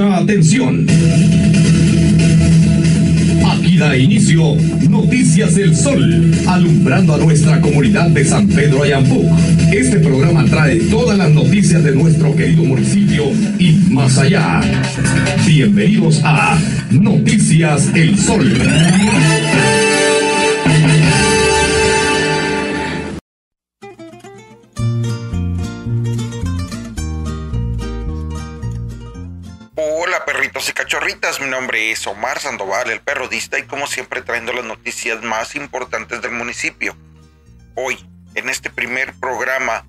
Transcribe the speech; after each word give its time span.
Atención. 0.00 0.86
Aquí 3.50 3.76
da 3.76 3.96
inicio 3.96 4.54
Noticias 4.88 5.56
del 5.56 5.74
Sol, 5.74 6.32
alumbrando 6.46 7.14
a 7.14 7.18
nuestra 7.18 7.60
comunidad 7.60 8.08
de 8.10 8.24
San 8.24 8.46
Pedro 8.46 8.84
Ayampuc. 8.84 9.26
Este 9.72 9.98
programa 9.98 10.44
trae 10.44 10.76
todas 10.82 11.18
las 11.18 11.30
noticias 11.30 11.82
de 11.82 11.96
nuestro 11.96 12.34
querido 12.36 12.62
municipio 12.62 13.24
y 13.58 13.72
más 13.90 14.18
allá. 14.18 14.60
Bienvenidos 15.44 16.20
a 16.22 16.56
Noticias 16.92 17.90
El 17.94 18.16
Sol. 18.16 18.46
Cachorritas, 30.74 31.40
mi 31.40 31.48
nombre 31.48 31.90
es 31.90 32.06
Omar 32.06 32.40
Sandoval, 32.40 32.90
el 32.90 33.00
perrodista 33.00 33.58
y 33.58 33.64
como 33.64 33.86
siempre 33.86 34.22
trayendo 34.22 34.52
las 34.52 34.64
noticias 34.64 35.22
más 35.22 35.54
importantes 35.56 36.20
del 36.20 36.32
municipio. 36.32 36.96
Hoy, 37.74 37.98
en 38.34 38.48
este 38.48 38.70
primer 38.70 39.14
programa 39.14 39.86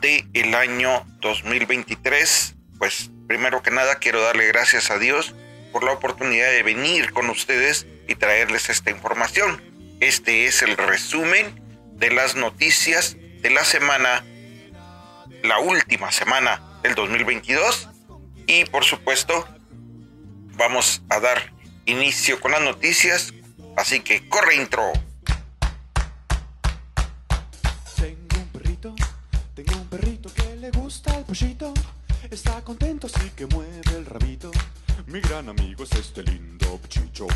del 0.00 0.28
el 0.34 0.54
año 0.54 1.06
2023, 1.20 2.56
pues 2.78 3.10
primero 3.28 3.62
que 3.62 3.70
nada 3.70 3.96
quiero 3.96 4.20
darle 4.20 4.46
gracias 4.46 4.90
a 4.90 4.98
Dios 4.98 5.34
por 5.72 5.84
la 5.84 5.92
oportunidad 5.92 6.50
de 6.50 6.62
venir 6.62 7.12
con 7.12 7.30
ustedes 7.30 7.86
y 8.08 8.14
traerles 8.16 8.68
esta 8.68 8.90
información. 8.90 9.62
Este 10.00 10.46
es 10.46 10.62
el 10.62 10.76
resumen 10.76 11.60
de 11.94 12.10
las 12.10 12.36
noticias 12.36 13.16
de 13.42 13.50
la 13.50 13.64
semana, 13.64 14.24
la 15.42 15.58
última 15.58 16.10
semana 16.10 16.80
del 16.82 16.94
2022 16.94 17.88
y 18.46 18.64
por 18.64 18.84
supuesto, 18.84 19.46
vamos 20.60 21.00
a 21.08 21.18
dar 21.20 21.54
inicio 21.86 22.38
con 22.38 22.50
las 22.52 22.60
noticias. 22.60 23.32
Así 23.78 24.00
que 24.00 24.28
corre 24.28 24.56
intro. 24.56 24.92
Tengo 27.96 28.36
un 28.36 28.48
perrito, 28.52 28.94
tengo 29.54 29.72
un 29.80 29.86
perrito 29.86 30.30
que 30.34 30.56
le 30.56 30.70
gusta 30.70 31.16
el 31.16 31.24
pollito. 31.24 31.72
Está 32.30 32.60
contento 32.62 33.06
así 33.06 33.30
que 33.30 33.46
mueve 33.46 33.80
el 33.96 34.04
rabito. 34.04 34.50
Mi 35.06 35.20
gran 35.20 35.48
amigo 35.48 35.84
es 35.84 35.92
este 35.92 36.22
lindo 36.22 36.78
chicho. 36.88 37.26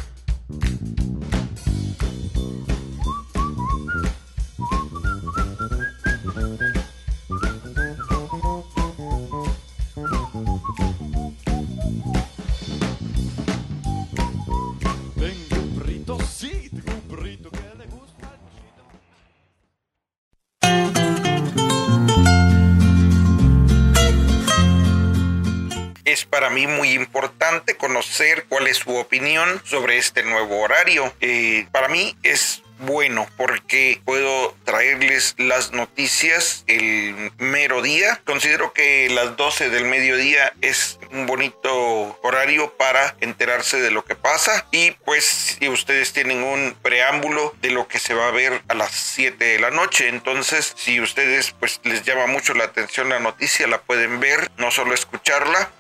Es 26.15 26.25
para 26.25 26.49
mí 26.49 26.69
muy 26.69 26.93
importante 26.93 27.77
conocer 27.77 28.45
cuál 28.49 28.69
es 28.69 28.77
su 28.77 28.95
opinión 28.95 29.61
sobre 29.65 29.99
este 29.99 30.23
nuevo 30.23 30.61
horario. 30.61 31.13
Eh, 31.21 31.67
para 31.73 31.89
mí 31.89 32.17
es 32.23 32.63
bueno 32.79 33.27
porque 33.37 34.01
puedo 34.05 34.55
traerles 34.65 35.35
las 35.39 35.73
noticias 35.73 36.63
el 36.69 37.33
mero 37.39 37.83
día. 37.83 38.21
Considero 38.25 38.73
que 38.73 39.09
las 39.11 39.37
12 39.37 39.71
del 39.71 39.87
mediodía 39.87 40.53
es 40.61 41.01
un 41.11 41.27
bonito 41.27 42.17
horario 42.23 42.73
para 42.77 43.17
enterarse 43.21 43.81
de 43.81 43.91
lo 43.91 44.05
que 44.05 44.15
pasa 44.15 44.69
y 44.71 44.93
pues 44.93 45.25
si 45.25 45.69
ustedes 45.69 46.13
tienen 46.13 46.45
un 46.45 46.77
preámbulo 46.81 47.57
de 47.61 47.71
lo 47.71 47.89
que 47.89 47.99
se 47.99 48.15
va 48.15 48.29
a 48.29 48.31
ver 48.31 48.63
a 48.69 48.75
las 48.75 48.93
7 48.93 49.45
de 49.45 49.59
la 49.59 49.73
noche, 49.73 50.07
entonces 50.07 50.75
si 50.77 51.01
ustedes 51.01 51.57
pues 51.59 51.81
les 51.83 52.05
llama 52.05 52.29
mucho 52.29 52.55
la 52.55 52.65
atención 52.65 53.09
la 53.09 53.19
noticia 53.19 53.67
la 53.67 53.83
pueden 53.83 54.21
ver, 54.21 54.49
no 54.59 54.71
solo 54.71 54.95
escucharla. 54.95 55.73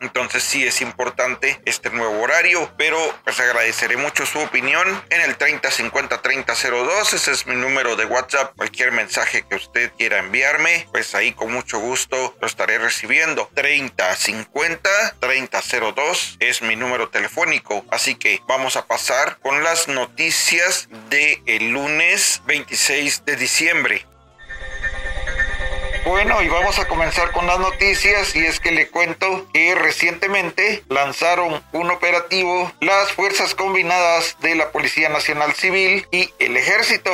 Entonces 0.00 0.42
sí 0.42 0.66
es 0.66 0.80
importante 0.80 1.60
este 1.64 1.90
nuevo 1.90 2.20
horario, 2.20 2.72
pero 2.76 2.98
pues 3.24 3.40
agradeceré 3.40 3.96
mucho 3.96 4.26
su 4.26 4.38
opinión 4.38 5.02
en 5.10 5.20
el 5.22 5.36
3050 5.36 6.22
3002, 6.22 7.12
ese 7.12 7.32
es 7.32 7.46
mi 7.46 7.56
número 7.56 7.96
de 7.96 8.04
WhatsApp, 8.04 8.54
cualquier 8.56 8.92
mensaje 8.92 9.44
que 9.48 9.56
usted 9.56 9.92
quiera 9.96 10.18
enviarme, 10.18 10.86
pues 10.92 11.14
ahí 11.14 11.32
con 11.32 11.52
mucho 11.52 11.78
gusto 11.78 12.36
lo 12.40 12.46
estaré 12.46 12.78
recibiendo. 12.78 13.50
3050 13.54 14.90
3002 15.20 16.36
es 16.40 16.62
mi 16.62 16.76
número 16.76 17.08
telefónico, 17.08 17.84
así 17.90 18.14
que 18.14 18.40
vamos 18.46 18.76
a 18.76 18.86
pasar 18.86 19.38
con 19.40 19.62
las 19.64 19.88
noticias 19.88 20.88
de 21.10 21.42
el 21.46 21.70
lunes 21.70 22.42
26 22.46 23.24
de 23.24 23.36
diciembre. 23.36 24.07
Bueno, 26.08 26.42
y 26.42 26.48
vamos 26.48 26.78
a 26.78 26.88
comenzar 26.88 27.32
con 27.32 27.46
las 27.46 27.58
noticias 27.58 28.34
y 28.34 28.38
es 28.38 28.60
que 28.60 28.72
le 28.72 28.88
cuento 28.88 29.46
que 29.52 29.74
recientemente 29.74 30.82
lanzaron 30.88 31.62
un 31.72 31.90
operativo 31.90 32.72
las 32.80 33.12
fuerzas 33.12 33.54
combinadas 33.54 34.38
de 34.40 34.54
la 34.54 34.72
Policía 34.72 35.10
Nacional 35.10 35.52
Civil 35.52 36.08
y 36.10 36.30
el 36.38 36.56
Ejército. 36.56 37.10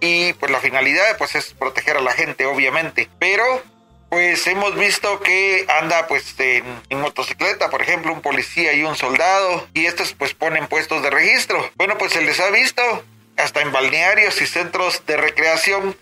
Y 0.00 0.32
pues 0.32 0.50
la 0.50 0.60
finalidad 0.60 1.18
pues 1.18 1.34
es 1.34 1.52
proteger 1.52 1.98
a 1.98 2.00
la 2.00 2.12
gente 2.12 2.46
obviamente, 2.46 3.10
pero 3.18 3.44
pues 4.08 4.46
hemos 4.46 4.74
visto 4.76 5.20
que 5.20 5.66
anda 5.68 6.06
pues 6.06 6.34
en, 6.40 6.64
en, 6.88 7.00
motocicleta, 7.02 7.68
por 7.68 7.82
ejemplo, 7.82 8.14
un 8.14 8.22
policía 8.22 8.72
y 8.72 8.82
un 8.82 8.96
soldado, 8.96 9.68
y 9.74 9.84
estos 9.84 10.14
pues 10.14 10.32
ponen 10.32 10.68
puestos 10.68 11.02
de 11.02 11.10
registro. 11.10 11.70
Bueno, 11.76 11.98
pues 11.98 12.14
se 12.14 12.22
les 12.22 12.40
ha 12.40 12.48
visto 12.48 12.82
hasta 13.36 13.60
en 13.60 13.72
balnearios 13.72 14.40
y 14.40 14.46
centros 14.46 15.04
de 15.04 15.18
recreación 15.18 15.94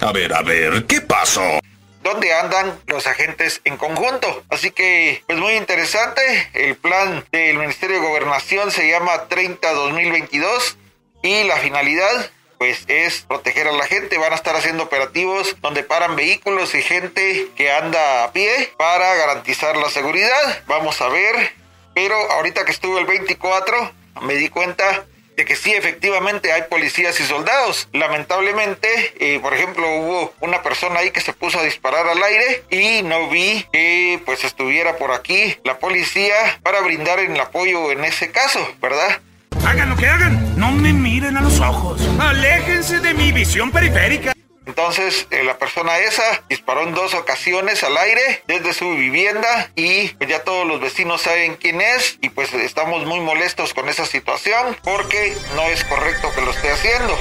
A 0.00 0.12
ver, 0.12 0.32
a 0.32 0.42
ver, 0.42 0.86
¿qué 0.86 1.00
pasó? 1.00 1.60
donde 2.02 2.32
andan 2.32 2.80
los 2.86 3.06
agentes 3.06 3.60
en 3.64 3.76
conjunto. 3.76 4.42
Así 4.48 4.70
que, 4.70 5.22
pues 5.26 5.38
muy 5.38 5.54
interesante. 5.54 6.22
El 6.54 6.76
plan 6.76 7.24
del 7.30 7.58
Ministerio 7.58 8.00
de 8.00 8.06
Gobernación 8.06 8.70
se 8.70 8.88
llama 8.88 9.28
30-2022 9.28 10.76
y 11.22 11.44
la 11.44 11.56
finalidad 11.56 12.30
pues 12.58 12.84
es 12.88 13.22
proteger 13.22 13.68
a 13.68 13.72
la 13.72 13.86
gente. 13.86 14.18
Van 14.18 14.32
a 14.32 14.36
estar 14.36 14.54
haciendo 14.54 14.84
operativos 14.84 15.56
donde 15.62 15.82
paran 15.82 16.16
vehículos 16.16 16.74
y 16.74 16.82
gente 16.82 17.48
que 17.56 17.70
anda 17.70 18.24
a 18.24 18.32
pie 18.32 18.72
para 18.76 19.14
garantizar 19.14 19.76
la 19.76 19.88
seguridad. 19.90 20.62
Vamos 20.66 21.00
a 21.00 21.08
ver. 21.08 21.52
Pero 21.94 22.14
ahorita 22.32 22.64
que 22.64 22.72
estuve 22.72 23.00
el 23.00 23.06
24 23.06 23.92
me 24.22 24.34
di 24.34 24.48
cuenta 24.48 25.06
que 25.44 25.56
sí, 25.56 25.72
efectivamente 25.72 26.52
hay 26.52 26.62
policías 26.62 27.18
y 27.20 27.24
soldados. 27.24 27.88
Lamentablemente, 27.92 28.88
eh, 29.18 29.40
por 29.40 29.54
ejemplo, 29.54 29.86
hubo 29.88 30.34
una 30.40 30.62
persona 30.62 31.00
ahí 31.00 31.10
que 31.10 31.20
se 31.20 31.32
puso 31.32 31.58
a 31.58 31.62
disparar 31.62 32.06
al 32.08 32.22
aire 32.22 32.64
y 32.70 33.02
no 33.02 33.28
vi 33.28 33.66
que 33.72 34.20
pues 34.24 34.44
estuviera 34.44 34.96
por 34.96 35.12
aquí 35.12 35.56
la 35.64 35.78
policía 35.78 36.60
para 36.62 36.80
brindar 36.80 37.18
el 37.18 37.38
apoyo 37.38 37.90
en 37.92 38.04
ese 38.04 38.30
caso, 38.30 38.60
¿verdad? 38.80 39.20
Hagan 39.66 39.90
lo 39.90 39.96
que 39.96 40.06
hagan, 40.06 40.58
no 40.58 40.70
me 40.72 40.92
miren 40.92 41.36
a 41.36 41.42
los 41.42 41.60
ojos. 41.60 42.00
Aléjense 42.18 43.00
de 43.00 43.14
mi 43.14 43.32
visión 43.32 43.70
periférica. 43.70 44.32
Entonces 44.66 45.26
eh, 45.30 45.42
la 45.42 45.56
persona 45.58 45.98
esa 45.98 46.44
disparó 46.48 46.82
en 46.82 46.94
dos 46.94 47.14
ocasiones 47.14 47.82
al 47.82 47.96
aire 47.96 48.42
desde 48.46 48.74
su 48.74 48.90
vivienda 48.90 49.70
y 49.74 50.08
pues, 50.10 50.28
ya 50.28 50.44
todos 50.44 50.66
los 50.66 50.80
vecinos 50.80 51.22
saben 51.22 51.56
quién 51.56 51.80
es 51.80 52.18
y 52.20 52.28
pues 52.28 52.52
estamos 52.52 53.06
muy 53.06 53.20
molestos 53.20 53.74
con 53.74 53.88
esa 53.88 54.06
situación 54.06 54.76
porque 54.82 55.34
no 55.56 55.62
es 55.62 55.82
correcto 55.84 56.30
que 56.34 56.42
lo 56.42 56.50
esté 56.50 56.70
haciendo. 56.70 57.16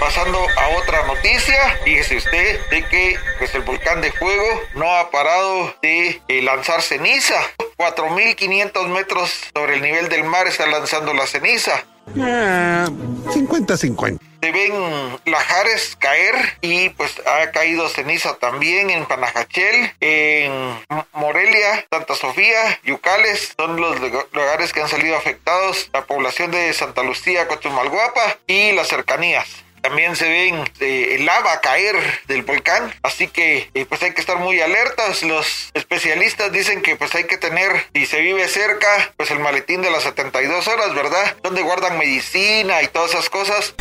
Pasando 0.00 0.38
a 0.38 0.68
otra 0.78 1.06
noticia, 1.06 1.78
fíjese 1.84 2.16
usted 2.18 2.60
de 2.68 2.86
que 2.88 3.16
pues 3.38 3.54
el 3.54 3.62
volcán 3.62 4.02
de 4.02 4.12
fuego 4.12 4.44
no 4.74 4.94
ha 4.94 5.10
parado 5.10 5.74
de 5.80 6.20
eh, 6.28 6.42
lanzar 6.42 6.82
ceniza. 6.82 7.36
4.500 7.78 8.88
metros 8.88 9.30
sobre 9.54 9.76
el 9.76 9.82
nivel 9.82 10.08
del 10.08 10.24
mar 10.24 10.46
está 10.46 10.66
lanzando 10.66 11.14
la 11.14 11.26
ceniza. 11.26 11.84
50-50. 12.14 14.20
Se 14.46 14.52
ven 14.52 15.18
lajares 15.24 15.96
caer 15.96 16.36
y 16.60 16.90
pues 16.90 17.20
ha 17.26 17.50
caído 17.50 17.88
ceniza 17.88 18.36
también 18.36 18.90
en 18.90 19.04
Panajachel, 19.04 19.92
en 19.98 20.78
Morelia, 21.14 21.84
Santa 21.90 22.14
Sofía, 22.14 22.78
Yucales, 22.84 23.54
son 23.58 23.80
los 23.80 23.98
lugares 24.00 24.72
que 24.72 24.82
han 24.82 24.88
salido 24.88 25.16
afectados, 25.16 25.90
la 25.92 26.04
población 26.04 26.52
de 26.52 26.72
Santa 26.74 27.02
Lucía, 27.02 27.48
Cochumalguapa 27.48 28.38
y 28.46 28.70
las 28.70 28.86
cercanías 28.86 29.48
también 29.86 30.16
se 30.16 30.28
ven 30.28 30.64
eh, 30.80 31.16
lava 31.20 31.60
caer 31.60 31.96
del 32.26 32.42
volcán, 32.42 32.92
así 33.04 33.28
que 33.28 33.70
eh, 33.72 33.86
pues 33.86 34.02
hay 34.02 34.12
que 34.14 34.20
estar 34.20 34.36
muy 34.36 34.60
alertas. 34.60 35.22
Los 35.22 35.70
especialistas 35.74 36.50
dicen 36.50 36.82
que 36.82 36.96
pues 36.96 37.14
hay 37.14 37.24
que 37.24 37.38
tener, 37.38 37.70
si 37.94 38.04
se 38.04 38.20
vive 38.20 38.48
cerca, 38.48 39.12
pues 39.16 39.30
el 39.30 39.38
maletín 39.38 39.82
de 39.82 39.90
las 39.92 40.02
72 40.02 40.66
horas, 40.66 40.92
¿verdad? 40.92 41.36
Donde 41.44 41.62
guardan 41.62 41.98
medicina 41.98 42.82
y 42.82 42.88
todas 42.88 43.12
esas 43.12 43.30
cosas. 43.30 43.74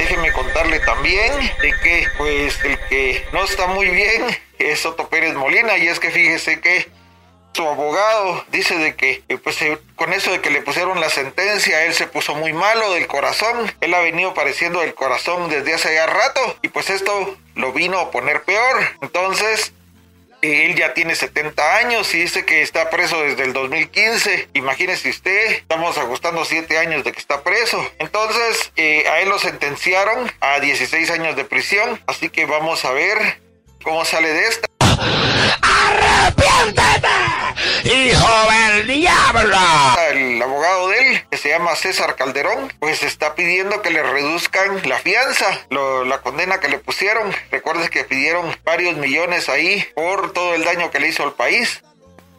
Déjeme 0.00 0.32
contarle 0.32 0.80
también 0.80 1.30
de 1.60 1.74
que 1.82 2.08
pues 2.16 2.58
el 2.64 2.78
que 2.88 3.22
no 3.34 3.44
está 3.44 3.66
muy 3.66 3.90
bien 3.90 4.24
es 4.58 4.80
Soto 4.80 5.10
Pérez 5.10 5.34
Molina 5.34 5.76
y 5.76 5.88
es 5.88 6.00
que 6.00 6.10
fíjese 6.10 6.62
que 6.62 6.88
su 7.52 7.68
abogado 7.68 8.42
dice 8.50 8.78
de 8.78 8.96
que 8.96 9.22
eh, 9.28 9.36
pues 9.36 9.60
eh, 9.60 9.76
con 9.96 10.14
eso 10.14 10.32
de 10.32 10.40
que 10.40 10.48
le 10.48 10.62
pusieron 10.62 11.00
la 11.00 11.10
sentencia 11.10 11.84
él 11.84 11.92
se 11.92 12.06
puso 12.06 12.34
muy 12.34 12.54
malo 12.54 12.90
del 12.92 13.06
corazón 13.08 13.70
él 13.82 13.92
ha 13.92 14.00
venido 14.00 14.32
padeciendo 14.32 14.80
del 14.80 14.94
corazón 14.94 15.50
desde 15.50 15.74
hace 15.74 15.92
ya 15.92 16.06
rato 16.06 16.56
y 16.62 16.68
pues 16.68 16.88
esto 16.88 17.36
lo 17.54 17.74
vino 17.74 17.98
a 17.98 18.10
poner 18.10 18.42
peor. 18.44 18.78
Entonces 19.02 19.74
él 20.42 20.74
ya 20.74 20.94
tiene 20.94 21.14
70 21.14 21.76
años 21.76 22.14
y 22.14 22.20
dice 22.20 22.44
que 22.44 22.62
está 22.62 22.90
preso 22.90 23.22
desde 23.22 23.44
el 23.44 23.52
2015. 23.52 24.48
Imagínese 24.54 25.10
usted, 25.10 25.52
estamos 25.52 25.98
ajustando 25.98 26.44
7 26.44 26.78
años 26.78 27.04
de 27.04 27.12
que 27.12 27.18
está 27.18 27.42
preso. 27.42 27.84
Entonces, 27.98 28.72
eh, 28.76 29.06
a 29.08 29.20
él 29.20 29.28
lo 29.28 29.38
sentenciaron 29.38 30.30
a 30.40 30.60
16 30.60 31.10
años 31.10 31.36
de 31.36 31.44
prisión. 31.44 32.00
Así 32.06 32.30
que 32.30 32.46
vamos 32.46 32.84
a 32.84 32.92
ver 32.92 33.40
cómo 33.82 34.04
sale 34.04 34.32
de 34.32 34.48
esta. 34.48 34.68
¡Arrepiéntete, 35.62 37.08
hijo 37.84 38.28
del 38.50 38.86
diablo! 38.86 39.58
El 40.10 40.42
abogado 40.42 40.88
de 40.88 40.99
se 41.40 41.48
llama 41.48 41.74
César 41.74 42.16
Calderón, 42.16 42.72
pues 42.78 43.02
está 43.02 43.34
pidiendo 43.34 43.82
que 43.82 43.90
le 43.90 44.02
reduzcan 44.02 44.86
la 44.88 44.98
fianza, 44.98 45.46
la 45.70 46.20
condena 46.20 46.60
que 46.60 46.68
le 46.68 46.78
pusieron. 46.78 47.32
Recuerdes 47.50 47.90
que 47.90 48.04
pidieron 48.04 48.54
varios 48.64 48.96
millones 48.96 49.48
ahí 49.48 49.84
por 49.94 50.32
todo 50.32 50.54
el 50.54 50.64
daño 50.64 50.90
que 50.90 51.00
le 51.00 51.08
hizo 51.08 51.22
al 51.22 51.32
país. 51.32 51.82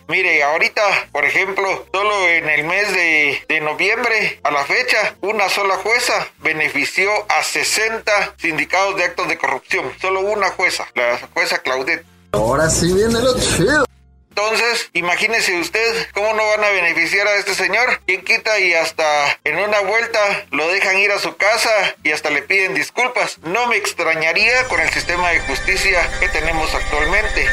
Mire, 0.08 0.44
ahorita, 0.44 0.82
por 1.12 1.26
ejemplo, 1.26 1.86
solo 1.94 2.28
en 2.28 2.50
el 2.50 2.66
mes 2.66 2.94
de, 2.94 3.44
de 3.48 3.62
noviembre 3.62 4.40
a 4.44 4.52
la 4.52 4.66
fecha, 4.66 5.16
una 5.22 5.48
sola 5.50 5.78
jueza 5.78 6.28
benefició 6.40 7.10
a 7.30 7.44
60 7.44 8.36
sindicados 8.38 8.98
de 8.98 9.06
actos 9.06 9.30
de 9.30 9.38
corrupción. 9.38 9.92
Solo 10.02 10.20
una 10.20 10.50
jueza, 10.50 10.86
la 10.96 11.18
jueza 11.34 11.60
Claudette. 11.60 12.06
Ahora 12.34 12.70
sí 12.70 12.94
viene 12.94 13.22
lo 13.22 13.40
chido. 13.40 13.86
Entonces, 14.32 14.90
imagínese 14.94 15.60
usted 15.60 16.08
cómo 16.14 16.34
no 16.34 16.48
van 16.48 16.64
a 16.64 16.70
beneficiar 16.70 17.28
a 17.28 17.36
este 17.36 17.54
señor. 17.54 18.00
¿Quién 18.08 18.24
quita 18.24 18.58
y 18.60 18.74
hasta 18.74 19.04
en 19.44 19.58
una 19.58 19.82
vuelta 19.82 20.46
lo 20.52 20.70
dejan 20.70 20.98
ir 21.00 21.12
a 21.12 21.20
su 21.20 21.36
casa 21.36 21.70
y 22.04 22.14
hasta 22.14 22.30
le 22.30 22.42
piden 22.42 22.74
disculpas? 22.74 23.40
No 23.40 23.68
me 23.68 23.76
extrañaría 23.76 24.70
con 24.70 24.80
el 24.80 24.90
sistema 24.90 25.32
de 25.32 25.42
justicia 25.42 26.10
que 26.22 26.30
tenemos 26.30 26.74
actualmente. 26.74 27.46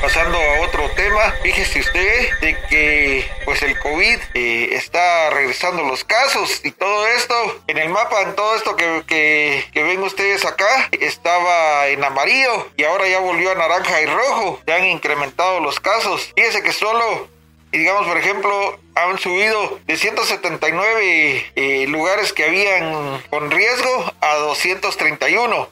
Pasando 0.00 0.38
a 0.38 0.60
otro 0.60 0.90
tema, 0.90 1.34
fíjese 1.42 1.80
usted 1.80 2.38
de 2.40 2.58
que 2.68 3.30
pues 3.44 3.62
el 3.62 3.78
COVID 3.78 4.18
eh, 4.34 4.68
está 4.72 5.30
regresando 5.30 5.82
los 5.82 6.04
casos 6.04 6.60
y 6.64 6.70
todo 6.70 7.06
esto 7.08 7.34
en 7.66 7.78
el 7.78 7.90
mapa, 7.90 8.22
en 8.22 8.34
todo 8.34 8.56
esto 8.56 8.76
que, 8.76 9.02
que, 9.06 9.82
ven 9.82 10.02
ustedes 10.02 10.44
acá, 10.44 10.88
estaba 10.92 11.88
en 11.88 12.02
amarillo 12.02 12.68
y 12.76 12.84
ahora 12.84 13.08
ya 13.08 13.20
volvió 13.20 13.52
a 13.52 13.54
naranja 13.54 14.00
y 14.00 14.06
rojo. 14.06 14.60
Se 14.66 14.72
han 14.72 14.86
incrementado 14.86 15.60
los 15.60 15.80
casos. 15.80 16.32
Fíjese 16.34 16.62
que 16.62 16.72
solo 16.72 17.28
digamos, 17.72 18.06
por 18.06 18.18
ejemplo, 18.18 18.80
han 18.94 19.18
subido 19.18 19.78
de 19.86 19.96
179 19.96 21.52
eh, 21.54 21.86
lugares 21.88 22.32
que 22.32 22.44
habían 22.44 23.22
con 23.30 23.50
riesgo 23.50 24.12
a 24.20 24.34
231. 24.36 25.68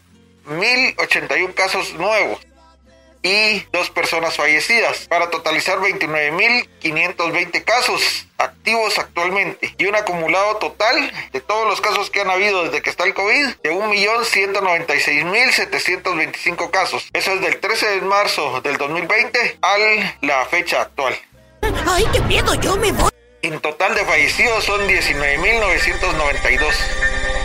1081 0.46 1.54
casos 1.54 1.92
nuevos 1.94 2.47
y 3.22 3.64
dos 3.72 3.88
personas 3.90 4.36
fallecidas, 4.36 5.06
para 5.08 5.30
totalizar 5.30 5.78
29.520 5.78 7.64
casos 7.64 8.26
activos 8.38 8.98
actualmente 8.98 9.74
y 9.76 9.86
un 9.86 9.96
acumulado 9.96 10.56
total 10.56 11.12
de 11.32 11.40
todos 11.40 11.66
los 11.66 11.80
casos 11.80 12.10
que 12.10 12.20
han 12.20 12.30
habido 12.30 12.64
desde 12.64 12.82
que 12.82 12.90
está 12.90 13.04
el 13.04 13.14
COVID 13.14 13.46
de 13.62 13.72
1.196.725 13.72 16.70
casos. 16.70 17.08
Eso 17.12 17.32
es 17.32 17.40
del 17.40 17.58
13 17.58 17.88
de 17.88 18.00
marzo 18.02 18.60
del 18.60 18.76
2020 18.76 19.58
a 19.60 19.76
la 20.22 20.46
fecha 20.46 20.82
actual. 20.82 21.18
¡Ay, 21.86 22.06
qué 22.12 22.20
miedo! 22.20 22.54
¡Yo 22.54 22.76
me 22.76 22.92
voy! 22.92 23.10
En 23.42 23.60
total 23.60 23.94
de 23.94 24.04
fallecidos 24.04 24.64
son 24.64 24.80
19.992. 24.88 27.37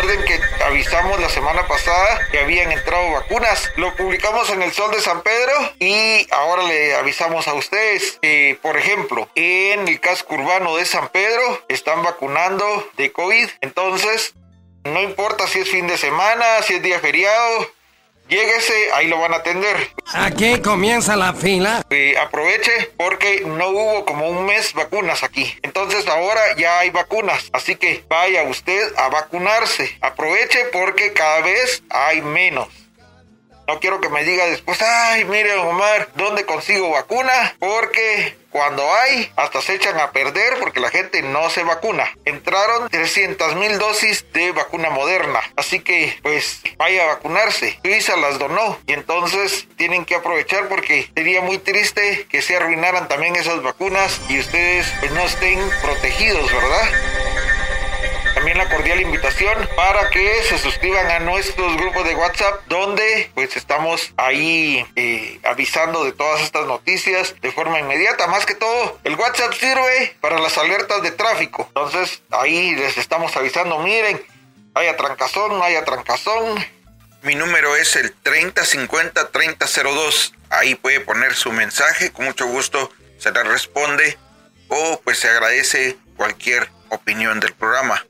Recuerden 0.00 0.24
que 0.24 0.64
avisamos 0.64 1.20
la 1.20 1.28
semana 1.28 1.68
pasada 1.68 2.26
que 2.30 2.38
habían 2.38 2.72
entrado 2.72 3.12
vacunas. 3.12 3.70
Lo 3.76 3.94
publicamos 3.96 4.48
en 4.48 4.62
el 4.62 4.72
Sol 4.72 4.90
de 4.92 5.00
San 5.02 5.20
Pedro 5.20 5.52
y 5.78 6.26
ahora 6.30 6.62
le 6.62 6.94
avisamos 6.94 7.46
a 7.48 7.52
ustedes. 7.52 8.18
que, 8.22 8.58
por 8.62 8.78
ejemplo, 8.78 9.28
en 9.34 9.86
el 9.86 10.00
casco 10.00 10.36
urbano 10.36 10.74
de 10.76 10.86
San 10.86 11.10
Pedro 11.10 11.42
están 11.68 12.02
vacunando 12.02 12.88
de 12.96 13.12
COVID. 13.12 13.46
Entonces, 13.60 14.32
no 14.84 15.02
importa 15.02 15.46
si 15.46 15.58
es 15.58 15.68
fin 15.68 15.86
de 15.86 15.98
semana, 15.98 16.46
si 16.62 16.76
es 16.76 16.82
día 16.82 16.98
feriado. 16.98 17.70
Lléguese, 18.30 18.92
ahí 18.94 19.08
lo 19.08 19.18
van 19.18 19.34
a 19.34 19.38
atender. 19.38 19.76
Aquí 20.14 20.60
comienza 20.60 21.16
la 21.16 21.34
fila. 21.34 21.82
Eh, 21.90 22.14
aproveche 22.16 22.92
porque 22.96 23.42
no 23.44 23.70
hubo 23.70 24.04
como 24.04 24.28
un 24.28 24.46
mes 24.46 24.72
vacunas 24.72 25.24
aquí. 25.24 25.52
Entonces 25.62 26.06
ahora 26.06 26.40
ya 26.56 26.78
hay 26.78 26.90
vacunas. 26.90 27.50
Así 27.52 27.74
que 27.74 28.04
vaya 28.08 28.44
usted 28.44 28.92
a 28.96 29.08
vacunarse. 29.08 29.98
Aproveche 30.00 30.66
porque 30.72 31.12
cada 31.12 31.40
vez 31.40 31.82
hay 31.90 32.22
menos. 32.22 32.68
No 33.70 33.78
quiero 33.78 34.00
que 34.00 34.08
me 34.08 34.24
diga 34.24 34.46
después, 34.46 34.82
ay, 34.82 35.24
mire 35.26 35.54
Omar, 35.54 36.08
¿dónde 36.16 36.44
consigo 36.44 36.90
vacuna? 36.90 37.54
Porque 37.60 38.34
cuando 38.50 38.82
hay, 38.92 39.30
hasta 39.36 39.62
se 39.62 39.76
echan 39.76 40.00
a 40.00 40.10
perder 40.10 40.58
porque 40.58 40.80
la 40.80 40.90
gente 40.90 41.22
no 41.22 41.48
se 41.50 41.62
vacuna. 41.62 42.10
Entraron 42.24 42.88
300 42.88 43.54
mil 43.54 43.78
dosis 43.78 44.24
de 44.32 44.50
vacuna 44.50 44.90
moderna. 44.90 45.38
Así 45.54 45.78
que, 45.78 46.18
pues, 46.20 46.62
vaya 46.78 47.04
a 47.04 47.14
vacunarse. 47.14 47.78
Suiza 47.84 48.16
las 48.16 48.40
donó 48.40 48.76
y 48.88 48.92
entonces 48.94 49.68
tienen 49.76 50.04
que 50.04 50.16
aprovechar 50.16 50.66
porque 50.66 51.08
sería 51.14 51.40
muy 51.40 51.58
triste 51.58 52.26
que 52.28 52.42
se 52.42 52.56
arruinaran 52.56 53.06
también 53.06 53.36
esas 53.36 53.62
vacunas 53.62 54.20
y 54.28 54.40
ustedes 54.40 54.92
pues 54.98 55.12
no 55.12 55.20
estén 55.20 55.60
protegidos, 55.80 56.52
¿verdad? 56.52 57.19
También 58.40 58.56
la 58.56 58.70
cordial 58.70 59.02
invitación 59.02 59.68
para 59.76 60.08
que 60.08 60.42
se 60.44 60.56
suscriban 60.56 61.10
a 61.10 61.18
nuestros 61.18 61.76
grupos 61.76 62.06
de 62.06 62.14
WhatsApp 62.14 62.62
donde 62.68 63.30
pues 63.34 63.54
estamos 63.54 64.14
ahí 64.16 64.86
eh, 64.96 65.38
avisando 65.44 66.04
de 66.04 66.12
todas 66.12 66.40
estas 66.40 66.64
noticias 66.64 67.34
de 67.42 67.52
forma 67.52 67.80
inmediata. 67.80 68.28
Más 68.28 68.46
que 68.46 68.54
todo, 68.54 68.98
el 69.04 69.16
WhatsApp 69.16 69.52
sirve 69.52 70.16
para 70.22 70.38
las 70.38 70.56
alertas 70.56 71.02
de 71.02 71.10
tráfico. 71.10 71.66
Entonces 71.68 72.22
ahí 72.30 72.74
les 72.76 72.96
estamos 72.96 73.36
avisando, 73.36 73.78
miren, 73.80 74.24
haya 74.72 74.96
trancazón, 74.96 75.58
no 75.58 75.62
haya 75.62 75.84
trancazón. 75.84 76.64
Mi 77.20 77.34
número 77.34 77.76
es 77.76 77.94
el 77.96 78.18
3050-3002. 78.22 80.32
Ahí 80.48 80.76
puede 80.76 81.00
poner 81.00 81.34
su 81.34 81.52
mensaje, 81.52 82.10
con 82.10 82.24
mucho 82.24 82.46
gusto 82.46 82.90
se 83.18 83.32
le 83.32 83.42
responde 83.42 84.16
o 84.68 84.98
pues 85.04 85.18
se 85.18 85.28
agradece 85.28 85.98
cualquier 86.16 86.70
opinión 86.88 87.38
del 87.38 87.52
programa. 87.52 88.02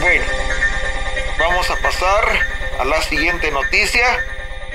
Bueno, 0.00 0.24
vamos 1.38 1.68
a 1.68 1.76
pasar 1.76 2.24
a 2.78 2.84
la 2.86 3.02
siguiente 3.02 3.50
noticia 3.50 4.06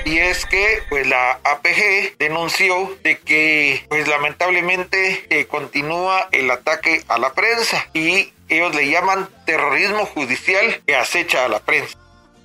y 0.04 0.18
es 0.18 0.46
que 0.46 0.84
pues 0.88 1.04
la 1.08 1.40
APG 1.42 2.16
denunció 2.16 2.96
de 3.02 3.18
que 3.18 3.84
pues 3.88 4.06
lamentablemente 4.06 5.26
eh, 5.30 5.46
continúa 5.46 6.28
el 6.30 6.48
ataque 6.48 7.02
a 7.08 7.18
la 7.18 7.32
prensa 7.34 7.88
y 7.92 8.32
ellos 8.48 8.72
le 8.76 8.88
llaman 8.88 9.28
terrorismo 9.44 10.06
judicial 10.06 10.80
que 10.86 10.94
acecha 10.94 11.44
a 11.44 11.48
la 11.48 11.58
prensa. 11.58 11.98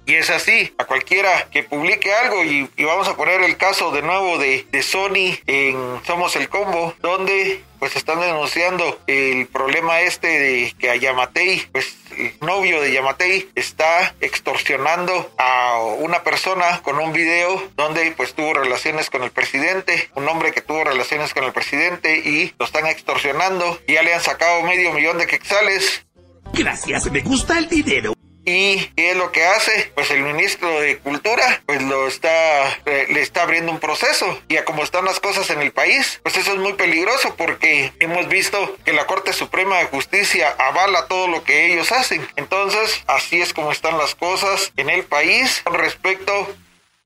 Y 0.06 0.16
es 0.16 0.30
así, 0.30 0.74
a 0.78 0.86
cualquiera 0.86 1.48
que 1.52 1.64
publique 1.64 2.14
algo, 2.14 2.44
y, 2.44 2.70
vamos 2.84 3.08
a 3.08 3.16
poner 3.16 3.42
el 3.42 3.58
caso 3.58 3.92
de 3.92 4.02
nuevo 4.02 4.38
de, 4.38 4.66
Sony 4.82 5.38
en 5.46 6.02
Somos 6.06 6.36
el 6.36 6.50
Combo, 6.50 6.94
donde 7.00 7.64
pues 7.80 7.96
están 7.96 8.20
denunciando 8.20 9.00
el 9.08 9.48
problema 9.48 10.02
este 10.02 10.28
de 10.28 10.76
que 10.78 10.90
a 10.90 10.96
Yamatei, 10.96 11.68
pues 11.72 11.96
el 12.18 12.34
novio 12.42 12.82
de 12.82 12.92
Yamatei 12.92 13.50
está 13.56 14.14
extorsionando 14.22 15.32
a 15.38 15.80
una 15.98 16.24
persona 16.24 16.82
con 16.84 17.00
un 17.00 17.14
video 17.14 17.64
donde 17.76 18.12
pues 18.12 18.34
tuvo 18.34 18.54
relaciones 18.54 19.10
con 19.10 19.24
el 19.24 19.32
presidente, 19.32 20.10
un 20.16 20.28
hombre 20.28 20.52
que 20.52 20.62
tuvo 20.62 20.84
relaciones 20.84 21.34
con 21.34 21.44
el 21.44 21.54
presidente 21.54 22.18
y 22.18 22.54
lo 22.60 22.66
están 22.66 22.86
extorsionando, 22.86 23.80
y 23.88 23.94
ya 23.94 24.04
le 24.04 24.14
han 24.14 24.22
sacado 24.22 24.62
medio 24.64 24.94
millón 24.94 25.18
de 25.18 25.28
quetzales 25.28 26.06
Gracias, 26.54 27.10
me 27.12 27.22
gusta 27.22 27.58
el 27.58 27.68
dinero. 27.70 28.14
¿Y 28.44 28.86
qué 28.96 29.12
es 29.12 29.18
lo 29.18 29.32
que 29.32 29.46
hace? 29.46 29.92
Pues 29.94 30.10
el 30.10 30.24
ministro 30.24 30.80
de 30.80 30.98
Cultura, 30.98 31.62
pues 31.66 31.82
lo 31.84 32.08
está, 32.08 32.70
eh, 32.86 33.06
le 33.10 33.22
está 33.22 33.44
abriendo 33.44 33.72
un 33.72 33.80
proceso. 33.80 34.40
Y 34.48 34.58
a 34.58 34.66
como 34.66 34.84
están 34.84 35.06
las 35.06 35.20
cosas 35.20 35.50
en 35.52 35.62
el 35.62 35.72
país, 35.72 36.20
pues 36.24 36.38
eso 36.38 36.54
es 36.54 36.60
muy 36.60 36.74
peligroso 36.74 37.36
porque 37.38 37.94
hemos 38.00 38.28
visto 38.28 38.76
que 38.84 38.94
la 38.94 39.06
Corte 39.06 39.34
Suprema 39.34 39.78
de 39.78 39.86
Justicia 39.86 40.56
avala 40.58 41.06
todo 41.08 41.28
lo 41.28 41.44
que 41.44 41.72
ellos 41.72 41.92
hacen. 41.92 42.28
Entonces, 42.36 43.04
así 43.08 43.42
es 43.42 43.54
como 43.54 43.72
están 43.72 43.98
las 43.98 44.16
cosas 44.16 44.74
en 44.76 44.90
el 44.90 45.04
país 45.04 45.62
con 45.64 45.76
respecto 45.76 46.48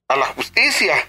a 0.08 0.16
la 0.16 0.26
justicia. 0.26 1.06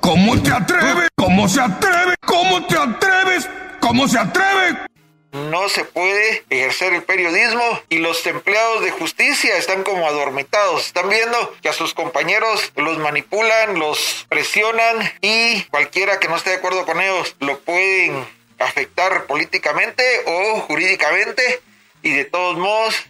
¿Cómo 0.00 0.40
te 0.40 0.52
atreves? 0.52 1.08
¿Cómo 1.16 1.48
se 1.48 1.60
atreve? 1.60 2.14
¿Cómo 2.24 2.64
te 2.66 2.76
atreves? 2.76 3.48
¿Cómo 3.80 4.06
se 4.06 4.18
atreve? 4.18 4.86
No 5.36 5.68
se 5.68 5.84
puede 5.84 6.44
ejercer 6.50 6.92
el 6.94 7.02
periodismo 7.02 7.80
y 7.88 7.98
los 7.98 8.26
empleados 8.26 8.82
de 8.82 8.90
justicia 8.90 9.56
están 9.56 9.82
como 9.82 10.06
adormitados. 10.06 10.86
Están 10.86 11.08
viendo 11.08 11.54
que 11.62 11.68
a 11.68 11.72
sus 11.72 11.94
compañeros 11.94 12.72
los 12.76 12.98
manipulan, 12.98 13.78
los 13.78 14.26
presionan 14.28 15.12
y 15.20 15.62
cualquiera 15.64 16.18
que 16.18 16.28
no 16.28 16.36
esté 16.36 16.50
de 16.50 16.56
acuerdo 16.56 16.84
con 16.86 17.00
ellos 17.00 17.36
lo 17.40 17.58
pueden 17.60 18.26
afectar 18.58 19.26
políticamente 19.26 20.02
o 20.26 20.60
jurídicamente 20.62 21.60
y 22.02 22.12
de 22.12 22.24
todos 22.24 22.56
modos 22.56 23.04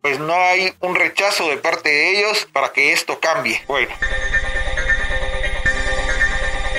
pues 0.00 0.18
no 0.18 0.34
hay 0.34 0.72
un 0.80 0.94
rechazo 0.94 1.48
de 1.48 1.56
parte 1.56 1.88
de 1.88 2.18
ellos 2.18 2.48
para 2.52 2.72
que 2.72 2.92
esto 2.92 3.18
cambie. 3.18 3.62
Bueno. 3.66 3.92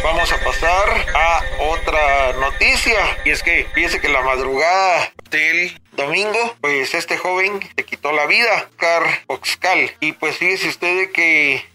Vamos 0.03 0.31
a 0.31 0.39
pasar 0.39 1.07
a 1.13 1.41
otra 1.71 2.33
noticia. 2.33 3.17
Y 3.25 3.31
es 3.31 3.43
que 3.43 3.67
fíjese 3.73 3.99
que 3.99 4.07
la 4.07 4.21
madrugada 4.21 5.11
del 5.29 5.79
domingo, 5.93 6.55
pues 6.61 6.93
este 6.93 7.17
joven 7.17 7.59
se 7.75 7.85
quitó 7.85 8.11
la 8.13 8.25
vida, 8.25 8.69
Car 8.77 9.03
Oxcal. 9.27 9.91
Y 9.99 10.13
pues 10.13 10.37
fíjese 10.37 10.69
usted 10.69 11.11
que 11.11 11.65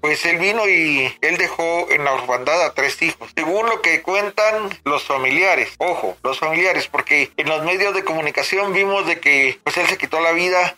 pues 0.00 0.24
él 0.24 0.38
vino 0.38 0.66
y 0.68 1.12
él 1.20 1.36
dejó 1.36 1.90
en 1.90 2.04
la 2.04 2.12
orfandad 2.12 2.64
a 2.64 2.72
tres 2.72 3.00
hijos. 3.02 3.30
Según 3.34 3.66
lo 3.66 3.82
que 3.82 4.02
cuentan 4.02 4.70
los 4.84 5.04
familiares, 5.04 5.74
ojo, 5.78 6.16
los 6.22 6.38
familiares, 6.38 6.88
porque 6.88 7.30
en 7.36 7.48
los 7.48 7.62
medios 7.64 7.94
de 7.94 8.04
comunicación 8.04 8.72
vimos 8.72 9.06
de 9.06 9.20
que 9.20 9.58
pues 9.64 9.76
él 9.76 9.86
se 9.86 9.98
quitó 9.98 10.20
la 10.20 10.32
vida 10.32 10.76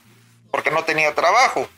porque 0.51 0.71
no 0.71 0.85
tenía 0.85 1.15
trabajo. 1.15 1.69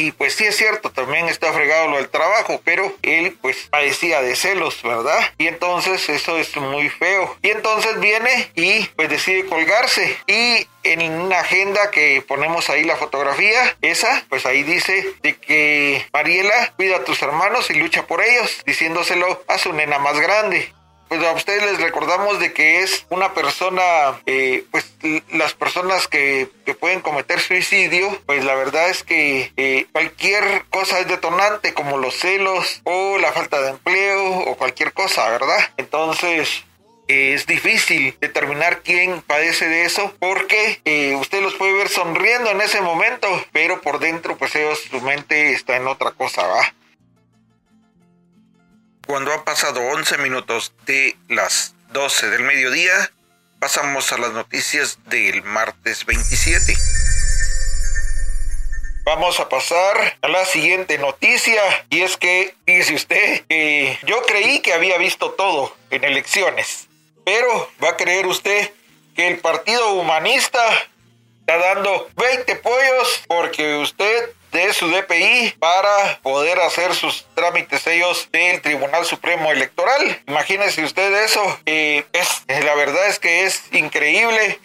Y 0.00 0.12
pues 0.12 0.34
sí 0.34 0.46
es 0.46 0.56
cierto, 0.56 0.88
también 0.88 1.28
está 1.28 1.52
fregado 1.52 1.88
lo 1.88 1.98
del 1.98 2.08
trabajo, 2.08 2.58
pero 2.64 2.90
él 3.02 3.36
pues 3.42 3.68
padecía 3.68 4.22
de 4.22 4.34
celos, 4.34 4.82
¿verdad? 4.82 5.20
Y 5.36 5.46
entonces 5.46 6.08
eso 6.08 6.38
es 6.38 6.56
muy 6.56 6.88
feo. 6.88 7.36
Y 7.42 7.50
entonces 7.50 8.00
viene 8.00 8.50
y 8.54 8.86
pues 8.96 9.10
decide 9.10 9.44
colgarse. 9.44 10.16
Y 10.26 10.66
en 10.84 11.02
una 11.20 11.40
agenda 11.40 11.90
que 11.90 12.24
ponemos 12.26 12.70
ahí 12.70 12.82
la 12.82 12.96
fotografía, 12.96 13.76
esa, 13.82 14.24
pues 14.30 14.46
ahí 14.46 14.62
dice 14.62 15.06
de 15.20 15.36
que 15.36 16.06
Mariela 16.14 16.72
cuida 16.76 16.96
a 16.96 17.04
tus 17.04 17.20
hermanos 17.20 17.68
y 17.68 17.74
lucha 17.74 18.06
por 18.06 18.22
ellos, 18.22 18.62
diciéndoselo 18.64 19.44
a 19.48 19.58
su 19.58 19.74
nena 19.74 19.98
más 19.98 20.18
grande 20.18 20.72
pues 21.10 21.24
a 21.24 21.32
ustedes 21.32 21.64
les 21.64 21.80
recordamos 21.80 22.38
de 22.38 22.52
que 22.52 22.82
es 22.82 23.04
una 23.10 23.34
persona, 23.34 23.82
eh, 24.26 24.64
pues 24.70 24.94
las 25.32 25.54
personas 25.54 26.06
que, 26.06 26.48
pueden 26.78 27.00
cometer 27.00 27.40
suicidio, 27.40 28.16
pues 28.26 28.44
la 28.44 28.54
verdad 28.54 28.88
es 28.88 29.02
que 29.02 29.52
eh, 29.56 29.86
cualquier 29.90 30.64
cosa 30.70 31.00
es 31.00 31.08
detonante, 31.08 31.74
como 31.74 31.98
los 31.98 32.14
celos 32.14 32.80
o 32.84 33.18
la 33.18 33.32
falta 33.32 33.60
de 33.60 33.70
empleo 33.70 34.38
o 34.38 34.56
cualquier 34.56 34.92
cosa, 34.92 35.28
¿verdad? 35.28 35.58
Entonces, 35.76 36.64
es 37.08 37.44
difícil 37.46 38.16
determinar 38.20 38.82
quién 38.82 39.20
padece 39.20 39.66
de 39.66 39.84
eso 39.84 40.14
porque 40.20 40.80
eh, 40.84 41.16
usted 41.16 41.42
los 41.42 41.54
puede 41.54 41.72
ver 41.74 41.88
sonriendo 41.88 42.50
en 42.50 42.60
ese 42.60 42.80
momento, 42.82 43.26
pero 43.50 43.80
por 43.80 43.98
dentro 43.98 44.36
pues 44.38 44.54
ellos, 44.54 44.78
su 44.88 45.00
mente 45.00 45.52
está 45.52 45.76
en 45.76 45.88
otra 45.88 46.12
cosa, 46.12 46.46
¿va? 46.46 46.72
Cuando 49.10 49.32
han 49.32 49.42
pasado 49.42 49.80
11 49.80 50.18
minutos 50.18 50.72
de 50.86 51.16
las 51.28 51.74
12 51.90 52.30
del 52.30 52.42
mediodía, 52.44 53.10
pasamos 53.58 54.12
a 54.12 54.18
las 54.18 54.30
noticias 54.30 55.00
del 55.06 55.42
martes 55.42 56.06
27. 56.06 56.76
Vamos 59.02 59.40
a 59.40 59.48
pasar 59.48 60.16
a 60.22 60.28
la 60.28 60.44
siguiente 60.44 60.96
noticia 60.98 61.60
y 61.90 62.02
es 62.02 62.16
que, 62.16 62.54
dice 62.66 62.94
usted, 62.94 63.44
yo 64.06 64.22
creí 64.28 64.60
que 64.60 64.74
había 64.74 64.96
visto 64.96 65.32
todo 65.32 65.76
en 65.90 66.04
elecciones, 66.04 66.86
pero 67.24 67.68
va 67.82 67.88
a 67.88 67.96
creer 67.96 68.28
usted 68.28 68.70
que 69.16 69.26
el 69.26 69.40
Partido 69.40 69.92
Humanista 69.94 70.60
está 71.40 71.58
dando 71.58 72.08
20 72.14 72.54
pollos 72.54 73.24
porque 73.26 73.74
usted 73.74 74.30
de 74.52 74.72
su 74.72 74.88
DPI 74.88 75.54
para 75.58 76.18
poder 76.22 76.58
hacer 76.60 76.94
sus 76.94 77.26
trámites 77.34 77.86
ellos 77.86 78.28
del 78.32 78.60
Tribunal 78.60 79.04
Supremo 79.04 79.50
Electoral. 79.52 80.22
Imagínese 80.26 80.84
usted 80.84 81.24
eso. 81.24 81.58
es, 81.66 82.44
la 82.48 82.74
verdad 82.74 83.08
es 83.08 83.18
que 83.18 83.44
es 83.44 83.62
increíble. 83.72 84.58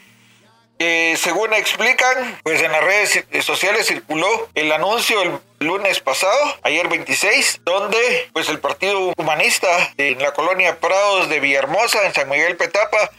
según 1.17 1.53
explican, 1.53 2.39
pues 2.43 2.61
en 2.61 2.71
las 2.71 2.83
redes 2.83 3.23
sociales 3.41 3.87
circuló 3.87 4.49
el 4.55 4.71
anuncio 4.71 5.21
el 5.21 5.39
lunes 5.59 5.99
pasado, 5.99 6.57
ayer 6.63 6.87
26, 6.87 7.61
donde 7.63 8.29
pues 8.33 8.49
el 8.49 8.59
Partido 8.59 9.13
Humanista 9.17 9.67
en 9.97 10.19
la 10.19 10.33
colonia 10.33 10.79
Prados 10.79 11.29
de 11.29 11.39
Villahermosa, 11.39 12.05
en 12.05 12.13
San 12.13 12.29
Miguel 12.29 12.57
Petapa, 12.57 13.09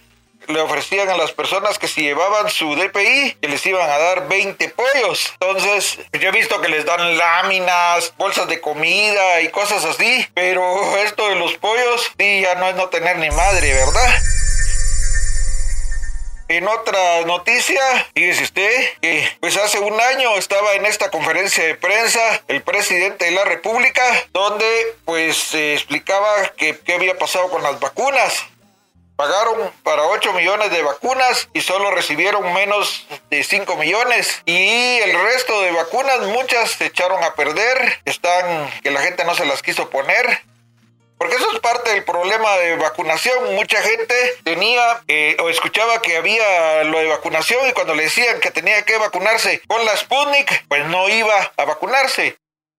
le 0.48 0.60
ofrecían 0.60 1.08
a 1.08 1.16
las 1.16 1.32
personas 1.32 1.78
que 1.78 1.88
si 1.88 2.02
llevaban 2.02 2.50
su 2.50 2.74
DPI, 2.74 3.38
que 3.40 3.48
les 3.48 3.64
iban 3.66 3.88
a 3.88 3.98
dar 3.98 4.28
20 4.28 4.68
pollos. 4.70 5.32
Entonces, 5.40 5.98
yo 6.12 6.28
he 6.28 6.32
visto 6.32 6.60
que 6.60 6.68
les 6.68 6.84
dan 6.84 7.16
láminas, 7.16 8.14
bolsas 8.16 8.48
de 8.48 8.60
comida 8.60 9.40
y 9.40 9.48
cosas 9.48 9.84
así, 9.84 10.26
pero 10.34 10.96
esto 10.98 11.28
de 11.28 11.36
los 11.36 11.54
pollos, 11.54 12.12
sí, 12.18 12.40
ya 12.40 12.54
no 12.56 12.68
es 12.68 12.76
no 12.76 12.88
tener 12.88 13.18
ni 13.18 13.30
madre, 13.30 13.72
¿verdad? 13.72 14.14
En 16.48 16.68
otra 16.68 17.22
noticia, 17.22 17.80
fíjese 18.14 18.44
usted 18.44 18.98
que 19.00 19.28
pues 19.40 19.56
hace 19.56 19.80
un 19.80 20.00
año 20.00 20.36
estaba 20.36 20.74
en 20.74 20.86
esta 20.86 21.10
conferencia 21.10 21.64
de 21.64 21.74
prensa 21.74 22.20
el 22.46 22.62
presidente 22.62 23.24
de 23.24 23.32
la 23.32 23.44
República 23.44 24.04
donde 24.32 24.94
pues 25.04 25.36
se 25.36 25.74
explicaba 25.74 26.52
que 26.56 26.78
qué 26.78 26.94
había 26.94 27.18
pasado 27.18 27.50
con 27.50 27.64
las 27.64 27.80
vacunas. 27.80 28.46
Pagaron 29.16 29.72
para 29.82 30.02
8 30.02 30.34
millones 30.34 30.70
de 30.70 30.82
vacunas 30.82 31.48
y 31.54 31.62
solo 31.62 31.90
recibieron 31.90 32.52
menos 32.52 33.06
de 33.30 33.42
5 33.42 33.76
millones. 33.76 34.42
Y 34.44 34.98
el 34.98 35.18
resto 35.22 35.62
de 35.62 35.72
vacunas, 35.72 36.20
muchas 36.20 36.72
se 36.72 36.86
echaron 36.86 37.24
a 37.24 37.34
perder. 37.34 38.00
Están 38.04 38.70
que 38.82 38.90
la 38.90 39.00
gente 39.00 39.24
no 39.24 39.34
se 39.34 39.46
las 39.46 39.62
quiso 39.62 39.88
poner. 39.88 40.42
Porque 41.16 41.36
eso 41.36 41.50
es 41.50 41.60
parte 41.60 41.92
del 41.92 42.04
problema 42.04 42.56
de 42.58 42.76
vacunación. 42.76 43.54
Mucha 43.54 43.80
gente 43.80 44.14
tenía 44.44 45.02
eh, 45.08 45.38
o 45.40 45.48
escuchaba 45.48 46.02
que 46.02 46.18
había 46.18 46.84
lo 46.84 46.98
de 46.98 47.06
vacunación 47.06 47.66
y 47.66 47.72
cuando 47.72 47.94
le 47.94 48.02
decían 48.02 48.38
que 48.40 48.50
tenía 48.50 48.84
que 48.84 48.98
vacunarse 48.98 49.62
con 49.66 49.82
la 49.86 49.96
Sputnik, 49.96 50.66
pues 50.68 50.84
no 50.88 51.08
iba 51.08 51.52
a 51.56 51.64
vacunarse 51.64 52.36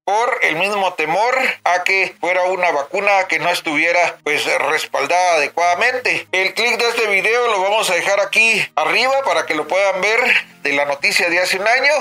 por 0.07 0.39
el 0.41 0.55
mismo 0.55 0.93
temor 0.93 1.37
a 1.65 1.83
que 1.83 2.15
fuera 2.21 2.43
una 2.43 2.71
vacuna 2.71 3.27
que 3.27 3.39
no 3.39 3.49
estuviera 3.49 4.17
pues 4.23 4.45
respaldada 4.69 5.33
adecuadamente. 5.33 6.29
El 6.31 6.53
clic 6.53 6.77
de 6.77 6.87
este 6.87 7.07
video 7.07 7.47
lo 7.47 7.61
vamos 7.61 7.89
a 7.89 7.95
dejar 7.95 8.21
aquí 8.21 8.65
arriba 8.77 9.21
para 9.25 9.45
que 9.45 9.53
lo 9.53 9.67
puedan 9.67 9.99
ver 9.99 10.21
de 10.63 10.71
la 10.71 10.85
noticia 10.85 11.29
de 11.29 11.39
hace 11.41 11.59
un 11.59 11.67
año. 11.67 11.91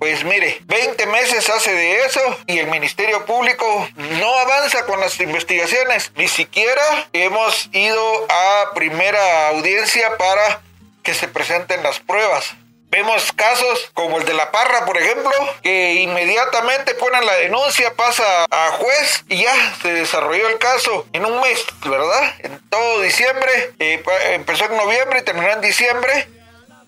Pues 0.00 0.24
mire, 0.24 0.62
20 0.64 1.06
meses 1.06 1.48
hace 1.48 1.72
de 1.72 2.04
eso 2.04 2.20
y 2.48 2.58
el 2.58 2.66
Ministerio 2.66 3.24
Público 3.24 3.88
no 3.94 4.36
avanza 4.36 4.84
con 4.86 4.98
las 4.98 5.20
investigaciones. 5.20 6.10
Ni 6.16 6.26
siquiera 6.26 6.82
hemos 7.12 7.70
ido 7.70 8.26
a 8.30 8.74
primera 8.74 9.50
audiencia 9.50 10.16
para 10.16 10.60
que 11.04 11.14
se 11.14 11.28
presenten 11.28 11.84
las 11.84 12.00
pruebas. 12.00 12.56
Vemos 12.94 13.32
casos 13.32 13.90
como 13.92 14.18
el 14.18 14.24
de 14.24 14.34
La 14.34 14.52
Parra, 14.52 14.86
por 14.86 14.96
ejemplo, 14.96 15.32
que 15.64 15.94
inmediatamente 15.94 16.94
ponen 16.94 17.26
la 17.26 17.34
denuncia, 17.34 17.92
pasa 17.94 18.46
a 18.48 18.70
juez 18.70 19.24
y 19.28 19.42
ya 19.42 19.74
se 19.82 19.92
desarrolló 19.92 20.48
el 20.48 20.58
caso 20.58 21.04
en 21.12 21.26
un 21.26 21.40
mes, 21.40 21.66
¿verdad? 21.84 22.34
En 22.38 22.60
todo 22.70 23.00
diciembre, 23.00 23.72
eh, 23.80 24.00
empezó 24.34 24.66
en 24.66 24.76
noviembre 24.76 25.18
y 25.18 25.22
terminó 25.22 25.50
en 25.50 25.60
diciembre, 25.60 26.28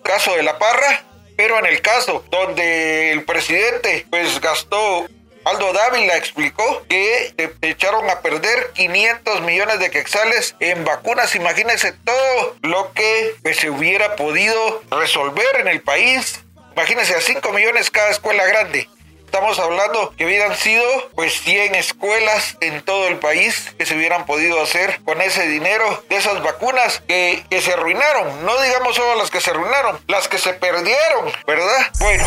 caso 0.05 0.37
de 0.37 0.45
La 0.45 0.61
Parra. 0.61 1.03
Pero 1.37 1.59
en 1.59 1.67
el 1.67 1.83
caso 1.83 2.25
donde 2.31 3.11
el 3.11 3.25
presidente 3.25 4.07
pues 4.09 4.41
gastó 4.41 5.07
Aldo 5.47 5.73
Dávila 5.73 6.17
explicó 6.17 6.85
que 6.89 7.33
echaron 7.63 8.11
a 8.11 8.19
perder 8.19 8.73
500 8.75 9.43
millones 9.43 9.79
de 9.79 9.93
quexales 9.93 10.57
en 10.59 10.85
vacunas. 10.85 11.37
Imagínense 11.37 11.93
todo 11.93 12.57
lo 12.63 12.93
que 12.95 13.37
pues, 13.45 13.59
se 13.59 13.71
hubiera 13.71 14.17
podido 14.17 14.83
resolver 14.91 15.47
en 15.61 15.69
el 15.69 15.83
país. 15.83 16.41
Imagínense 16.73 17.15
a 17.15 17.21
5 17.21 17.53
millones 17.53 17.93
cada 17.93 18.11
escuela 18.11 18.45
grande. 18.45 18.89
Estamos 19.25 19.61
hablando 19.61 20.13
que 20.17 20.27
hubieran 20.27 20.57
sido 20.57 20.83
pues 21.15 21.41
100 21.43 21.77
escuelas 21.77 22.57
en 22.61 22.83
todo 22.83 23.07
el 23.07 23.21
país 23.21 23.73
que 23.79 23.87
se 23.87 23.95
hubieran 23.95 24.27
podido 24.27 24.61
hacer 24.61 25.01
con 25.05 25.23
ese 25.23 25.47
dinero 25.47 26.03
de 26.09 26.17
esas 26.17 26.43
vacunas 26.43 27.05
que, 27.07 27.45
que 27.49 27.61
se 27.61 27.73
arruinaron. 27.73 28.45
No 28.45 28.61
digamos 28.63 28.97
solo 28.97 29.15
las 29.15 29.31
que 29.31 29.41
se 29.41 29.51
arruinaron, 29.51 30.01
las 30.09 30.27
que 30.27 30.39
se 30.39 30.55
perdieron, 30.55 31.33
¿verdad? 31.47 31.87
Bueno, 32.01 32.25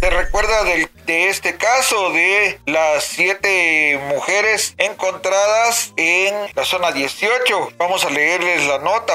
¿Te 0.00 0.10
recuerda 0.10 0.62
de 0.64 0.88
este 1.28 1.56
caso 1.56 2.10
de 2.10 2.60
las 2.66 3.04
siete 3.04 3.98
mujeres 4.08 4.74
encontradas 4.76 5.92
en 5.96 6.34
la 6.54 6.64
zona 6.64 6.92
18? 6.92 7.72
Vamos 7.78 8.04
a 8.04 8.10
leerles 8.10 8.66
la 8.66 8.78
nota. 8.78 9.14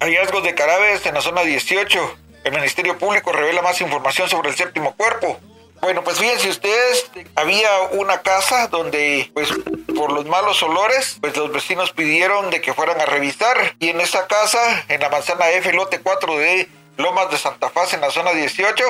Hallazgos 0.00 0.42
de 0.42 0.54
cadáveres 0.54 1.06
en 1.06 1.14
la 1.14 1.20
zona 1.20 1.42
18. 1.42 2.16
El 2.44 2.52
Ministerio 2.52 2.98
Público 2.98 3.32
revela 3.32 3.62
más 3.62 3.80
información 3.80 4.28
sobre 4.28 4.50
el 4.50 4.56
séptimo 4.56 4.96
cuerpo. 4.96 5.38
Bueno, 5.80 6.02
pues 6.04 6.18
fíjense 6.18 6.50
ustedes, 6.50 7.10
había 7.36 7.70
una 7.92 8.20
casa 8.20 8.66
donde, 8.66 9.30
pues, 9.32 9.48
por 9.96 10.12
los 10.12 10.26
malos 10.26 10.62
olores, 10.62 11.18
pues 11.20 11.36
los 11.36 11.52
vecinos 11.52 11.92
pidieron 11.92 12.50
de 12.50 12.60
que 12.60 12.74
fueran 12.74 13.00
a 13.00 13.06
revisar. 13.06 13.76
Y 13.78 13.88
en 13.88 14.00
esa 14.00 14.26
casa, 14.26 14.84
en 14.88 15.00
la 15.00 15.08
manzana 15.08 15.48
F, 15.50 15.72
lote 15.72 16.00
4 16.00 16.36
de 16.36 16.68
Lomas 16.96 17.30
de 17.30 17.38
Santa 17.38 17.70
Faz, 17.70 17.94
en 17.94 18.02
la 18.02 18.10
zona 18.10 18.32
18, 18.32 18.84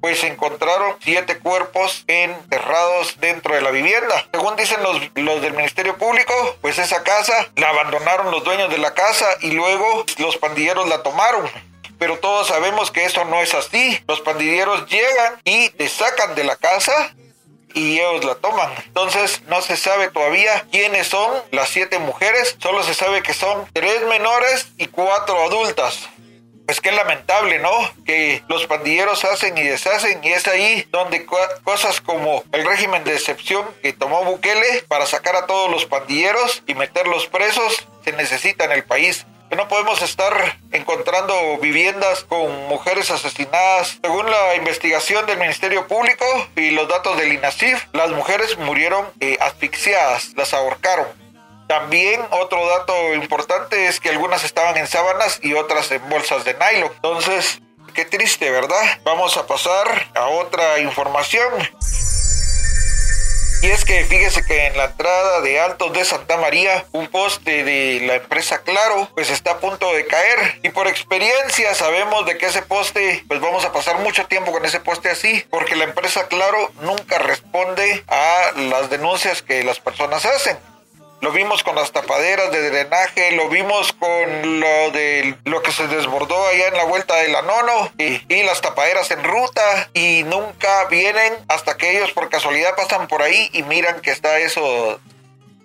pues 0.00 0.20
se 0.20 0.28
encontraron 0.28 0.96
siete 1.00 1.38
cuerpos 1.38 2.04
enterrados 2.06 3.18
dentro 3.20 3.54
de 3.54 3.60
la 3.60 3.70
vivienda. 3.70 4.26
Según 4.32 4.56
dicen 4.56 4.82
los, 4.82 5.00
los 5.14 5.42
del 5.42 5.54
Ministerio 5.54 5.96
Público, 5.96 6.32
pues 6.60 6.78
esa 6.78 7.02
casa 7.02 7.48
la 7.56 7.70
abandonaron 7.70 8.30
los 8.30 8.44
dueños 8.44 8.70
de 8.70 8.78
la 8.78 8.94
casa 8.94 9.26
y 9.40 9.50
luego 9.52 10.04
los 10.18 10.36
pandilleros 10.36 10.88
la 10.88 11.02
tomaron 11.02 11.48
pero 11.98 12.18
todos 12.18 12.46
sabemos 12.46 12.90
que 12.90 13.04
eso 13.04 13.24
no 13.24 13.40
es 13.42 13.54
así. 13.54 14.00
Los 14.06 14.20
pandilleros 14.20 14.86
llegan 14.88 15.40
y 15.44 15.70
te 15.70 15.88
sacan 15.88 16.34
de 16.34 16.44
la 16.44 16.56
casa 16.56 17.12
y 17.74 17.98
ellos 17.98 18.24
la 18.24 18.36
toman. 18.36 18.72
Entonces 18.86 19.42
no 19.46 19.60
se 19.62 19.76
sabe 19.76 20.08
todavía 20.08 20.66
quiénes 20.70 21.08
son 21.08 21.30
las 21.50 21.68
siete 21.68 21.98
mujeres, 21.98 22.56
solo 22.60 22.82
se 22.82 22.94
sabe 22.94 23.22
que 23.22 23.34
son 23.34 23.66
tres 23.72 24.02
menores 24.02 24.68
y 24.78 24.86
cuatro 24.86 25.42
adultas. 25.42 26.08
Pues 26.68 26.82
qué 26.82 26.92
lamentable, 26.92 27.58
¿no? 27.60 27.70
Que 28.04 28.42
los 28.46 28.66
pandilleros 28.66 29.24
hacen 29.24 29.56
y 29.56 29.62
deshacen 29.62 30.22
y 30.22 30.32
es 30.32 30.46
ahí 30.48 30.86
donde 30.90 31.24
cosas 31.64 32.02
como 32.02 32.44
el 32.52 32.66
régimen 32.66 33.04
de 33.04 33.14
excepción 33.14 33.64
que 33.82 33.94
tomó 33.94 34.22
Bukele 34.24 34.84
para 34.86 35.06
sacar 35.06 35.34
a 35.34 35.46
todos 35.46 35.70
los 35.70 35.86
pandilleros 35.86 36.62
y 36.66 36.74
meterlos 36.74 37.26
presos 37.26 37.88
se 38.04 38.12
necesita 38.12 38.66
en 38.66 38.72
el 38.72 38.84
país 38.84 39.24
que 39.48 39.56
no 39.56 39.66
podemos 39.66 40.02
estar 40.02 40.58
encontrando 40.70 41.56
viviendas 41.56 42.24
con 42.24 42.68
mujeres 42.68 43.10
asesinadas. 43.10 43.98
Según 44.02 44.30
la 44.30 44.54
investigación 44.56 45.24
del 45.24 45.38
Ministerio 45.38 45.88
Público 45.88 46.26
y 46.54 46.72
los 46.72 46.86
datos 46.86 47.16
del 47.16 47.32
INASIF, 47.32 47.86
las 47.94 48.10
mujeres 48.10 48.58
murieron 48.58 49.06
eh, 49.20 49.38
asfixiadas, 49.40 50.34
las 50.36 50.52
ahorcaron. 50.52 51.06
También 51.68 52.22
otro 52.30 52.66
dato 52.66 53.14
importante 53.14 53.86
es 53.88 54.00
que 54.00 54.08
algunas 54.08 54.42
estaban 54.42 54.76
en 54.78 54.86
sábanas 54.86 55.38
y 55.42 55.52
otras 55.52 55.90
en 55.92 56.08
bolsas 56.08 56.44
de 56.46 56.54
nylon. 56.54 56.90
Entonces, 56.94 57.60
qué 57.94 58.06
triste, 58.06 58.50
¿verdad? 58.50 59.00
Vamos 59.04 59.36
a 59.36 59.46
pasar 59.46 60.08
a 60.14 60.28
otra 60.28 60.78
información. 60.78 61.52
Y 63.60 63.66
es 63.66 63.84
que 63.84 64.04
fíjese 64.04 64.44
que 64.44 64.66
en 64.66 64.76
la 64.76 64.84
entrada 64.84 65.40
de 65.40 65.60
Altos 65.60 65.92
de 65.92 66.04
Santa 66.04 66.36
María, 66.36 66.86
un 66.92 67.08
poste 67.08 67.64
de 67.64 68.00
la 68.06 68.14
empresa 68.14 68.62
Claro, 68.62 69.10
pues 69.14 69.30
está 69.30 69.52
a 69.52 69.58
punto 69.58 69.92
de 69.92 70.06
caer. 70.06 70.60
Y 70.62 70.70
por 70.70 70.86
experiencia 70.86 71.74
sabemos 71.74 72.24
de 72.24 72.38
que 72.38 72.46
ese 72.46 72.62
poste, 72.62 73.24
pues 73.26 73.40
vamos 73.40 73.64
a 73.64 73.72
pasar 73.72 73.98
mucho 73.98 74.26
tiempo 74.26 74.52
con 74.52 74.64
ese 74.64 74.80
poste 74.80 75.10
así, 75.10 75.44
porque 75.50 75.74
la 75.74 75.84
empresa 75.84 76.28
Claro 76.28 76.70
nunca 76.80 77.18
responde 77.18 78.04
a 78.06 78.52
las 78.56 78.88
denuncias 78.90 79.42
que 79.42 79.64
las 79.64 79.80
personas 79.80 80.24
hacen. 80.24 80.56
Lo 81.20 81.32
vimos 81.32 81.64
con 81.64 81.74
las 81.74 81.90
tapaderas 81.90 82.52
de 82.52 82.70
drenaje, 82.70 83.32
lo 83.32 83.48
vimos 83.48 83.92
con 83.92 84.60
lo 84.60 84.90
de 84.92 85.34
lo 85.44 85.62
que 85.62 85.72
se 85.72 85.88
desbordó 85.88 86.46
allá 86.46 86.68
en 86.68 86.74
la 86.74 86.84
vuelta 86.84 87.16
de 87.16 87.28
la 87.28 87.42
Nono 87.42 87.90
y, 87.98 88.42
las 88.44 88.60
tapaderas 88.60 89.10
en 89.10 89.24
ruta 89.24 89.90
y 89.94 90.22
nunca 90.24 90.84
vienen 90.84 91.34
hasta 91.48 91.76
que 91.76 91.90
ellos 91.90 92.12
por 92.12 92.30
casualidad 92.30 92.76
pasan 92.76 93.08
por 93.08 93.22
ahí 93.22 93.50
y 93.52 93.64
miran 93.64 94.00
que 94.00 94.12
está 94.12 94.38
eso 94.38 95.00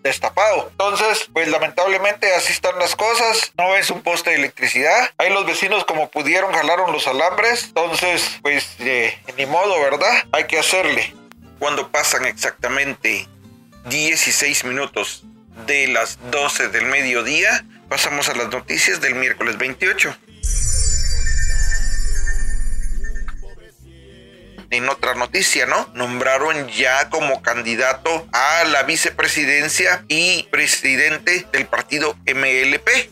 destapado. 0.02 0.70
Entonces, 0.72 1.30
pues 1.32 1.48
lamentablemente 1.48 2.34
así 2.34 2.52
están 2.52 2.78
las 2.80 2.96
cosas. 2.96 3.54
No 3.56 3.76
es 3.76 3.92
un 3.92 4.02
poste 4.02 4.32
de 4.32 4.38
electricidad. 4.38 5.12
Ahí 5.20 5.30
los 5.30 5.46
vecinos 5.46 5.86
como 5.86 6.10
pudieron 6.10 6.52
jalaron 6.52 6.92
los 6.92 7.08
alambres. 7.08 7.66
Entonces, 7.66 8.40
pues 8.42 8.76
eh, 8.80 9.18
ni 9.38 9.46
modo, 9.46 9.80
¿verdad? 9.80 10.26
Hay 10.32 10.46
que 10.46 10.58
hacerle. 10.58 11.14
Cuando 11.60 11.90
pasan 11.90 12.26
exactamente 12.26 13.28
16 13.86 14.66
minutos 14.66 15.24
de 15.66 15.88
las 15.88 16.20
12 16.32 16.70
del 16.70 16.86
mediodía, 16.86 17.66
pasamos 17.90 18.30
a 18.30 18.36
las 18.36 18.50
noticias 18.50 19.02
del 19.02 19.16
miércoles 19.16 19.58
28. 19.58 20.16
En 24.70 24.90
otra 24.90 25.14
noticia, 25.14 25.68
¿no? 25.68 25.88
Nombraron 25.94 26.68
ya 26.70 27.10
como 27.10 27.44
candidato 27.44 28.28
a 28.32 28.64
la 28.66 28.82
vicepresidencia 28.84 30.04
y 30.08 30.48
presidente 30.50 31.46
del 31.52 31.68
partido 31.68 32.18
MLP. 32.26 33.12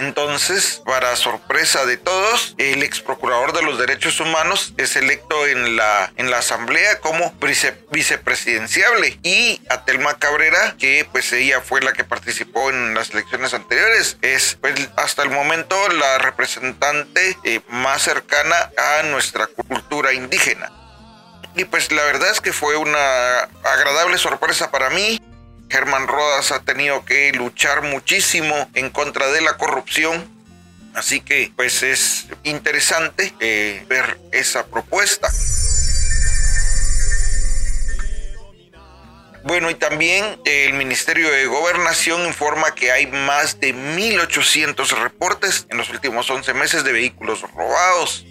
Entonces, 0.00 0.80
para 0.86 1.14
sorpresa 1.14 1.84
de 1.84 1.98
todos, 1.98 2.54
el 2.56 2.82
ex 2.82 3.00
procurador 3.00 3.52
de 3.52 3.60
los 3.60 3.78
derechos 3.78 4.18
humanos 4.18 4.72
es 4.78 4.96
electo 4.96 5.46
en 5.46 5.76
la, 5.76 6.10
en 6.16 6.30
la 6.30 6.38
asamblea 6.38 7.00
como 7.00 7.34
vicepresidenciable 7.90 9.18
y 9.22 9.60
Atelma 9.68 10.18
Cabrera, 10.18 10.74
que 10.78 11.06
pues 11.12 11.30
ella 11.34 11.60
fue 11.60 11.82
la 11.82 11.92
que 11.92 12.04
participó 12.04 12.70
en 12.70 12.94
las 12.94 13.10
elecciones 13.10 13.52
anteriores, 13.52 14.16
es 14.22 14.56
pues, 14.58 14.88
hasta 14.96 15.22
el 15.22 15.28
momento 15.28 15.76
la 15.90 16.16
representante 16.16 17.36
eh, 17.44 17.60
más 17.68 18.00
cercana 18.00 18.70
a 18.78 19.02
nuestra 19.02 19.48
cultura 19.48 20.14
indígena. 20.14 20.72
Y 21.56 21.64
pues 21.64 21.92
la 21.92 22.04
verdad 22.04 22.30
es 22.30 22.40
que 22.40 22.54
fue 22.54 22.76
una 22.76 23.40
agradable 23.64 24.16
sorpresa 24.16 24.70
para 24.70 24.88
mí. 24.88 25.20
Germán 25.70 26.08
Rodas 26.08 26.50
ha 26.52 26.62
tenido 26.62 27.04
que 27.04 27.32
luchar 27.32 27.82
muchísimo 27.82 28.68
en 28.74 28.90
contra 28.90 29.30
de 29.30 29.40
la 29.40 29.56
corrupción. 29.56 30.28
Así 30.94 31.20
que 31.20 31.52
pues 31.54 31.84
es 31.84 32.26
interesante 32.42 33.32
eh, 33.38 33.84
ver 33.88 34.18
esa 34.32 34.66
propuesta. 34.66 35.30
Bueno, 39.44 39.70
y 39.70 39.74
también 39.74 40.38
el 40.44 40.74
Ministerio 40.74 41.30
de 41.30 41.46
Gobernación 41.46 42.26
informa 42.26 42.74
que 42.74 42.92
hay 42.92 43.06
más 43.06 43.58
de 43.58 43.74
1.800 43.74 44.88
reportes 45.00 45.66
en 45.70 45.78
los 45.78 45.88
últimos 45.90 46.28
11 46.28 46.52
meses 46.54 46.84
de 46.84 46.92
vehículos 46.92 47.42
robados. 47.54 48.26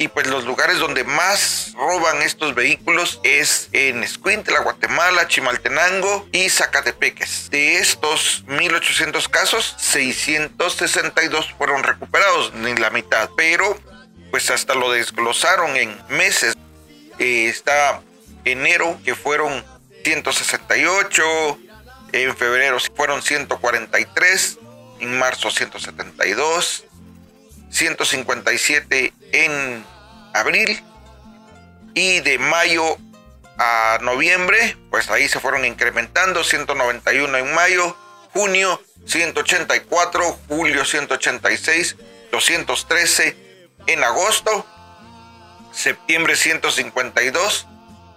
Y 0.00 0.08
pues 0.08 0.26
los 0.28 0.44
lugares 0.44 0.78
donde 0.78 1.04
más 1.04 1.74
roban 1.76 2.22
estos 2.22 2.54
vehículos 2.54 3.20
es 3.22 3.68
en 3.72 4.02
Escuintla, 4.02 4.60
Guatemala, 4.60 5.28
Chimaltenango 5.28 6.26
y 6.32 6.48
Zacatepeques. 6.48 7.50
De 7.50 7.76
estos 7.76 8.42
1.800 8.46 9.28
casos, 9.28 9.74
662 9.76 11.52
fueron 11.58 11.82
recuperados, 11.82 12.54
ni 12.54 12.74
la 12.76 12.88
mitad. 12.88 13.28
Pero 13.36 13.78
pues 14.30 14.50
hasta 14.50 14.74
lo 14.74 14.90
desglosaron 14.90 15.76
en 15.76 15.94
meses. 16.08 16.54
Eh, 17.18 17.48
está 17.48 18.00
enero 18.46 18.98
que 19.04 19.14
fueron 19.14 19.62
168, 20.02 21.58
en 22.12 22.34
febrero 22.38 22.78
fueron 22.96 23.20
143, 23.20 24.58
en 25.00 25.18
marzo 25.18 25.50
172, 25.50 26.84
157 27.68 29.12
en 29.32 29.84
abril 30.34 30.82
y 31.94 32.20
de 32.20 32.38
mayo 32.38 32.96
a 33.58 33.98
noviembre, 34.00 34.76
pues 34.90 35.10
ahí 35.10 35.28
se 35.28 35.40
fueron 35.40 35.64
incrementando, 35.64 36.44
191 36.44 37.36
en 37.38 37.54
mayo, 37.54 37.96
junio 38.32 38.80
184, 39.06 40.38
julio 40.48 40.84
186, 40.84 41.96
213 42.30 43.36
en 43.86 44.04
agosto, 44.04 44.66
septiembre 45.72 46.36
152 46.36 47.66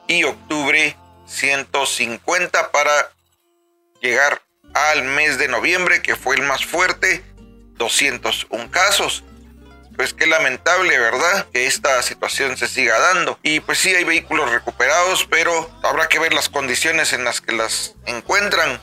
y 0.08 0.23
octubre 0.23 0.95
150 1.26 2.71
para 2.71 3.12
llegar 4.02 4.41
al 4.73 5.04
mes 5.04 5.38
de 5.38 5.47
noviembre 5.47 6.02
que 6.02 6.15
fue 6.15 6.36
el 6.36 6.43
más 6.43 6.65
fuerte, 6.65 7.23
201 7.78 8.71
casos 8.71 9.23
pues 9.96 10.14
qué 10.14 10.28
lamentable, 10.28 10.98
¿verdad? 10.98 11.48
Que 11.54 11.66
esta 11.66 12.02
situación 12.02 12.58
se 12.58 12.68
siga 12.68 13.00
dando. 13.00 13.40
Y 13.44 13.60
pues 13.60 13.78
sí 13.78 13.94
hay 13.94 14.04
vehículos 14.04 14.52
recuperados, 14.52 15.28
pero 15.30 15.70
habrá 15.84 16.08
que 16.08 16.20
ver 16.20 16.34
las 16.34 16.50
condiciones 16.50 17.14
en 17.14 17.24
las 17.24 17.42
que 17.42 17.54
las 17.54 17.96
encuentran. 18.06 18.82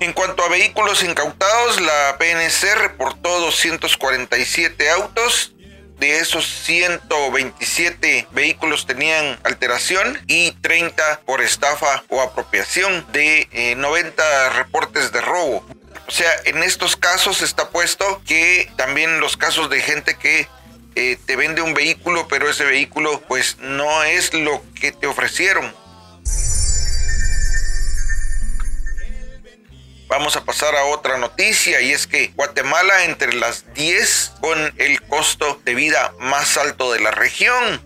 En 0.00 0.12
cuanto 0.12 0.42
a 0.42 0.48
vehículos 0.48 1.04
incautados, 1.04 1.80
la 1.80 2.16
PNC 2.18 2.74
reportó 2.74 3.40
247 3.40 4.90
autos. 4.90 5.54
De 5.98 6.18
esos 6.18 6.44
127 6.64 8.26
vehículos 8.32 8.86
tenían 8.86 9.38
alteración 9.44 10.20
y 10.26 10.50
30 10.50 11.20
por 11.24 11.40
estafa 11.40 12.02
o 12.08 12.20
apropiación 12.20 13.06
de 13.12 13.76
90 13.76 14.22
eh, 14.24 14.50
reportes 14.50 15.12
de 15.12 15.20
robo. 15.20 15.64
O 16.06 16.10
sea, 16.10 16.30
en 16.44 16.62
estos 16.62 16.96
casos 16.96 17.42
está 17.42 17.70
puesto 17.70 18.22
que 18.26 18.70
también 18.76 19.20
los 19.20 19.36
casos 19.36 19.70
de 19.70 19.80
gente 19.80 20.16
que 20.16 20.46
eh, 20.94 21.18
te 21.24 21.36
vende 21.36 21.62
un 21.62 21.72
vehículo, 21.72 22.28
pero 22.28 22.50
ese 22.50 22.64
vehículo 22.64 23.22
pues 23.28 23.56
no 23.60 24.04
es 24.04 24.34
lo 24.34 24.62
que 24.78 24.92
te 24.92 25.06
ofrecieron. 25.06 25.74
Vamos 30.08 30.36
a 30.36 30.44
pasar 30.44 30.76
a 30.76 30.84
otra 30.84 31.16
noticia 31.16 31.80
y 31.80 31.92
es 31.92 32.06
que 32.06 32.32
Guatemala 32.36 33.04
entre 33.04 33.32
las 33.32 33.72
10 33.72 34.32
con 34.40 34.74
el 34.76 35.00
costo 35.00 35.62
de 35.64 35.74
vida 35.74 36.12
más 36.20 36.58
alto 36.58 36.92
de 36.92 37.00
la 37.00 37.10
región. 37.10 37.80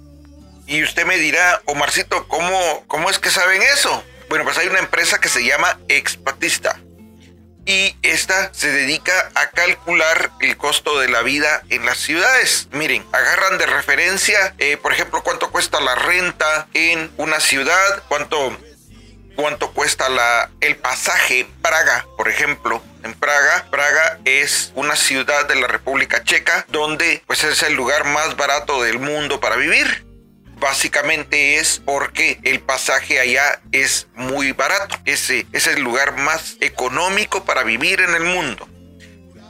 Y 0.66 0.82
usted 0.82 1.06
me 1.06 1.18
dirá, 1.18 1.62
Omarcito, 1.66 2.26
¿cómo, 2.26 2.84
cómo 2.88 3.08
es 3.08 3.20
que 3.20 3.30
saben 3.30 3.62
eso? 3.62 4.02
Bueno, 4.28 4.44
pues 4.44 4.58
hay 4.58 4.66
una 4.66 4.80
empresa 4.80 5.20
que 5.20 5.28
se 5.28 5.44
llama 5.44 5.78
Expatista 5.86 6.80
y 7.66 7.96
esta 8.02 8.54
se 8.54 8.70
dedica 8.70 9.30
a 9.34 9.50
calcular 9.50 10.30
el 10.40 10.56
costo 10.56 11.00
de 11.00 11.08
la 11.08 11.22
vida 11.22 11.64
en 11.68 11.84
las 11.84 11.98
ciudades. 11.98 12.68
Miren, 12.70 13.04
agarran 13.12 13.58
de 13.58 13.66
referencia, 13.66 14.54
eh, 14.58 14.76
por 14.76 14.92
ejemplo, 14.92 15.22
cuánto 15.22 15.50
cuesta 15.50 15.80
la 15.80 15.96
renta 15.96 16.68
en 16.74 17.10
una 17.16 17.40
ciudad, 17.40 18.02
cuánto, 18.08 18.56
cuánto 19.34 19.72
cuesta 19.72 20.08
la, 20.08 20.50
el 20.60 20.76
pasaje 20.76 21.48
Praga, 21.60 22.06
por 22.16 22.28
ejemplo. 22.28 22.82
En 23.02 23.14
Praga, 23.14 23.66
Praga 23.70 24.18
es 24.24 24.72
una 24.74 24.96
ciudad 24.96 25.46
de 25.46 25.56
la 25.56 25.66
República 25.66 26.22
Checa 26.24 26.64
donde 26.68 27.22
pues 27.26 27.44
es 27.44 27.62
el 27.62 27.74
lugar 27.74 28.04
más 28.04 28.36
barato 28.36 28.82
del 28.82 28.98
mundo 28.98 29.38
para 29.40 29.56
vivir 29.56 30.06
básicamente 30.56 31.56
es 31.56 31.80
porque 31.84 32.38
el 32.42 32.60
pasaje 32.60 33.20
allá 33.20 33.60
es 33.72 34.08
muy 34.14 34.52
barato. 34.52 34.96
Ese 35.04 35.46
es 35.52 35.66
el 35.66 35.82
lugar 35.82 36.16
más 36.16 36.56
económico 36.60 37.44
para 37.44 37.62
vivir 37.62 38.00
en 38.00 38.14
el 38.14 38.24
mundo. 38.24 38.68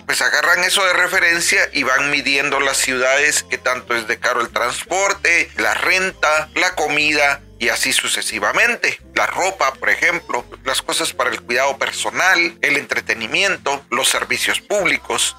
Pues 0.06 0.22
agarran 0.22 0.62
eso 0.62 0.84
de 0.84 0.92
referencia 0.92 1.68
y 1.72 1.82
van 1.82 2.10
midiendo 2.10 2.60
las 2.60 2.76
ciudades 2.76 3.42
que 3.42 3.58
tanto 3.58 3.96
es 3.96 4.06
de 4.06 4.18
caro 4.18 4.40
el 4.40 4.50
transporte, 4.50 5.50
la 5.56 5.74
renta, 5.74 6.48
la 6.54 6.76
comida 6.76 7.40
y 7.58 7.70
así 7.70 7.92
sucesivamente. 7.92 9.00
La 9.14 9.26
ropa, 9.26 9.72
por 9.74 9.90
ejemplo, 9.90 10.44
las 10.64 10.80
cosas 10.80 11.12
para 11.12 11.30
el 11.30 11.40
cuidado 11.40 11.76
personal, 11.78 12.56
el 12.60 12.76
entretenimiento, 12.76 13.84
los 13.90 14.08
servicios 14.08 14.60
públicos. 14.60 15.36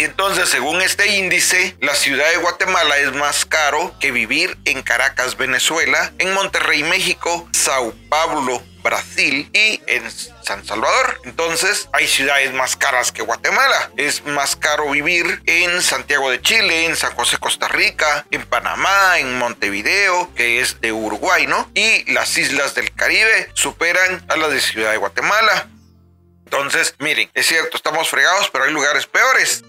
Y 0.00 0.04
entonces, 0.04 0.48
según 0.48 0.80
este 0.80 1.08
índice, 1.08 1.76
la 1.78 1.94
ciudad 1.94 2.26
de 2.30 2.38
Guatemala 2.38 2.96
es 2.96 3.12
más 3.12 3.44
caro 3.44 3.94
que 4.00 4.12
vivir 4.12 4.56
en 4.64 4.80
Caracas, 4.80 5.36
Venezuela, 5.36 6.10
en 6.16 6.32
Monterrey, 6.32 6.82
México, 6.82 7.46
Sao 7.52 7.92
Paulo, 8.08 8.62
Brasil 8.82 9.50
y 9.52 9.82
en 9.88 10.10
San 10.10 10.64
Salvador. 10.64 11.20
Entonces, 11.24 11.90
hay 11.92 12.08
ciudades 12.08 12.54
más 12.54 12.76
caras 12.76 13.12
que 13.12 13.20
Guatemala. 13.20 13.90
Es 13.98 14.24
más 14.24 14.56
caro 14.56 14.88
vivir 14.88 15.42
en 15.44 15.82
Santiago 15.82 16.30
de 16.30 16.40
Chile, 16.40 16.86
en 16.86 16.96
San 16.96 17.14
José, 17.14 17.36
Costa 17.36 17.68
Rica, 17.68 18.24
en 18.30 18.46
Panamá, 18.46 19.18
en 19.18 19.36
Montevideo, 19.36 20.32
que 20.34 20.62
es 20.62 20.80
de 20.80 20.92
Uruguay, 20.92 21.46
¿no? 21.46 21.70
Y 21.74 22.10
las 22.10 22.38
islas 22.38 22.74
del 22.74 22.90
Caribe 22.94 23.50
superan 23.52 24.24
a 24.30 24.38
las 24.38 24.50
de 24.50 24.62
Ciudad 24.62 24.92
de 24.92 24.96
Guatemala. 24.96 25.68
Entonces, 26.44 26.94
miren, 27.00 27.30
es 27.34 27.46
cierto, 27.46 27.76
estamos 27.76 28.08
fregados, 28.08 28.48
pero 28.50 28.64
hay 28.64 28.72
lugares 28.72 29.06
peores. 29.06 29.62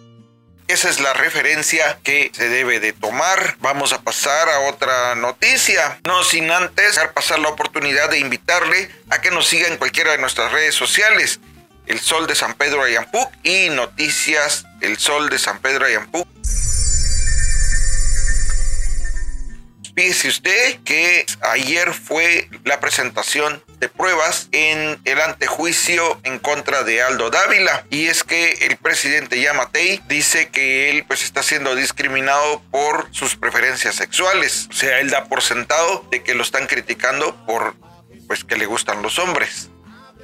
Esa 0.71 0.87
es 0.87 1.01
la 1.01 1.11
referencia 1.11 1.99
que 2.01 2.31
se 2.33 2.47
debe 2.47 2.79
de 2.79 2.93
tomar. 2.93 3.57
Vamos 3.59 3.91
a 3.91 4.03
pasar 4.03 4.47
a 4.47 4.61
otra 4.61 5.15
noticia. 5.15 5.99
No 6.05 6.23
sin 6.23 6.49
antes 6.49 6.95
dejar 6.95 7.11
pasar 7.11 7.39
la 7.39 7.49
oportunidad 7.49 8.09
de 8.09 8.19
invitarle 8.19 8.89
a 9.09 9.19
que 9.19 9.31
nos 9.31 9.47
siga 9.47 9.67
en 9.67 9.75
cualquiera 9.75 10.13
de 10.13 10.19
nuestras 10.19 10.49
redes 10.53 10.73
sociales. 10.73 11.41
El 11.87 11.99
Sol 11.99 12.25
de 12.25 12.35
San 12.35 12.53
Pedro 12.53 12.83
Ayampuc 12.83 13.29
y 13.43 13.67
Noticias 13.71 14.63
El 14.79 14.97
Sol 14.97 15.29
de 15.29 15.39
San 15.39 15.59
Pedro 15.59 15.87
Ayampuc. 15.87 16.25
Fíjese 19.93 20.29
usted 20.29 20.79
que 20.85 21.25
ayer 21.41 21.93
fue 21.93 22.47
la 22.63 22.79
presentación 22.79 23.61
de 23.81 23.89
pruebas 23.89 24.47
en 24.51 25.01
el 25.05 25.19
antejuicio 25.19 26.19
en 26.23 26.37
contra 26.37 26.83
de 26.83 27.01
Aldo 27.01 27.31
Dávila 27.31 27.83
y 27.89 28.05
es 28.05 28.23
que 28.23 28.53
el 28.67 28.77
presidente 28.77 29.41
Yamatei 29.41 30.01
dice 30.07 30.49
que 30.49 30.91
él 30.91 31.03
pues 31.07 31.23
está 31.23 31.41
siendo 31.41 31.75
discriminado 31.75 32.61
por 32.69 33.07
sus 33.11 33.35
preferencias 33.35 33.95
sexuales. 33.95 34.67
O 34.69 34.73
sea, 34.73 34.99
él 34.99 35.09
da 35.09 35.25
por 35.25 35.41
sentado 35.41 36.05
de 36.11 36.21
que 36.21 36.35
lo 36.35 36.43
están 36.43 36.67
criticando 36.67 37.35
por 37.47 37.75
pues 38.27 38.43
que 38.43 38.55
le 38.55 38.67
gustan 38.67 39.01
los 39.01 39.17
hombres. 39.17 39.71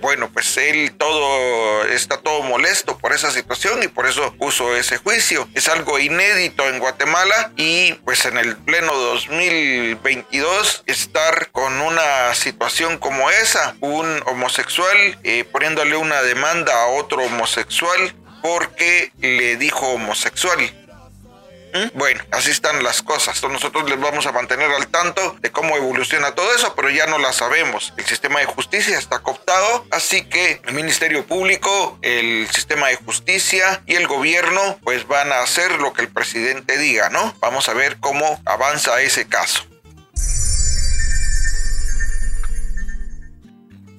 Bueno, 0.02 0.30
pues 0.32 0.56
él 0.58 0.94
todo 0.98 1.84
está 1.86 2.18
todo 2.18 2.44
molesto 2.44 2.98
por 2.98 3.14
esa 3.14 3.32
situación 3.32 3.82
y 3.84 3.88
por 3.88 4.06
eso 4.08 4.34
puso 4.34 4.76
ese 4.76 4.98
juicio. 4.98 5.48
Es 5.54 5.68
algo 5.68 6.00
inédito 6.00 6.68
en 6.68 6.80
Guatemala 6.80 7.52
y 7.56 7.94
pues 8.06 8.26
en 8.26 8.38
el 8.38 8.56
pleno 8.58 8.94
2022 8.94 10.84
estar 10.86 11.50
con 11.52 11.82
una 11.82 12.34
situación 12.36 12.98
como 12.98 13.30
esa, 13.30 13.76
un 13.82 14.22
homosexual 14.26 15.20
eh, 15.24 15.44
poniéndole 15.52 15.96
una 15.96 16.22
demanda 16.22 16.84
a 16.84 16.88
otro 16.88 17.24
homosexual 17.24 18.14
porque 18.42 19.12
le 19.20 19.58
dijo 19.58 19.88
homosexual. 19.88 20.87
¿Mm? 21.74 21.98
Bueno, 21.98 22.24
así 22.32 22.52
están 22.52 22.84
las 22.84 23.02
cosas. 23.02 23.42
Nosotros 23.44 23.90
les 23.90 24.00
vamos 24.00 24.26
a 24.26 24.32
mantener 24.32 24.72
al 24.72 24.88
tanto 24.88 25.36
de 25.40 25.52
cómo 25.52 25.76
evoluciona 25.76 26.34
todo 26.34 26.54
eso, 26.54 26.74
pero 26.76 26.90
ya 26.90 27.08
no 27.08 27.18
la 27.18 27.34
sabemos. 27.34 27.94
El 27.98 28.06
sistema 28.06 28.40
de 28.40 28.46
justicia 28.46 28.98
está 28.98 29.20
cooptado, 29.20 29.86
así 29.92 30.26
que 30.26 30.62
el 30.66 30.74
Ministerio 30.74 31.26
Público, 31.26 31.98
el 32.02 32.48
sistema 32.52 32.88
de 32.88 32.96
justicia 32.96 33.82
y 33.86 33.96
el 33.96 34.08
gobierno 34.08 34.80
pues 34.84 35.08
van 35.08 35.32
a 35.32 35.42
hacer 35.42 35.80
lo 35.80 35.94
que 35.94 36.04
el 36.04 36.10
presidente 36.10 36.78
diga, 36.78 37.10
¿no? 37.10 37.36
Vamos 37.40 37.70
a 37.70 37.74
ver 37.74 37.98
cómo 38.00 38.42
avanza 38.46 39.02
ese 39.02 39.28
caso. 39.28 39.66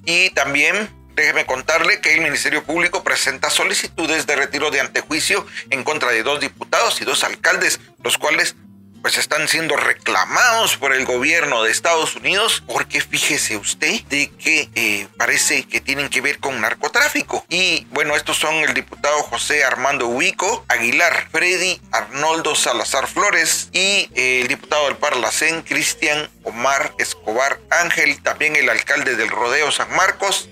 Y 0.05 0.31
también 0.31 0.98
Déjeme 1.19 1.45
contarle 1.45 1.99
que 1.99 2.13
el 2.13 2.21
Ministerio 2.21 2.63
Público 2.63 3.03
presenta 3.03 3.49
solicitudes 3.49 4.25
de 4.25 4.37
retiro 4.37 4.71
de 4.71 4.79
antejuicio 4.79 5.45
en 5.69 5.83
contra 5.83 6.11
de 6.11 6.23
dos 6.23 6.39
diputados 6.39 7.01
y 7.01 7.03
dos 7.03 7.25
alcaldes, 7.25 7.81
los 8.01 8.17
cuales 8.17 8.55
pues 9.01 9.17
están 9.17 9.49
siendo 9.49 9.75
reclamados 9.75 10.77
por 10.77 10.93
el 10.93 11.03
gobierno 11.03 11.61
de 11.63 11.71
Estados 11.71 12.15
Unidos 12.15 12.63
porque 12.65 13.01
fíjese 13.01 13.57
usted 13.57 14.01
de 14.03 14.31
que 14.31 14.69
eh, 14.75 15.07
parece 15.17 15.65
que 15.65 15.81
tienen 15.81 16.07
que 16.07 16.21
ver 16.21 16.39
con 16.39 16.61
narcotráfico. 16.61 17.45
Y 17.49 17.85
bueno, 17.91 18.15
estos 18.15 18.37
son 18.37 18.55
el 18.55 18.73
diputado 18.73 19.21
José 19.23 19.65
Armando 19.65 20.07
Huico 20.07 20.63
Aguilar, 20.69 21.27
Freddy 21.33 21.81
Arnoldo 21.91 22.55
Salazar 22.55 23.07
Flores 23.07 23.67
y 23.73 24.09
eh, 24.15 24.39
el 24.43 24.47
diputado 24.47 24.85
del 24.85 24.95
Parlacén 24.95 25.63
Cristian 25.63 26.29
Omar 26.43 26.93
Escobar 26.97 27.59
Ángel, 27.71 28.23
también 28.23 28.55
el 28.55 28.69
alcalde 28.69 29.17
del 29.17 29.27
Rodeo 29.27 29.69
San 29.69 29.93
Marcos, 29.97 30.47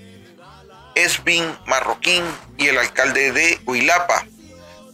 Esvin 1.04 1.58
Marroquín 1.66 2.24
y 2.58 2.68
el 2.68 2.78
alcalde 2.78 3.32
de 3.32 3.60
Huilapa. 3.66 4.26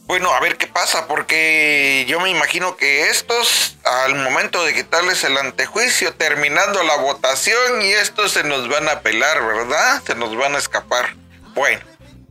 Bueno, 0.06 0.34
a 0.34 0.40
ver 0.42 0.58
qué 0.58 0.68
pasa, 0.68 1.08
porque 1.08 2.06
yo 2.10 2.20
me 2.20 2.30
imagino 2.30 2.76
que 2.76 3.10
estos, 3.10 3.78
al 3.86 4.16
momento 4.16 4.64
de 4.66 4.74
quitarles 4.74 5.24
el 5.24 5.38
antejuicio, 5.38 6.14
terminando 6.14 6.84
la 6.84 6.98
votación, 6.98 7.82
y 7.82 7.94
estos 7.94 8.34
se 8.34 8.44
nos 8.44 8.68
van 8.68 8.90
a 8.90 9.00
pelar, 9.00 9.44
¿verdad? 9.46 10.04
Se 10.06 10.14
nos 10.16 10.36
van 10.36 10.56
a 10.56 10.58
escapar. 10.58 11.16
Bueno, 11.56 11.80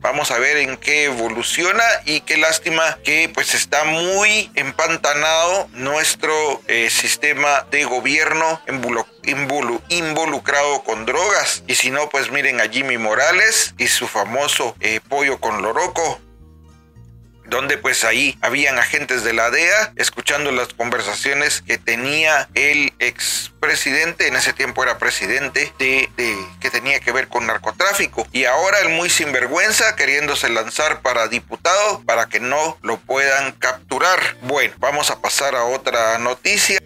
Vamos 0.03 0.31
a 0.31 0.37
ver 0.37 0.57
en 0.57 0.75
qué 0.75 1.05
evoluciona 1.05 1.85
y 2.03 2.19
qué 2.21 2.35
lástima 2.35 2.99
que 3.05 3.31
pues 3.33 3.53
está 3.53 3.85
muy 3.85 4.51
empantanado 4.53 5.69
nuestro 5.71 6.33
eh, 6.67 6.89
sistema 6.89 7.65
de 7.71 7.85
gobierno 7.85 8.61
involucrado 9.87 10.83
con 10.83 11.05
drogas. 11.05 11.63
Y 11.67 11.75
si 11.75 11.89
no, 11.89 12.09
pues 12.09 12.31
miren 12.31 12.59
a 12.59 12.67
Jimmy 12.67 12.97
Morales 12.97 13.75
y 13.77 13.87
su 13.87 14.09
famoso 14.09 14.75
eh, 14.81 14.99
pollo 15.07 15.39
con 15.39 15.61
loroco 15.61 16.19
pues 17.77 18.03
ahí 18.03 18.37
habían 18.41 18.77
agentes 18.77 19.23
de 19.23 19.33
la 19.33 19.49
DEA 19.49 19.93
escuchando 19.95 20.51
las 20.51 20.73
conversaciones 20.73 21.61
que 21.61 21.77
tenía 21.77 22.49
el 22.55 22.93
expresidente, 22.99 24.27
en 24.27 24.35
ese 24.35 24.53
tiempo 24.53 24.83
era 24.83 24.97
presidente, 24.97 25.73
de, 25.79 26.09
que 26.59 26.69
tenía 26.69 26.99
que 26.99 27.11
ver 27.11 27.27
con 27.27 27.47
narcotráfico. 27.47 28.27
Y 28.31 28.45
ahora 28.45 28.79
el 28.79 28.89
muy 28.89 29.09
sinvergüenza 29.09 29.95
queriéndose 29.95 30.49
lanzar 30.49 31.01
para 31.01 31.27
diputado 31.27 32.01
para 32.05 32.27
que 32.27 32.39
no 32.39 32.77
lo 32.81 32.97
puedan 32.97 33.53
capturar. 33.53 34.19
Bueno, 34.41 34.73
vamos 34.79 35.09
a 35.11 35.21
pasar 35.21 35.55
a 35.55 35.63
otra 35.63 36.17
noticia. 36.19 36.79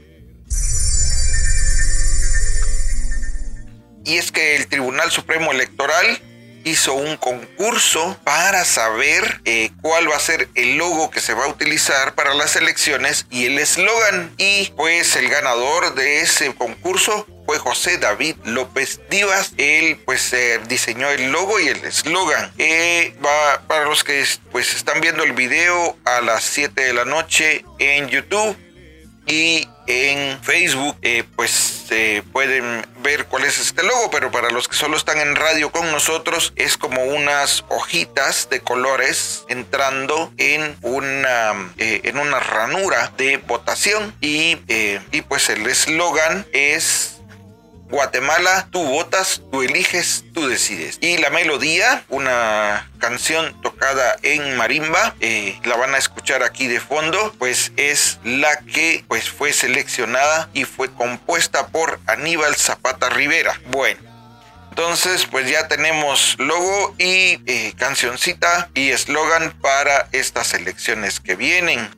Y 4.05 4.17
es 4.17 4.31
que 4.31 4.55
el 4.55 4.67
Tribunal 4.67 5.11
Supremo 5.11 5.51
Electoral 5.51 6.21
hizo 6.67 6.93
un 6.93 7.17
concurso 7.17 8.17
para 8.23 8.65
saber 8.65 9.41
eh, 9.45 9.71
cuál 9.81 10.09
va 10.09 10.17
a 10.17 10.19
ser 10.19 10.49
el 10.55 10.77
logo 10.77 11.09
que 11.09 11.19
se 11.19 11.33
va 11.33 11.45
a 11.45 11.49
utilizar 11.49 12.15
para 12.15 12.33
las 12.33 12.55
elecciones 12.55 13.25
y 13.29 13.45
el 13.45 13.57
eslogan. 13.57 14.33
Y 14.37 14.71
pues 14.75 15.15
el 15.15 15.29
ganador 15.29 15.95
de 15.95 16.21
ese 16.21 16.53
concurso 16.53 17.25
fue 17.45 17.57
José 17.59 17.97
David 17.97 18.35
López 18.43 18.99
Divas. 19.09 19.53
Él 19.57 19.99
pues 20.05 20.33
eh, 20.33 20.59
diseñó 20.67 21.09
el 21.09 21.31
logo 21.31 21.59
y 21.59 21.67
el 21.67 21.83
eslogan. 21.85 22.51
Eh, 22.57 23.15
para 23.67 23.85
los 23.85 24.03
que 24.03 24.25
pues 24.51 24.73
están 24.75 25.01
viendo 25.01 25.23
el 25.23 25.33
video 25.33 25.97
a 26.05 26.21
las 26.21 26.43
7 26.43 26.81
de 26.81 26.93
la 26.93 27.05
noche 27.05 27.63
en 27.79 28.09
YouTube 28.09 28.57
y 29.27 29.67
en 29.87 30.41
Facebook 30.41 30.95
eh, 31.01 31.23
pues 31.35 31.85
eh, 31.91 32.23
pueden 32.33 32.85
ver 33.01 33.25
cuál 33.25 33.43
es 33.43 33.57
este 33.59 33.83
logo, 33.83 34.09
pero 34.11 34.31
para 34.31 34.49
los 34.49 34.67
que 34.67 34.75
solo 34.75 34.97
están 34.97 35.19
en 35.19 35.35
radio 35.35 35.71
con 35.71 35.91
nosotros 35.91 36.53
es 36.55 36.77
como 36.77 37.03
unas 37.03 37.63
hojitas 37.69 38.49
de 38.49 38.61
colores 38.61 39.45
entrando 39.47 40.31
en 40.37 40.77
una, 40.81 41.71
eh, 41.77 42.01
en 42.03 42.17
una 42.17 42.39
ranura 42.39 43.11
de 43.17 43.37
votación. 43.37 44.13
Y, 44.21 44.57
y 45.11 45.21
pues 45.21 45.49
el 45.49 45.65
eslogan 45.67 46.45
es 46.51 47.16
Guatemala, 47.89 48.67
tú 48.71 48.83
votas, 48.83 49.41
tú 49.51 49.61
eliges, 49.61 50.25
tú 50.33 50.47
decides. 50.47 50.97
Y 51.01 51.17
la 51.17 51.29
melodía, 51.29 52.03
una 52.09 52.89
canción 52.99 53.59
tocada 53.61 54.17
en 54.23 54.57
marimba, 54.57 55.15
eh, 55.21 55.59
la 55.63 55.77
van 55.77 55.95
a 55.95 55.97
escuchar 55.97 56.43
aquí 56.43 56.67
de 56.67 56.79
fondo, 56.79 57.33
pues 57.39 57.71
es 57.77 58.19
la 58.23 58.59
que 58.59 59.05
pues 59.07 59.29
fue 59.29 59.53
seleccionada 59.53 60.49
y 60.53 60.65
fue 60.65 60.91
compuesta 60.93 61.67
por 61.67 61.99
Aníbal 62.07 62.55
Zapata 62.55 63.09
Rivera. 63.09 63.59
Bueno. 63.67 64.07
Entonces, 64.77 65.25
pues 65.25 65.49
ya 65.49 65.67
tenemos 65.67 66.35
logo 66.37 66.93
y 66.99 67.41
eh, 67.47 67.73
cancioncita 67.77 68.69
y 68.75 68.91
eslogan 68.91 69.51
para 69.59 70.07
estas 70.11 70.53
elecciones 70.53 71.19
que 71.19 71.35
vienen. 71.35 71.89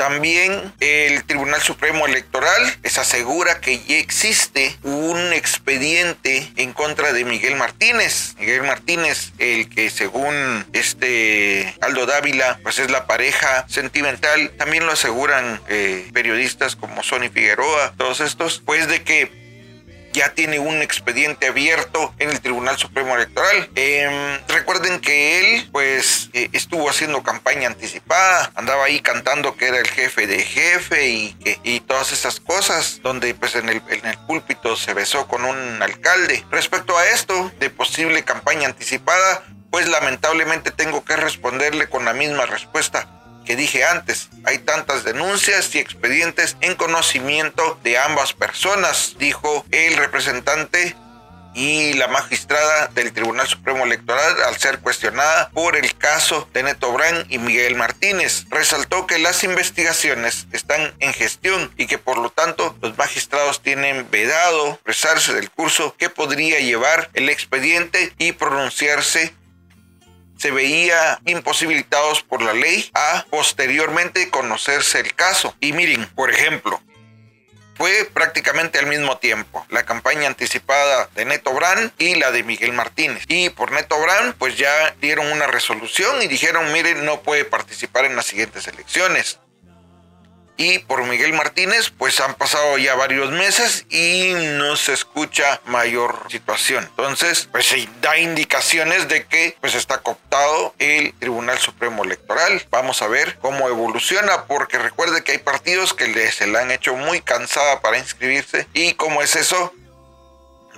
También 0.00 0.72
el 0.80 1.24
Tribunal 1.24 1.60
Supremo 1.60 2.06
Electoral 2.06 2.62
les 2.82 2.96
asegura 2.96 3.60
que 3.60 3.80
ya 3.80 3.98
existe 3.98 4.74
un 4.82 5.34
expediente 5.34 6.50
en 6.56 6.72
contra 6.72 7.12
de 7.12 7.26
Miguel 7.26 7.56
Martínez. 7.56 8.34
Miguel 8.38 8.62
Martínez, 8.62 9.32
el 9.36 9.68
que 9.68 9.90
según 9.90 10.64
este 10.72 11.76
Aldo 11.82 12.06
Dávila, 12.06 12.58
pues 12.62 12.78
es 12.78 12.90
la 12.90 13.06
pareja 13.06 13.66
sentimental, 13.68 14.52
también 14.56 14.86
lo 14.86 14.92
aseguran 14.92 15.60
eh, 15.68 16.08
periodistas 16.14 16.76
como 16.76 17.02
Sonny 17.02 17.28
Figueroa, 17.28 17.92
todos 17.98 18.20
estos, 18.20 18.62
pues 18.64 18.88
de 18.88 19.02
que 19.02 19.39
ya 20.12 20.34
tiene 20.34 20.58
un 20.58 20.82
expediente 20.82 21.48
abierto 21.48 22.14
en 22.18 22.30
el 22.30 22.40
Tribunal 22.40 22.78
Supremo 22.78 23.14
Electoral. 23.14 23.70
Em, 23.74 24.38
recuerden 24.48 25.00
que 25.00 25.40
él, 25.40 25.68
pues, 25.72 26.30
eh, 26.32 26.48
estuvo 26.52 26.88
haciendo 26.88 27.22
campaña 27.22 27.68
anticipada, 27.68 28.50
andaba 28.54 28.84
ahí 28.84 29.00
cantando 29.00 29.56
que 29.56 29.68
era 29.68 29.78
el 29.78 29.88
jefe 29.88 30.26
de 30.26 30.42
jefe 30.42 31.08
y, 31.08 31.36
y 31.62 31.80
todas 31.80 32.12
esas 32.12 32.40
cosas, 32.40 33.00
donde, 33.02 33.34
pues, 33.34 33.54
en 33.54 33.68
el, 33.68 33.82
en 33.88 34.06
el 34.06 34.18
púlpito 34.26 34.76
se 34.76 34.94
besó 34.94 35.28
con 35.28 35.44
un 35.44 35.82
alcalde. 35.82 36.44
Respecto 36.50 36.96
a 36.96 37.06
esto 37.08 37.52
de 37.58 37.70
posible 37.70 38.22
campaña 38.22 38.68
anticipada, 38.68 39.44
pues 39.70 39.88
lamentablemente 39.88 40.72
tengo 40.72 41.04
que 41.04 41.16
responderle 41.16 41.88
con 41.88 42.04
la 42.04 42.12
misma 42.12 42.46
respuesta 42.46 43.19
que 43.50 43.56
dije 43.56 43.82
antes, 43.82 44.28
hay 44.44 44.58
tantas 44.58 45.02
denuncias 45.02 45.74
y 45.74 45.80
expedientes 45.80 46.56
en 46.60 46.76
conocimiento 46.76 47.80
de 47.82 47.98
ambas 47.98 48.32
personas, 48.32 49.16
dijo 49.18 49.66
el 49.72 49.96
representante 49.96 50.94
y 51.52 51.94
la 51.94 52.06
magistrada 52.06 52.86
del 52.94 53.12
Tribunal 53.12 53.48
Supremo 53.48 53.84
Electoral 53.84 54.40
al 54.46 54.56
ser 54.56 54.78
cuestionada 54.78 55.50
por 55.50 55.76
el 55.76 55.96
caso 55.96 56.48
de 56.52 56.62
Neto 56.62 56.92
Brand 56.92 57.26
y 57.28 57.38
Miguel 57.38 57.74
Martínez. 57.74 58.44
Resaltó 58.50 59.08
que 59.08 59.18
las 59.18 59.42
investigaciones 59.42 60.46
están 60.52 60.94
en 61.00 61.12
gestión 61.12 61.72
y 61.76 61.88
que 61.88 61.98
por 61.98 62.18
lo 62.18 62.30
tanto 62.30 62.76
los 62.80 62.96
magistrados 62.96 63.62
tienen 63.62 64.08
vedado 64.12 64.74
expresarse 64.74 65.34
del 65.34 65.50
curso 65.50 65.96
que 65.98 66.08
podría 66.08 66.60
llevar 66.60 67.10
el 67.14 67.28
expediente 67.28 68.14
y 68.16 68.30
pronunciarse 68.30 69.34
se 70.40 70.50
veía 70.50 71.20
imposibilitados 71.26 72.22
por 72.22 72.40
la 72.40 72.54
ley 72.54 72.90
a 72.94 73.26
posteriormente 73.28 74.30
conocerse 74.30 75.00
el 75.00 75.14
caso. 75.14 75.54
Y 75.60 75.74
miren, 75.74 76.06
por 76.14 76.30
ejemplo, 76.30 76.80
fue 77.76 78.08
prácticamente 78.12 78.78
al 78.78 78.86
mismo 78.86 79.18
tiempo 79.18 79.66
la 79.68 79.84
campaña 79.84 80.28
anticipada 80.28 81.10
de 81.14 81.26
Neto 81.26 81.52
Brand 81.52 81.92
y 81.98 82.14
la 82.14 82.30
de 82.30 82.42
Miguel 82.42 82.72
Martínez. 82.72 83.24
Y 83.28 83.50
por 83.50 83.70
Neto 83.72 84.00
Brand, 84.00 84.34
pues 84.36 84.56
ya 84.56 84.94
dieron 85.02 85.30
una 85.30 85.46
resolución 85.46 86.22
y 86.22 86.26
dijeron, 86.26 86.72
miren, 86.72 87.04
no 87.04 87.20
puede 87.20 87.44
participar 87.44 88.06
en 88.06 88.16
las 88.16 88.24
siguientes 88.24 88.66
elecciones. 88.66 89.40
Y 90.60 90.80
por 90.80 91.04
Miguel 91.04 91.32
Martínez, 91.32 91.90
pues 91.96 92.20
han 92.20 92.34
pasado 92.34 92.76
ya 92.76 92.94
varios 92.94 93.30
meses 93.30 93.86
y 93.88 94.34
no 94.58 94.76
se 94.76 94.92
escucha 94.92 95.58
mayor 95.64 96.26
situación. 96.28 96.84
Entonces, 96.84 97.48
pues 97.50 97.64
se 97.64 97.88
da 98.02 98.18
indicaciones 98.18 99.08
de 99.08 99.24
que 99.24 99.56
pues 99.62 99.74
está 99.74 100.02
cooptado 100.02 100.74
el 100.78 101.14
Tribunal 101.14 101.58
Supremo 101.58 102.04
Electoral. 102.04 102.62
Vamos 102.70 103.00
a 103.00 103.08
ver 103.08 103.38
cómo 103.40 103.70
evoluciona, 103.70 104.44
porque 104.44 104.78
recuerde 104.78 105.24
que 105.24 105.32
hay 105.32 105.38
partidos 105.38 105.94
que 105.94 106.30
se 106.30 106.46
la 106.46 106.60
han 106.60 106.72
hecho 106.72 106.94
muy 106.94 107.22
cansada 107.22 107.80
para 107.80 107.96
inscribirse. 107.96 108.66
¿Y 108.74 108.92
cómo 108.92 109.22
es 109.22 109.36
eso? 109.36 109.72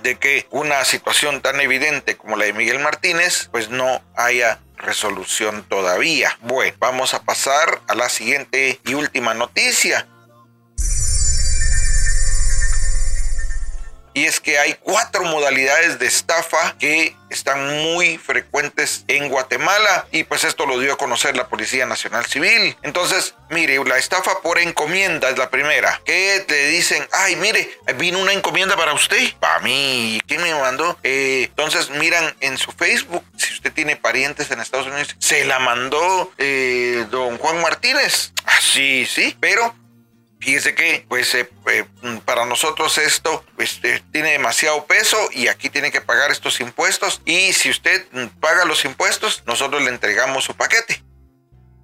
De 0.03 0.15
que 0.15 0.45
una 0.51 0.83
situación 0.85 1.41
tan 1.41 1.59
evidente 1.59 2.15
como 2.17 2.35
la 2.35 2.45
de 2.45 2.53
Miguel 2.53 2.79
Martínez, 2.79 3.49
pues 3.51 3.69
no 3.69 4.03
haya 4.15 4.59
resolución 4.77 5.63
todavía. 5.67 6.37
Bueno, 6.41 6.75
vamos 6.77 7.13
a 7.13 7.23
pasar 7.23 7.81
a 7.87 7.95
la 7.95 8.09
siguiente 8.09 8.79
y 8.85 8.93
última 8.93 9.33
noticia. 9.33 10.07
Y 14.13 14.25
es 14.25 14.39
que 14.39 14.59
hay 14.59 14.75
cuatro 14.79 15.23
modalidades 15.23 15.99
de 15.99 16.07
estafa 16.07 16.75
que 16.79 17.15
están 17.29 17.81
muy 17.81 18.17
frecuentes 18.17 19.03
en 19.07 19.27
Guatemala 19.27 20.05
y 20.11 20.23
pues 20.23 20.43
esto 20.43 20.65
lo 20.65 20.79
dio 20.79 20.93
a 20.93 20.97
conocer 20.97 21.35
la 21.35 21.47
Policía 21.47 21.85
Nacional 21.85 22.25
Civil. 22.25 22.77
Entonces, 22.83 23.33
mire, 23.49 23.83
la 23.83 23.97
estafa 23.97 24.41
por 24.41 24.59
encomienda 24.59 25.29
es 25.29 25.37
la 25.37 25.49
primera, 25.49 25.99
que 26.05 26.43
te 26.47 26.67
dicen, 26.67 27.07
ay, 27.11 27.35
mire, 27.35 27.69
vino 27.97 28.19
una 28.19 28.33
encomienda 28.33 28.75
para 28.75 28.93
usted, 28.93 29.33
para 29.39 29.59
mí, 29.59 30.21
¿quién 30.27 30.41
me 30.41 30.53
mandó? 30.53 30.97
Eh, 31.03 31.45
entonces 31.49 31.89
miran 31.89 32.35
en 32.39 32.57
su 32.57 32.71
Facebook, 32.71 33.23
si 33.37 33.53
usted 33.53 33.73
tiene 33.73 33.95
parientes 33.95 34.51
en 34.51 34.59
Estados 34.59 34.87
Unidos, 34.87 35.15
se 35.19 35.45
la 35.45 35.59
mandó 35.59 36.31
eh, 36.37 37.05
don 37.09 37.37
Juan 37.39 37.61
Martínez. 37.61 38.31
Así, 38.45 39.05
sí, 39.05 39.35
pero 39.39 39.75
Fíjese 40.43 40.75
que, 40.75 41.05
pues, 41.07 41.33
eh, 41.35 41.49
eh, 41.67 41.85
para 42.25 42.45
nosotros 42.45 42.97
esto 42.97 43.45
eh, 43.57 44.01
tiene 44.11 44.33
demasiado 44.33 44.85
peso 44.85 45.17
y 45.31 45.47
aquí 45.47 45.69
tiene 45.69 45.89
que 45.89 46.01
pagar 46.01 46.31
estos 46.31 46.59
impuestos. 46.59 47.21
Y 47.23 47.53
si 47.53 47.69
usted 47.69 48.05
paga 48.41 48.65
los 48.65 48.83
impuestos, 48.83 49.43
nosotros 49.45 49.81
le 49.83 49.89
entregamos 49.89 50.43
su 50.43 50.53
paquete. 50.53 51.01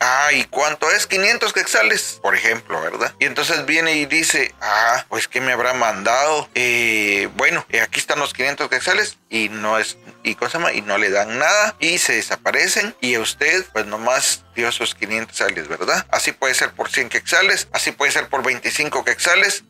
Ah, 0.01 0.31
¿y 0.33 0.45
cuánto 0.45 0.89
es? 0.91 1.07
500 1.07 1.51
quetzales, 1.51 2.19
por 2.21 2.33
ejemplo, 2.33 2.81
¿verdad? 2.81 3.13
Y 3.19 3.25
entonces 3.25 3.65
viene 3.65 3.93
y 3.95 4.05
dice, 4.05 4.53
ah, 4.61 5.05
pues 5.09 5.27
¿qué 5.27 5.41
me 5.41 5.51
habrá 5.51 5.73
mandado? 5.73 6.49
Eh, 6.55 7.29
bueno, 7.35 7.65
aquí 7.81 7.99
están 7.99 8.19
los 8.19 8.33
500 8.33 8.69
quetzales 8.69 9.17
y 9.29 9.49
no 9.49 9.77
es, 9.77 9.97
y 10.23 10.36
cosa 10.36 10.60
y 10.73 10.82
no 10.82 10.97
le 10.97 11.10
dan 11.10 11.39
nada 11.39 11.75
y 11.79 11.97
se 11.97 12.13
desaparecen 12.13 12.95
y 13.01 13.15
a 13.15 13.21
usted 13.21 13.65
pues 13.73 13.86
nomás 13.86 14.43
dio 14.55 14.71
sus 14.71 14.95
500 14.95 15.29
quetzales, 15.29 15.67
¿verdad? 15.67 16.05
Así 16.12 16.32
puede 16.32 16.53
ser 16.53 16.71
por 16.71 16.89
100 16.89 17.10
quetzales, 17.10 17.67
así 17.71 17.91
puede 17.91 18.12
ser 18.12 18.27
por 18.29 18.43
25 18.43 19.03
quetzales. 19.05 19.63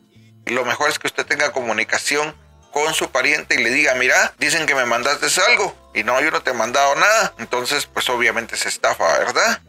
Y 0.46 0.54
lo 0.54 0.66
mejor 0.66 0.90
es 0.90 0.98
que 0.98 1.08
usted 1.08 1.26
tenga 1.26 1.52
comunicación 1.52 2.36
con 2.72 2.94
su 2.94 3.12
pariente 3.12 3.56
y 3.56 3.64
le 3.64 3.70
diga, 3.72 3.94
mira, 3.96 4.34
dicen 4.40 4.66
que 4.66 4.76
me 4.76 4.86
mandaste 4.86 5.28
algo 5.50 5.76
y 5.94 6.04
no, 6.04 6.20
yo 6.22 6.32
no 6.32 6.42
te 6.42 6.52
he 6.52 6.54
mandado 6.54 6.96
nada. 6.96 7.34
Entonces, 7.40 7.86
pues 7.86 8.10
obviamente 8.10 8.58
se 8.58 8.70
estafa, 8.70 9.20
¿verdad? 9.20 9.62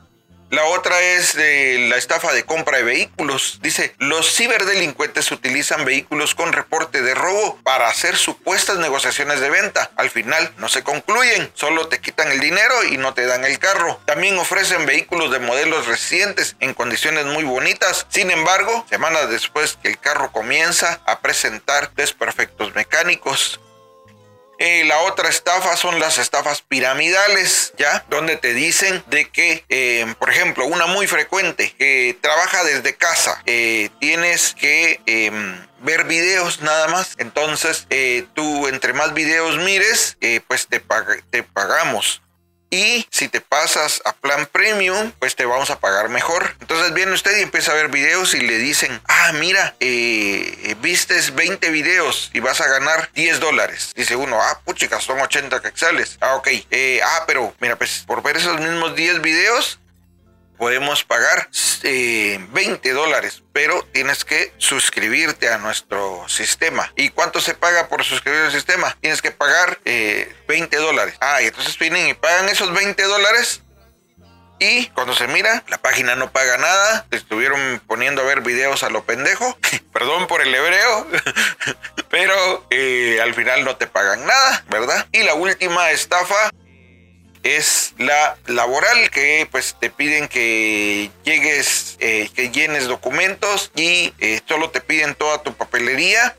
La 0.51 0.65
otra 0.65 1.01
es 1.01 1.37
de 1.37 1.87
la 1.89 1.97
estafa 1.97 2.33
de 2.33 2.43
compra 2.43 2.79
de 2.79 2.83
vehículos. 2.83 3.61
Dice, 3.63 3.95
los 3.99 4.35
ciberdelincuentes 4.35 5.31
utilizan 5.31 5.85
vehículos 5.85 6.35
con 6.35 6.53
reporte 6.53 7.03
de 7.03 7.15
robo 7.15 7.61
para 7.63 7.87
hacer 7.87 8.17
supuestas 8.17 8.79
negociaciones 8.79 9.39
de 9.39 9.49
venta. 9.49 9.93
Al 9.95 10.11
final 10.11 10.53
no 10.59 10.69
se 10.69 10.83
concluyen, 10.83 11.53
solo 11.55 11.87
te 11.87 12.01
quitan 12.01 12.33
el 12.33 12.41
dinero 12.41 12.83
y 12.83 12.97
no 12.97 13.15
te 13.15 13.27
dan 13.27 13.45
el 13.45 13.61
carro. 13.61 14.01
También 14.07 14.37
ofrecen 14.39 14.87
vehículos 14.87 15.31
de 15.31 15.39
modelos 15.39 15.87
recientes 15.87 16.57
en 16.59 16.75
condiciones 16.75 17.27
muy 17.27 17.45
bonitas. 17.45 18.09
Sin 18.09 18.33
embargo, 18.33 18.85
semanas 18.91 19.31
después 19.31 19.79
que 19.81 19.89
el 19.91 20.01
carro 20.01 20.33
comienza 20.33 21.01
a 21.07 21.21
presentar 21.21 21.93
desperfectos 21.95 22.75
mecánicos. 22.75 23.61
Eh, 24.63 24.85
la 24.85 25.01
otra 25.01 25.31
estafa 25.31 25.75
son 25.75 25.99
las 26.01 26.19
estafas 26.19 26.61
piramidales, 26.61 27.73
¿ya? 27.79 28.05
Donde 28.11 28.37
te 28.37 28.53
dicen 28.53 29.03
de 29.07 29.27
que, 29.31 29.65
eh, 29.71 30.15
por 30.19 30.29
ejemplo, 30.29 30.67
una 30.67 30.85
muy 30.85 31.07
frecuente, 31.07 31.75
que 31.79 32.15
trabaja 32.21 32.63
desde 32.65 32.95
casa, 32.95 33.43
eh, 33.47 33.89
tienes 34.01 34.55
que 34.55 35.01
em, 35.07 35.67
ver 35.79 36.05
videos 36.05 36.61
nada 36.61 36.89
más. 36.89 37.15
Entonces, 37.17 37.87
tú 38.35 38.69
entre 38.69 38.93
más 38.93 39.15
videos 39.15 39.57
mires, 39.57 40.19
pues 40.47 40.67
te, 40.67 40.83
te 41.31 41.43
pagamos. 41.43 42.21
Y 42.71 43.05
si 43.11 43.29
te 43.29 43.41
pasas 43.41 44.01
a 44.05 44.13
plan 44.13 44.47
premium, 44.47 45.13
pues 45.19 45.35
te 45.35 45.45
vamos 45.45 45.71
a 45.71 45.81
pagar 45.81 46.09
mejor. 46.09 46.55
Entonces 46.61 46.95
viene 46.95 47.13
usted 47.13 47.37
y 47.39 47.43
empieza 47.43 47.73
a 47.73 47.75
ver 47.75 47.89
videos 47.89 48.33
y 48.35 48.41
le 48.41 48.59
dicen, 48.59 49.01
ah, 49.09 49.33
mira, 49.33 49.75
eh, 49.81 50.77
vistes 50.81 51.35
20 51.35 51.69
videos 51.71 52.31
y 52.33 52.39
vas 52.39 52.61
a 52.61 52.69
ganar 52.69 53.11
10 53.15 53.41
dólares. 53.41 53.93
Dice 53.97 54.15
uno, 54.15 54.41
ah, 54.41 54.61
puchica, 54.65 55.01
son 55.01 55.21
80 55.21 55.61
quetzales. 55.61 56.17
Ah, 56.21 56.37
ok. 56.37 56.49
Eh, 56.71 57.01
ah, 57.05 57.25
pero 57.27 57.53
mira, 57.59 57.75
pues 57.75 58.05
por 58.07 58.23
ver 58.23 58.37
esos 58.37 58.61
mismos 58.61 58.95
10 58.95 59.21
videos, 59.21 59.80
podemos 60.61 61.05
pagar 61.05 61.49
20 61.83 62.51
eh, 62.53 62.93
dólares, 62.93 63.43
pero 63.55 63.83
tienes 63.95 64.27
que 64.27 64.53
suscribirte 64.59 65.49
a 65.49 65.57
nuestro 65.57 66.29
sistema. 66.29 66.93
¿Y 66.97 67.09
cuánto 67.09 67.41
se 67.41 67.55
paga 67.55 67.89
por 67.89 68.05
suscribir 68.05 68.43
al 68.43 68.53
sistema? 68.53 68.95
Tienes 69.01 69.23
que 69.23 69.31
pagar 69.31 69.81
20 69.85 69.87
eh, 69.87 70.79
dólares. 70.79 71.15
Ah, 71.21 71.41
y 71.41 71.47
entonces 71.47 71.79
vienen 71.79 72.09
y 72.09 72.15
pagan 72.15 72.51
esos 72.51 72.75
20 72.75 73.03
dólares 73.05 73.63
y 74.63 74.89
cuando 74.89 75.15
se 75.15 75.27
mira, 75.27 75.65
la 75.69 75.79
página 75.79 76.15
no 76.15 76.31
paga 76.31 76.59
nada. 76.59 77.07
estuvieron 77.11 77.81
poniendo 77.87 78.21
a 78.21 78.27
ver 78.27 78.43
videos 78.43 78.83
a 78.83 78.91
lo 78.91 79.05
pendejo. 79.05 79.59
Perdón 79.95 80.27
por 80.27 80.43
el 80.43 80.55
hebreo. 80.55 81.07
Pero 82.11 82.67
eh, 82.69 83.19
al 83.23 83.33
final 83.33 83.65
no 83.65 83.77
te 83.77 83.87
pagan 83.87 84.27
nada, 84.27 84.63
¿verdad? 84.69 85.09
Y 85.13 85.23
la 85.23 85.33
última 85.33 85.91
estafa 85.91 86.51
es 87.43 87.95
la 87.99 88.37
laboral 88.47 89.11
que 89.11 89.49
pues 89.51 89.77
te 89.81 89.91
piden 89.91 90.29
que 90.29 91.11
llegues, 91.25 91.97
eh, 92.01 92.31
que 92.35 92.51
llenes 92.51 92.87
documentos 92.87 93.71
y 93.75 94.13
eh, 94.19 94.41
solo 94.47 94.71
te 94.71 94.81
piden 94.81 95.15
toda 95.15 95.43
tu 95.43 95.55
papelería 95.55 96.37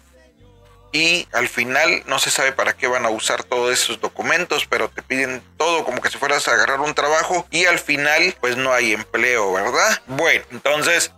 y 0.91 1.27
al 1.31 1.47
final 1.47 2.03
no 2.05 2.19
se 2.19 2.29
sabe 2.29 2.51
para 2.51 2.73
qué 2.73 2.87
van 2.87 3.05
a 3.05 3.09
usar 3.09 3.43
todos 3.43 3.71
esos 3.71 4.01
documentos, 4.01 4.67
pero 4.69 4.89
te 4.89 5.01
piden 5.01 5.41
todo 5.57 5.85
como 5.85 6.01
que 6.01 6.09
si 6.09 6.17
fueras 6.17 6.47
a 6.47 6.53
agarrar 6.53 6.81
un 6.81 6.93
trabajo 6.93 7.47
y 7.49 7.65
al 7.65 7.79
final 7.79 8.35
pues 8.41 8.57
no 8.57 8.73
hay 8.73 8.93
empleo, 8.93 9.53
¿verdad? 9.53 10.01
Bueno, 10.07 10.43
entonces 10.51 11.11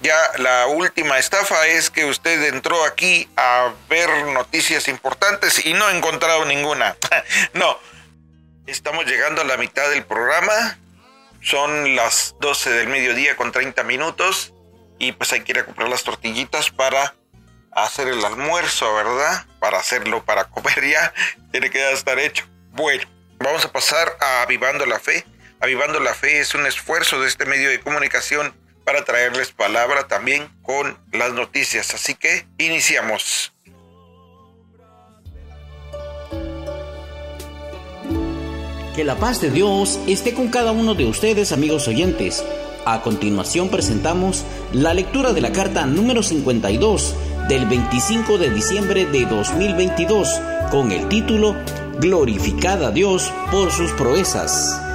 ya 0.00 0.16
la 0.38 0.66
última 0.66 1.18
estafa 1.18 1.66
es 1.66 1.90
que 1.90 2.06
usted 2.06 2.42
entró 2.54 2.84
aquí 2.84 3.28
a 3.36 3.72
ver 3.88 4.08
noticias 4.28 4.88
importantes 4.88 5.64
y 5.64 5.74
no 5.74 5.86
ha 5.86 5.96
encontrado 5.96 6.44
ninguna. 6.46 6.96
no, 7.54 7.78
estamos 8.66 9.04
llegando 9.06 9.42
a 9.42 9.44
la 9.44 9.56
mitad 9.56 9.90
del 9.90 10.04
programa. 10.04 10.78
Son 11.42 11.96
las 11.96 12.34
12 12.40 12.70
del 12.70 12.88
mediodía 12.88 13.36
con 13.36 13.52
30 13.52 13.82
minutos 13.84 14.52
y 14.98 15.12
pues 15.12 15.32
hay 15.32 15.42
que 15.42 15.52
ir 15.52 15.58
a 15.58 15.64
comprar 15.64 15.88
las 15.88 16.04
tortillitas 16.04 16.70
para 16.70 17.14
hacer 17.72 18.08
el 18.08 18.24
almuerzo, 18.24 18.94
¿verdad? 18.94 19.46
Para 19.58 19.78
hacerlo, 19.78 20.24
para 20.24 20.44
comer 20.44 20.88
ya, 20.88 21.12
tiene 21.52 21.70
que 21.70 21.92
estar 21.92 22.18
hecho. 22.18 22.46
Bueno, 22.72 23.04
vamos 23.38 23.64
a 23.64 23.72
pasar 23.72 24.16
a 24.20 24.42
Avivando 24.42 24.86
la 24.86 24.98
Fe. 24.98 25.26
Avivando 25.60 26.00
la 26.00 26.14
Fe 26.14 26.40
es 26.40 26.54
un 26.54 26.66
esfuerzo 26.66 27.20
de 27.20 27.28
este 27.28 27.44
medio 27.44 27.68
de 27.68 27.80
comunicación 27.80 28.54
para 28.90 29.04
traerles 29.04 29.52
palabra 29.52 30.08
también 30.08 30.48
con 30.62 30.98
las 31.12 31.32
noticias. 31.32 31.94
Así 31.94 32.16
que 32.16 32.44
iniciamos. 32.58 33.52
Que 38.96 39.04
la 39.04 39.14
paz 39.14 39.40
de 39.40 39.52
Dios 39.52 40.00
esté 40.08 40.34
con 40.34 40.48
cada 40.48 40.72
uno 40.72 40.96
de 40.96 41.06
ustedes, 41.06 41.52
amigos 41.52 41.86
oyentes. 41.86 42.44
A 42.84 43.00
continuación 43.02 43.68
presentamos 43.68 44.44
la 44.72 44.92
lectura 44.92 45.32
de 45.32 45.40
la 45.40 45.52
carta 45.52 45.86
número 45.86 46.24
52 46.24 47.14
del 47.48 47.66
25 47.66 48.38
de 48.38 48.50
diciembre 48.50 49.06
de 49.06 49.24
2022 49.24 50.40
con 50.72 50.90
el 50.90 51.06
título 51.08 51.54
Glorificada 52.00 52.88
a 52.88 52.90
Dios 52.90 53.32
por 53.52 53.70
sus 53.70 53.92
proezas. 53.92 54.89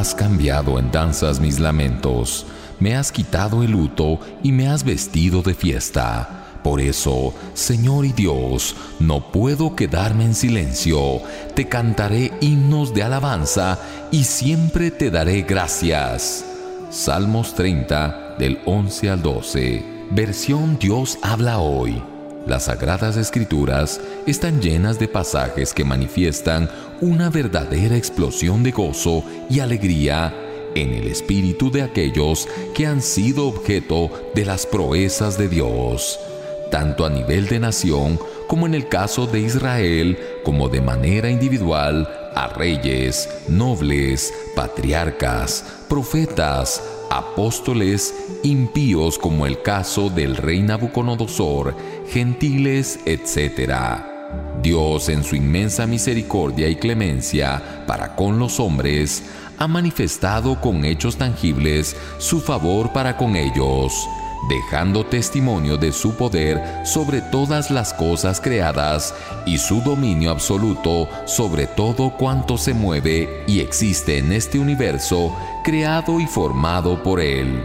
Has 0.00 0.14
cambiado 0.14 0.78
en 0.78 0.90
danzas 0.90 1.40
mis 1.40 1.60
lamentos, 1.60 2.46
me 2.78 2.96
has 2.96 3.12
quitado 3.12 3.62
el 3.62 3.72
luto 3.72 4.18
y 4.42 4.50
me 4.50 4.66
has 4.66 4.82
vestido 4.82 5.42
de 5.42 5.52
fiesta 5.52 6.40
por 6.62 6.80
eso, 6.80 7.34
Señor 7.52 8.06
y 8.06 8.12
Dios, 8.12 8.76
no 8.98 9.30
puedo 9.30 9.76
quedarme 9.76 10.24
en 10.24 10.34
silencio. 10.34 11.20
Te 11.54 11.68
cantaré 11.68 12.32
himnos 12.40 12.94
de 12.94 13.02
alabanza 13.02 13.78
y 14.10 14.24
siempre 14.24 14.90
te 14.90 15.10
daré 15.10 15.42
gracias. 15.42 16.46
Salmos 16.90 17.54
30 17.54 18.36
del 18.38 18.58
11 18.64 19.10
al 19.10 19.22
12. 19.22 19.84
Versión 20.12 20.78
Dios 20.78 21.18
habla 21.22 21.58
hoy. 21.58 22.02
Las 22.46 22.64
sagradas 22.64 23.16
escrituras 23.16 24.00
están 24.26 24.60
llenas 24.60 24.98
de 24.98 25.08
pasajes 25.08 25.74
que 25.74 25.84
manifiestan 25.84 26.70
una 27.00 27.30
verdadera 27.30 27.96
explosión 27.96 28.62
de 28.62 28.72
gozo 28.72 29.24
y 29.48 29.60
alegría 29.60 30.34
en 30.74 30.94
el 30.94 31.06
espíritu 31.06 31.70
de 31.70 31.82
aquellos 31.82 32.48
que 32.74 32.86
han 32.86 33.02
sido 33.02 33.48
objeto 33.48 34.10
de 34.34 34.44
las 34.44 34.66
proezas 34.66 35.36
de 35.36 35.48
Dios 35.48 36.18
tanto 36.70 37.04
a 37.04 37.10
nivel 37.10 37.48
de 37.48 37.58
nación 37.58 38.18
como 38.46 38.66
en 38.66 38.74
el 38.74 38.88
caso 38.88 39.26
de 39.26 39.40
Israel, 39.40 40.18
como 40.44 40.68
de 40.68 40.80
manera 40.80 41.30
individual, 41.30 42.08
a 42.34 42.48
reyes, 42.48 43.28
nobles, 43.48 44.32
patriarcas, 44.54 45.64
profetas, 45.88 46.82
apóstoles, 47.10 48.14
impíos 48.42 49.18
como 49.18 49.46
el 49.46 49.62
caso 49.62 50.08
del 50.10 50.36
rey 50.36 50.62
Nabucodonosor, 50.62 51.76
gentiles, 52.08 53.00
etc. 53.04 54.09
Dios 54.62 55.08
en 55.08 55.24
su 55.24 55.36
inmensa 55.36 55.86
misericordia 55.86 56.68
y 56.68 56.76
clemencia 56.76 57.84
para 57.86 58.14
con 58.16 58.38
los 58.38 58.60
hombres, 58.60 59.22
ha 59.58 59.68
manifestado 59.68 60.60
con 60.60 60.84
hechos 60.84 61.16
tangibles 61.16 61.96
su 62.18 62.40
favor 62.40 62.92
para 62.92 63.16
con 63.16 63.36
ellos 63.36 64.08
dejando 64.48 65.04
testimonio 65.04 65.76
de 65.76 65.92
su 65.92 66.14
poder 66.14 66.86
sobre 66.86 67.20
todas 67.20 67.70
las 67.70 67.92
cosas 67.92 68.40
creadas 68.40 69.14
y 69.46 69.58
su 69.58 69.80
dominio 69.82 70.30
absoluto 70.30 71.08
sobre 71.26 71.66
todo 71.66 72.16
cuanto 72.16 72.56
se 72.56 72.74
mueve 72.74 73.44
y 73.46 73.60
existe 73.60 74.18
en 74.18 74.32
este 74.32 74.58
universo 74.58 75.36
creado 75.64 76.20
y 76.20 76.26
formado 76.26 77.02
por 77.02 77.20
Él. 77.20 77.64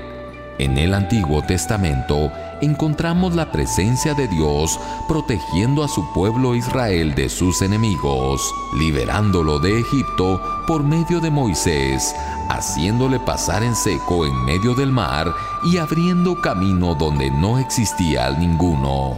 En 0.57 0.77
el 0.77 0.93
Antiguo 0.93 1.41
Testamento 1.41 2.31
encontramos 2.61 3.35
la 3.35 3.51
presencia 3.51 4.13
de 4.13 4.27
Dios 4.27 4.79
protegiendo 5.07 5.83
a 5.83 5.87
su 5.87 6.11
pueblo 6.13 6.55
Israel 6.55 7.15
de 7.15 7.29
sus 7.29 7.61
enemigos, 7.61 8.41
liberándolo 8.77 9.59
de 9.59 9.79
Egipto 9.79 10.41
por 10.67 10.83
medio 10.83 11.19
de 11.19 11.31
Moisés, 11.31 12.15
haciéndole 12.49 13.19
pasar 13.19 13.63
en 13.63 13.75
seco 13.75 14.25
en 14.25 14.45
medio 14.45 14.73
del 14.73 14.91
mar 14.91 15.33
y 15.63 15.77
abriendo 15.77 16.41
camino 16.41 16.95
donde 16.95 17.29
no 17.31 17.57
existía 17.59 18.31
ninguno. 18.31 19.17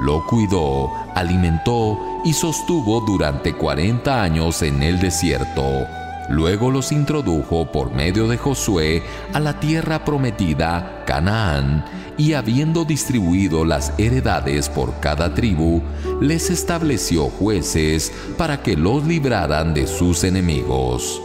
Lo 0.00 0.24
cuidó, 0.26 0.90
alimentó 1.14 1.98
y 2.24 2.32
sostuvo 2.32 3.00
durante 3.00 3.54
40 3.54 4.22
años 4.22 4.62
en 4.62 4.82
el 4.82 4.98
desierto. 4.98 5.99
Luego 6.30 6.70
los 6.70 6.92
introdujo 6.92 7.70
por 7.70 7.92
medio 7.92 8.28
de 8.28 8.38
Josué 8.38 9.02
a 9.32 9.40
la 9.40 9.60
tierra 9.60 10.04
prometida, 10.04 11.04
Canaán, 11.06 11.84
y 12.16 12.34
habiendo 12.34 12.84
distribuido 12.84 13.64
las 13.64 13.92
heredades 13.98 14.68
por 14.68 15.00
cada 15.00 15.34
tribu, 15.34 15.82
les 16.20 16.48
estableció 16.50 17.24
jueces 17.28 18.12
para 18.38 18.62
que 18.62 18.76
los 18.76 19.04
libraran 19.04 19.74
de 19.74 19.86
sus 19.86 20.24
enemigos 20.24 21.20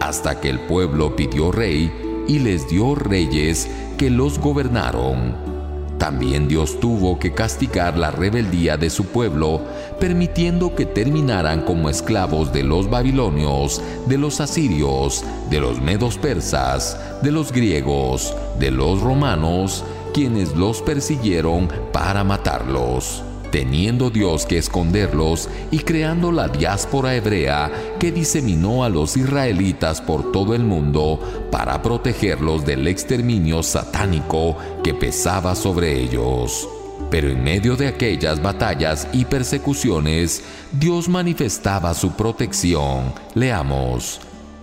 hasta 0.00 0.40
que 0.40 0.48
el 0.48 0.60
pueblo 0.60 1.16
pidió 1.16 1.52
rey 1.52 1.92
y 2.26 2.38
les 2.38 2.68
dio 2.68 2.94
reyes 2.94 3.68
que 3.96 4.10
los 4.10 4.38
gobernaron. 4.38 5.57
También 5.98 6.46
Dios 6.46 6.78
tuvo 6.78 7.18
que 7.18 7.34
castigar 7.34 7.98
la 7.98 8.12
rebeldía 8.12 8.76
de 8.76 8.88
su 8.88 9.06
pueblo, 9.06 9.62
permitiendo 9.98 10.74
que 10.74 10.86
terminaran 10.86 11.62
como 11.62 11.90
esclavos 11.90 12.52
de 12.52 12.62
los 12.62 12.88
babilonios, 12.88 13.82
de 14.06 14.16
los 14.16 14.40
asirios, 14.40 15.24
de 15.50 15.60
los 15.60 15.80
medos 15.80 16.16
persas, 16.16 16.96
de 17.22 17.32
los 17.32 17.52
griegos, 17.52 18.34
de 18.60 18.70
los 18.70 19.00
romanos, 19.00 19.84
quienes 20.14 20.54
los 20.54 20.82
persiguieron 20.82 21.68
para 21.92 22.22
matarlos 22.22 23.24
teniendo 23.50 24.10
Dios 24.10 24.46
que 24.46 24.58
esconderlos 24.58 25.48
y 25.70 25.78
creando 25.80 26.32
la 26.32 26.48
diáspora 26.48 27.14
hebrea 27.14 27.70
que 27.98 28.12
diseminó 28.12 28.84
a 28.84 28.88
los 28.88 29.16
israelitas 29.16 30.00
por 30.00 30.32
todo 30.32 30.54
el 30.54 30.62
mundo 30.62 31.48
para 31.50 31.82
protegerlos 31.82 32.64
del 32.64 32.86
exterminio 32.86 33.62
satánico 33.62 34.56
que 34.82 34.94
pesaba 34.94 35.54
sobre 35.54 36.00
ellos. 36.00 36.68
Pero 37.10 37.28
en 37.28 37.42
medio 37.42 37.76
de 37.76 37.88
aquellas 37.88 38.42
batallas 38.42 39.08
y 39.12 39.24
persecuciones, 39.24 40.42
Dios 40.72 41.08
manifestaba 41.08 41.94
su 41.94 42.12
protección. 42.12 43.12
Leamos. 43.34 44.20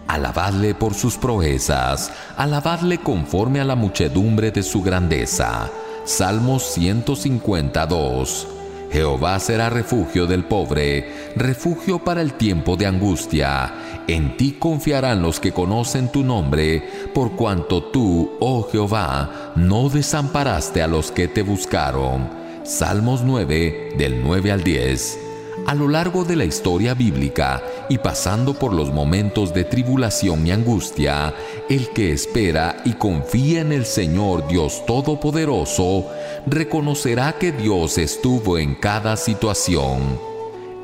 Alabadle 0.08 0.76
por 0.76 0.94
sus 0.94 1.18
proezas, 1.18 2.12
alabadle 2.38 3.00
conforme 3.00 3.60
a 3.60 3.64
la 3.64 3.76
muchedumbre 3.76 4.52
de 4.52 4.62
su 4.62 4.84
grandeza. 4.84 5.72
Salmos 6.04 6.62
152. 6.74 8.55
Jehová 8.92 9.40
será 9.40 9.70
refugio 9.70 10.28
del 10.28 10.46
pobre, 10.46 11.34
refugio 11.36 12.00
para 12.00 12.22
el 12.22 12.34
tiempo 12.34 12.78
de 12.78 12.86
angustia. 12.86 13.74
En 14.08 14.38
ti 14.38 14.58
confiarán 14.60 15.22
los 15.22 15.40
que 15.40 15.52
conocen 15.52 16.12
tu 16.12 16.24
nombre, 16.24 16.84
por 17.14 17.32
cuanto 17.36 17.84
tú, 17.84 18.34
oh 18.40 18.68
Jehová, 18.72 19.54
no 19.56 19.90
desamparaste 19.90 20.82
a 20.82 20.88
los 20.88 21.12
que 21.12 21.28
te 21.28 21.42
buscaron. 21.42 22.30
Salmos 22.64 23.24
9 23.24 23.94
del 23.98 24.24
9 24.24 24.52
al 24.52 24.64
10. 24.64 25.25
A 25.68 25.74
lo 25.74 25.88
largo 25.88 26.24
de 26.24 26.36
la 26.36 26.46
historia 26.46 26.94
bíblica 26.94 27.64
y 27.90 27.98
pasando 27.98 28.54
por 28.54 28.72
los 28.72 28.94
momentos 28.94 29.52
de 29.52 29.64
tribulación 29.64 30.46
y 30.46 30.52
angustia, 30.52 31.34
el 31.68 31.90
que 31.90 32.12
espera 32.12 32.78
y 32.86 32.94
confía 32.94 33.62
en 33.62 33.72
el 33.72 33.86
Señor 33.86 34.48
Dios 34.48 34.86
Todopoderoso, 34.86 36.06
reconocerá 36.46 37.34
que 37.40 37.52
Dios 37.52 37.98
estuvo 37.98 38.60
en 38.60 38.76
cada 38.76 39.18
situación. 39.18 40.20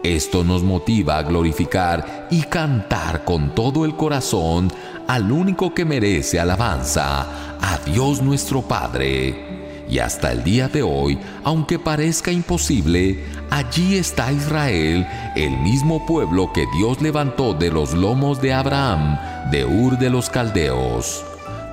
Esto 0.01 0.43
nos 0.43 0.63
motiva 0.63 1.19
a 1.19 1.23
glorificar 1.23 2.27
y 2.32 2.41
cantar 2.41 3.23
con 3.23 3.53
todo 3.53 3.86
el 3.86 3.95
corazón 3.95 4.73
al 5.07 5.32
único 5.32 5.75
que 5.75 5.86
merece 5.86 6.39
alabanza, 6.39 7.59
a 7.61 7.77
Dios 7.86 8.23
nuestro 8.23 8.63
Padre. 8.63 9.50
Y 9.91 9.99
hasta 9.99 10.31
el 10.31 10.41
día 10.45 10.69
de 10.69 10.83
hoy, 10.83 11.19
aunque 11.43 11.77
parezca 11.77 12.31
imposible, 12.31 13.25
allí 13.49 13.97
está 13.97 14.31
Israel, 14.31 15.05
el 15.35 15.57
mismo 15.57 16.05
pueblo 16.05 16.53
que 16.53 16.65
Dios 16.77 17.01
levantó 17.01 17.53
de 17.53 17.69
los 17.69 17.93
lomos 17.93 18.41
de 18.41 18.53
Abraham, 18.53 19.19
de 19.51 19.65
Ur 19.65 19.99
de 19.99 20.09
los 20.09 20.29
Caldeos. 20.29 21.25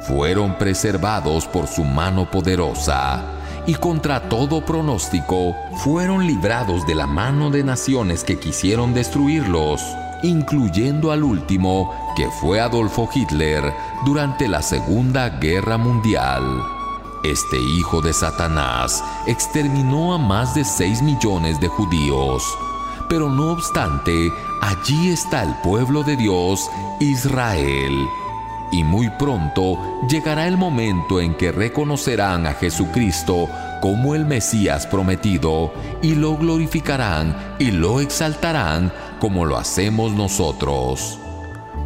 Fueron 0.08 0.58
preservados 0.58 1.46
por 1.46 1.68
su 1.68 1.84
mano 1.84 2.28
poderosa, 2.28 3.22
y 3.68 3.74
contra 3.74 4.28
todo 4.28 4.64
pronóstico, 4.64 5.54
fueron 5.76 6.26
librados 6.26 6.84
de 6.88 6.96
la 6.96 7.06
mano 7.06 7.50
de 7.50 7.62
naciones 7.62 8.24
que 8.24 8.36
quisieron 8.40 8.94
destruirlos, 8.94 9.80
incluyendo 10.24 11.12
al 11.12 11.22
último, 11.22 11.94
que 12.16 12.26
fue 12.40 12.58
Adolfo 12.58 13.08
Hitler, 13.14 13.62
durante 14.04 14.48
la 14.48 14.60
Segunda 14.60 15.28
Guerra 15.38 15.78
Mundial. 15.78 16.77
Este 17.24 17.58
hijo 17.58 18.00
de 18.00 18.12
Satanás 18.12 19.02
exterminó 19.26 20.14
a 20.14 20.18
más 20.18 20.54
de 20.54 20.64
6 20.64 21.02
millones 21.02 21.60
de 21.60 21.66
judíos. 21.66 22.44
Pero 23.08 23.28
no 23.28 23.52
obstante, 23.52 24.32
allí 24.60 25.10
está 25.10 25.42
el 25.42 25.54
pueblo 25.62 26.04
de 26.04 26.16
Dios, 26.16 26.70
Israel. 27.00 28.06
Y 28.70 28.84
muy 28.84 29.10
pronto 29.18 29.78
llegará 30.08 30.46
el 30.46 30.56
momento 30.56 31.20
en 31.20 31.34
que 31.34 31.50
reconocerán 31.50 32.46
a 32.46 32.52
Jesucristo 32.52 33.48
como 33.80 34.14
el 34.14 34.24
Mesías 34.24 34.86
prometido 34.86 35.72
y 36.02 36.14
lo 36.14 36.36
glorificarán 36.36 37.56
y 37.58 37.72
lo 37.72 38.00
exaltarán 38.00 38.92
como 39.18 39.44
lo 39.44 39.56
hacemos 39.56 40.12
nosotros. 40.12 41.18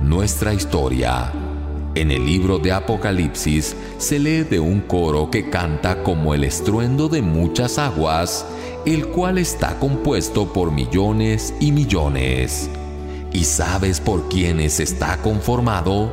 Nuestra 0.02 0.52
historia 0.52 1.32
en 1.94 2.10
el 2.10 2.24
libro 2.24 2.58
de 2.58 2.72
Apocalipsis 2.72 3.76
se 3.98 4.18
lee 4.18 4.44
de 4.44 4.60
un 4.60 4.80
coro 4.80 5.30
que 5.30 5.50
canta 5.50 6.02
como 6.02 6.32
el 6.32 6.44
estruendo 6.44 7.08
de 7.10 7.20
muchas 7.20 7.78
aguas, 7.78 8.46
el 8.86 9.08
cual 9.08 9.36
está 9.36 9.78
compuesto 9.78 10.54
por 10.54 10.72
millones 10.72 11.52
y 11.60 11.70
millones. 11.70 12.70
¿Y 13.32 13.44
sabes 13.44 14.00
por 14.00 14.30
quiénes 14.30 14.80
está 14.80 15.18
conformado? 15.18 16.12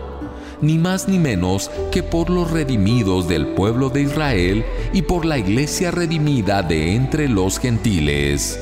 Ni 0.62 0.78
más 0.78 1.08
ni 1.08 1.18
menos 1.18 1.72
que 1.92 2.04
por 2.04 2.30
los 2.30 2.52
redimidos 2.52 3.30
del 3.30 3.48
pueblo 3.48 3.90
de 3.90 4.02
Israel 4.02 4.66
y 4.92 5.04
por 5.04 5.24
la 5.24 5.38
iglesia 5.38 5.92
redimida 5.92 6.62
de 6.62 6.96
entre 6.96 7.30
los 7.30 7.58
gentiles. 7.58 8.60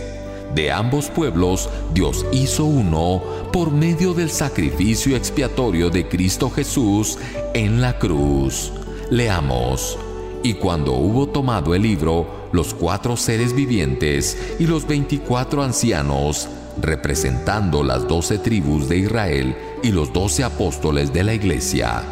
De 0.56 0.72
ambos 0.72 1.10
pueblos 1.10 1.70
Dios 1.94 2.26
hizo 2.32 2.66
uno 2.66 3.22
por 3.52 3.72
medio 3.72 4.14
del 4.14 4.30
sacrificio 4.30 5.16
expiatorio 5.16 5.90
de 5.90 6.08
Cristo 6.08 6.50
Jesús 6.50 7.18
en 7.54 7.82
la 7.82 8.00
cruz. 8.00 8.72
Leamos. 9.10 9.98
Y 10.44 10.54
cuando 10.54 10.94
hubo 10.94 11.28
tomado 11.28 11.76
el 11.76 11.82
libro, 11.82 12.50
los 12.52 12.74
cuatro 12.74 13.18
seres 13.18 13.54
vivientes 13.54 14.56
y 14.60 14.68
los 14.68 14.88
veinticuatro 14.88 15.64
ancianos, 15.64 16.48
representando 16.82 17.84
las 17.84 18.08
doce 18.08 18.38
tribus 18.38 18.88
de 18.88 19.00
Israel 19.00 19.56
y 19.84 19.92
los 19.92 20.14
doce 20.14 20.44
apóstoles 20.44 21.12
de 21.12 21.24
la 21.24 21.34
iglesia, 21.34 22.04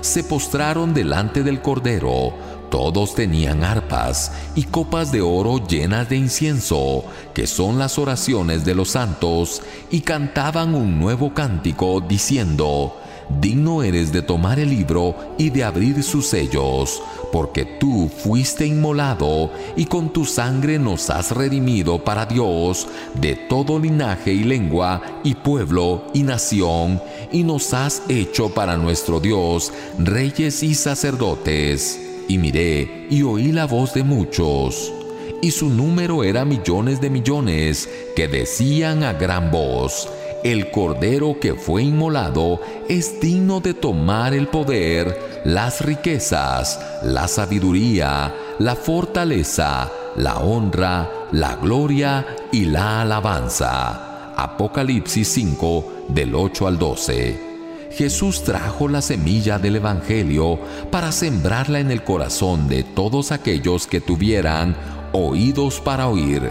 se 0.00 0.24
postraron 0.24 0.94
delante 0.94 1.42
del 1.42 1.60
Cordero, 1.60 2.32
todos 2.72 3.14
tenían 3.14 3.64
arpas 3.64 4.32
y 4.56 4.62
copas 4.62 5.12
de 5.12 5.20
oro 5.20 5.58
llenas 5.68 6.08
de 6.08 6.16
incienso, 6.16 7.04
que 7.34 7.46
son 7.46 7.78
las 7.78 7.98
oraciones 7.98 8.64
de 8.64 8.74
los 8.74 8.92
santos, 8.92 9.60
y 9.90 10.00
cantaban 10.00 10.74
un 10.74 10.98
nuevo 10.98 11.34
cántico 11.34 12.00
diciendo, 12.00 12.96
Digno 13.40 13.82
eres 13.82 14.10
de 14.10 14.22
tomar 14.22 14.58
el 14.58 14.70
libro 14.70 15.14
y 15.36 15.50
de 15.50 15.64
abrir 15.64 16.02
sus 16.02 16.28
sellos, 16.28 17.02
porque 17.30 17.66
tú 17.66 18.08
fuiste 18.08 18.64
inmolado 18.66 19.50
y 19.76 19.84
con 19.84 20.10
tu 20.10 20.24
sangre 20.24 20.78
nos 20.78 21.10
has 21.10 21.30
redimido 21.30 22.02
para 22.02 22.24
Dios 22.24 22.88
de 23.20 23.36
todo 23.36 23.78
linaje 23.78 24.32
y 24.32 24.44
lengua 24.44 25.02
y 25.24 25.34
pueblo 25.34 26.04
y 26.14 26.22
nación, 26.22 27.02
y 27.30 27.42
nos 27.42 27.74
has 27.74 28.02
hecho 28.08 28.48
para 28.48 28.78
nuestro 28.78 29.20
Dios 29.20 29.74
reyes 29.98 30.62
y 30.62 30.74
sacerdotes 30.74 32.11
y 32.28 32.38
miré 32.38 33.06
y 33.10 33.22
oí 33.22 33.52
la 33.52 33.66
voz 33.66 33.94
de 33.94 34.02
muchos, 34.02 34.92
y 35.40 35.50
su 35.50 35.68
número 35.68 36.24
era 36.24 36.44
millones 36.44 37.00
de 37.00 37.10
millones, 37.10 37.88
que 38.14 38.28
decían 38.28 39.02
a 39.02 39.12
gran 39.12 39.50
voz, 39.50 40.08
el 40.44 40.70
Cordero 40.70 41.38
que 41.40 41.54
fue 41.54 41.82
inmolado 41.84 42.60
es 42.88 43.20
digno 43.20 43.60
de 43.60 43.74
tomar 43.74 44.34
el 44.34 44.48
poder, 44.48 45.42
las 45.44 45.80
riquezas, 45.80 46.80
la 47.02 47.28
sabiduría, 47.28 48.34
la 48.58 48.74
fortaleza, 48.74 49.90
la 50.16 50.38
honra, 50.38 51.28
la 51.30 51.56
gloria 51.56 52.26
y 52.50 52.64
la 52.64 53.02
alabanza. 53.02 54.34
Apocalipsis 54.36 55.28
5 55.28 56.06
del 56.08 56.34
8 56.34 56.66
al 56.66 56.78
12. 56.78 57.51
Jesús 57.96 58.42
trajo 58.42 58.88
la 58.88 59.02
semilla 59.02 59.58
del 59.58 59.76
Evangelio 59.76 60.58
para 60.90 61.12
sembrarla 61.12 61.78
en 61.78 61.90
el 61.90 62.02
corazón 62.02 62.68
de 62.68 62.84
todos 62.84 63.32
aquellos 63.32 63.86
que 63.86 64.00
tuvieran 64.00 64.74
oídos 65.12 65.80
para 65.80 66.08
oír. 66.08 66.50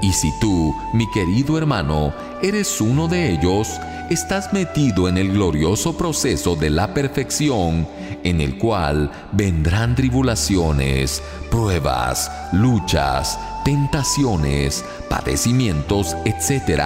Y 0.00 0.12
si 0.12 0.30
tú, 0.40 0.72
mi 0.92 1.10
querido 1.10 1.58
hermano, 1.58 2.14
eres 2.42 2.80
uno 2.80 3.08
de 3.08 3.32
ellos, 3.32 3.68
estás 4.10 4.52
metido 4.52 5.08
en 5.08 5.18
el 5.18 5.32
glorioso 5.32 5.96
proceso 5.96 6.54
de 6.54 6.70
la 6.70 6.94
perfección, 6.94 7.88
en 8.22 8.40
el 8.40 8.56
cual 8.56 9.10
vendrán 9.32 9.96
tribulaciones, 9.96 11.22
pruebas, 11.50 12.30
luchas, 12.52 13.38
tentaciones, 13.64 14.84
padecimientos, 15.08 16.16
etc., 16.24 16.80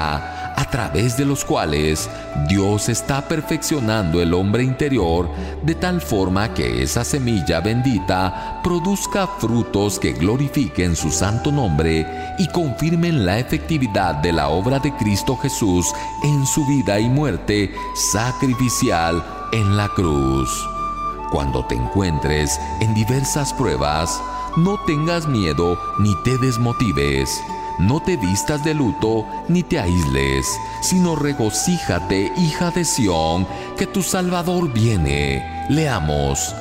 a 0.56 0.64
través 0.70 1.16
de 1.16 1.24
los 1.24 1.44
cuales 1.44 2.08
Dios 2.48 2.88
está 2.88 3.26
perfeccionando 3.28 4.20
el 4.20 4.34
hombre 4.34 4.62
interior 4.62 5.30
de 5.62 5.74
tal 5.74 6.00
forma 6.00 6.52
que 6.54 6.82
esa 6.82 7.04
semilla 7.04 7.60
bendita 7.60 8.60
produzca 8.62 9.26
frutos 9.26 9.98
que 9.98 10.12
glorifiquen 10.12 10.96
su 10.96 11.10
santo 11.10 11.52
nombre 11.52 12.06
y 12.38 12.48
confirmen 12.48 13.24
la 13.24 13.38
efectividad 13.38 14.16
de 14.16 14.32
la 14.32 14.48
obra 14.48 14.78
de 14.78 14.94
Cristo 14.96 15.36
Jesús 15.36 15.86
en 16.24 16.46
su 16.46 16.66
vida 16.66 16.98
y 17.00 17.08
muerte 17.08 17.72
sacrificial 17.94 19.22
en 19.52 19.76
la 19.76 19.88
cruz. 19.88 20.50
Cuando 21.30 21.64
te 21.66 21.74
encuentres 21.74 22.60
en 22.80 22.94
diversas 22.94 23.52
pruebas, 23.54 24.20
no 24.56 24.78
tengas 24.84 25.26
miedo 25.26 25.78
ni 25.98 26.14
te 26.24 26.36
desmotives 26.38 27.42
no 27.78 28.00
te 28.00 28.16
vistas 28.16 28.62
de 28.64 28.74
luto 28.74 29.26
ni 29.48 29.62
te 29.62 29.78
aísles, 29.78 30.46
sino 30.80 31.16
regocíjate, 31.16 32.32
hija 32.36 32.70
de 32.70 32.84
Sión, 32.84 33.46
que 33.76 33.86
tu 33.86 34.02
Salvador 34.02 34.72
viene. 34.72 35.66
Leamos, 35.68 36.54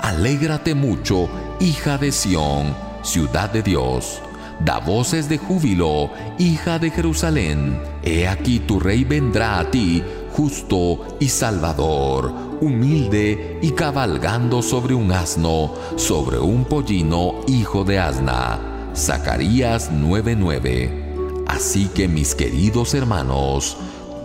alégrate 0.00 0.74
mucho, 0.74 1.28
hija 1.60 1.98
de 1.98 2.12
Sión, 2.12 2.74
ciudad 3.02 3.50
de 3.50 3.62
Dios. 3.62 4.20
Da 4.60 4.78
voces 4.78 5.28
de 5.28 5.38
júbilo, 5.38 6.10
hija 6.38 6.78
de 6.78 6.90
Jerusalén. 6.90 7.80
He 8.02 8.26
aquí 8.26 8.58
tu 8.58 8.80
rey 8.80 9.04
vendrá 9.04 9.60
a 9.60 9.70
ti, 9.70 10.02
justo 10.32 11.16
y 11.20 11.28
salvador, 11.28 12.32
humilde 12.60 13.58
y 13.62 13.70
cabalgando 13.70 14.62
sobre 14.62 14.94
un 14.94 15.12
asno, 15.12 15.72
sobre 15.96 16.38
un 16.40 16.64
pollino, 16.64 17.36
hijo 17.46 17.84
de 17.84 18.00
asna 18.00 18.77
Zacarías 18.98 19.90
9:9. 19.92 21.44
Así 21.46 21.86
que 21.86 22.08
mis 22.08 22.34
queridos 22.34 22.94
hermanos, 22.94 23.76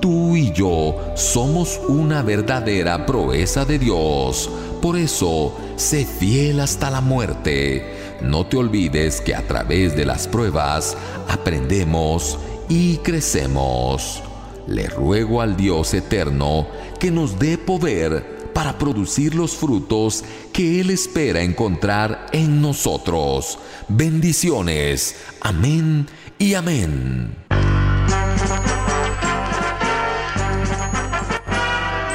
tú 0.01 0.35
y 0.35 0.51
yo 0.51 0.97
somos 1.15 1.79
una 1.87 2.23
verdadera 2.23 3.05
proeza 3.05 3.65
de 3.65 3.79
Dios. 3.79 4.49
Por 4.81 4.97
eso, 4.97 5.55
sé 5.75 6.05
fiel 6.05 6.59
hasta 6.59 6.89
la 6.89 7.01
muerte. 7.01 8.17
No 8.21 8.45
te 8.47 8.57
olvides 8.57 9.21
que 9.21 9.35
a 9.35 9.47
través 9.47 9.95
de 9.95 10.05
las 10.05 10.27
pruebas 10.27 10.97
aprendemos 11.29 12.39
y 12.67 12.97
crecemos. 12.97 14.23
Le 14.67 14.87
ruego 14.87 15.41
al 15.41 15.55
Dios 15.55 15.93
eterno 15.93 16.67
que 16.99 17.11
nos 17.11 17.37
dé 17.37 17.57
poder 17.57 18.32
para 18.63 18.77
producir 18.77 19.35
los 19.35 19.57
frutos 19.57 20.23
que 20.53 20.79
Él 20.79 20.89
espera 20.89 21.41
encontrar 21.41 22.27
en 22.31 22.61
nosotros. 22.61 23.59
Bendiciones. 23.89 25.17
Amén 25.41 26.07
y 26.39 26.53
amén. 26.53 27.35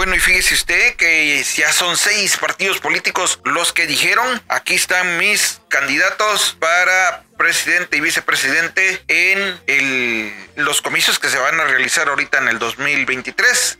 Bueno, 0.00 0.14
y 0.14 0.18
fíjese 0.18 0.54
usted 0.54 0.96
que 0.96 1.44
ya 1.44 1.70
son 1.74 1.98
seis 1.98 2.38
partidos 2.38 2.80
políticos 2.80 3.38
los 3.44 3.74
que 3.74 3.86
dijeron, 3.86 4.42
aquí 4.48 4.72
están 4.72 5.18
mis 5.18 5.60
candidatos 5.68 6.56
para 6.58 7.22
presidente 7.36 7.98
y 7.98 8.00
vicepresidente 8.00 9.02
en 9.08 10.40
los 10.56 10.80
comicios 10.80 11.18
que 11.18 11.28
se 11.28 11.36
van 11.36 11.60
a 11.60 11.64
realizar 11.64 12.08
ahorita 12.08 12.38
en 12.38 12.48
el 12.48 12.58
2023. 12.58 13.78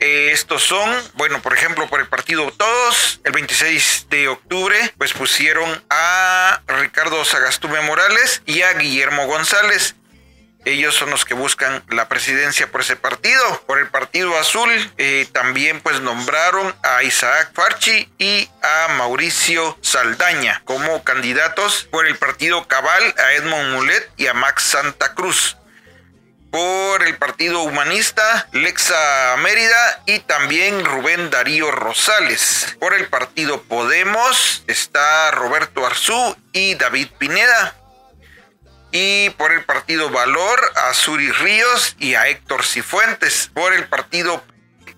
Eh, 0.00 0.30
estos 0.32 0.64
son, 0.64 0.90
bueno, 1.14 1.40
por 1.40 1.54
ejemplo, 1.54 1.86
por 1.88 2.00
el 2.00 2.08
partido 2.08 2.50
Todos, 2.50 3.20
el 3.22 3.30
26 3.30 4.08
de 4.10 4.26
octubre, 4.26 4.92
pues 4.98 5.12
pusieron 5.12 5.84
a 5.90 6.60
Ricardo 6.66 7.24
Sagastume 7.24 7.80
Morales 7.82 8.42
y 8.46 8.62
a 8.62 8.72
Guillermo 8.72 9.28
González. 9.28 9.94
Ellos 10.64 10.94
son 10.94 11.10
los 11.10 11.24
que 11.24 11.32
buscan 11.32 11.82
la 11.88 12.08
presidencia 12.08 12.70
por 12.70 12.82
ese 12.82 12.96
partido. 12.96 13.62
Por 13.66 13.78
el 13.78 13.88
Partido 13.88 14.38
Azul 14.38 14.70
eh, 14.98 15.26
también 15.32 15.80
pues 15.80 16.00
nombraron 16.00 16.74
a 16.82 17.02
Isaac 17.02 17.52
Farchi 17.54 18.12
y 18.18 18.48
a 18.62 18.88
Mauricio 18.94 19.78
Saldaña 19.80 20.60
como 20.66 21.02
candidatos. 21.02 21.88
Por 21.90 22.06
el 22.06 22.16
Partido 22.18 22.68
Cabal 22.68 23.14
a 23.18 23.32
Edmond 23.32 23.72
Mulet 23.72 24.10
y 24.18 24.26
a 24.26 24.34
Max 24.34 24.64
Santa 24.64 25.14
Cruz. 25.14 25.56
Por 26.50 27.04
el 27.04 27.16
Partido 27.16 27.62
Humanista, 27.62 28.48
Lexa 28.52 29.36
Mérida 29.38 30.02
y 30.04 30.18
también 30.18 30.84
Rubén 30.84 31.30
Darío 31.30 31.70
Rosales. 31.70 32.76
Por 32.80 32.92
el 32.92 33.06
Partido 33.08 33.62
Podemos 33.62 34.64
está 34.66 35.30
Roberto 35.30 35.86
Arzú 35.86 36.36
y 36.52 36.74
David 36.74 37.08
Pineda 37.18 37.79
y 38.92 39.30
por 39.30 39.52
el 39.52 39.64
partido 39.64 40.10
Valor 40.10 40.60
a 40.76 40.94
Suri 40.94 41.30
Ríos 41.30 41.96
y 41.98 42.14
a 42.14 42.28
Héctor 42.28 42.64
Cifuentes. 42.64 43.50
Por 43.52 43.72
el 43.72 43.86
partido 43.86 44.42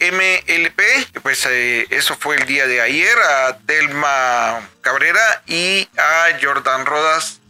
MLP, 0.01 1.21
pues 1.23 1.47
eh, 1.47 1.87
eso 1.91 2.17
fue 2.19 2.37
el 2.37 2.47
día 2.47 2.67
de 2.67 2.81
ayer, 2.81 3.17
a 3.19 3.59
Telma 3.59 4.69
Cabrera 4.81 5.43
y 5.47 5.89
a 5.97 6.39
Jordan 6.41 6.87
Rodas 6.87 7.41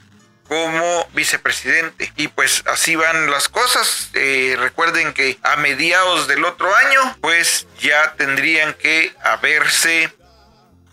como 0.48 1.08
vicepresidente. 1.14 2.12
Y 2.16 2.28
pues 2.28 2.62
así 2.66 2.94
van 2.96 3.30
las 3.30 3.48
cosas. 3.48 4.10
Eh, 4.14 4.56
recuerden 4.58 5.14
que 5.14 5.38
a 5.42 5.56
mediados 5.56 6.28
del 6.28 6.44
otro 6.44 6.74
año, 6.74 7.16
pues 7.20 7.66
ya 7.80 8.14
tendrían 8.16 8.74
que 8.74 9.14
haberse 9.22 10.12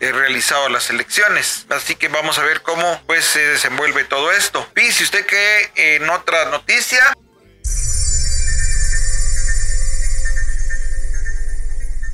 realizado 0.00 0.68
las 0.68 0.90
elecciones. 0.90 1.66
Así 1.68 1.94
que 1.94 2.08
vamos 2.08 2.38
a 2.38 2.42
ver 2.42 2.62
cómo 2.62 3.00
pues 3.06 3.24
se 3.24 3.40
desenvuelve 3.40 4.04
todo 4.04 4.32
esto. 4.32 4.66
Fíjese 4.74 5.04
usted 5.04 5.26
que 5.26 5.72
en 5.96 6.08
otra 6.08 6.46
noticia 6.46 7.16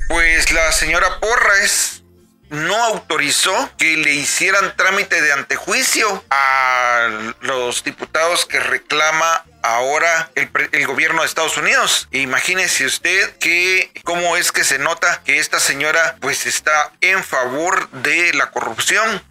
pues 0.07 0.51
la 0.51 0.71
señora 0.71 1.19
Porras 1.19 2.03
no 2.49 2.75
autorizó 2.85 3.69
que 3.77 3.97
le 3.97 4.13
hicieran 4.13 4.75
trámite 4.77 5.21
de 5.21 5.33
antejuicio 5.33 6.23
a 6.29 7.33
los 7.41 7.83
diputados 7.83 8.45
que 8.45 8.59
reclama 8.59 9.43
ahora 9.75 10.31
el, 10.35 10.49
el, 10.71 10.87
gobierno 10.87 11.21
de 11.21 11.27
Estados 11.27 11.57
Unidos. 11.57 12.07
Imagínese 12.11 12.85
usted 12.85 13.37
que 13.37 13.91
cómo 14.03 14.37
es 14.37 14.51
que 14.51 14.63
se 14.63 14.79
nota 14.79 15.21
que 15.25 15.39
esta 15.39 15.59
señora 15.59 16.15
pues 16.19 16.45
está 16.45 16.91
en 17.01 17.23
favor 17.23 17.89
de 17.91 18.33
la 18.33 18.51
corrupción 18.51 19.21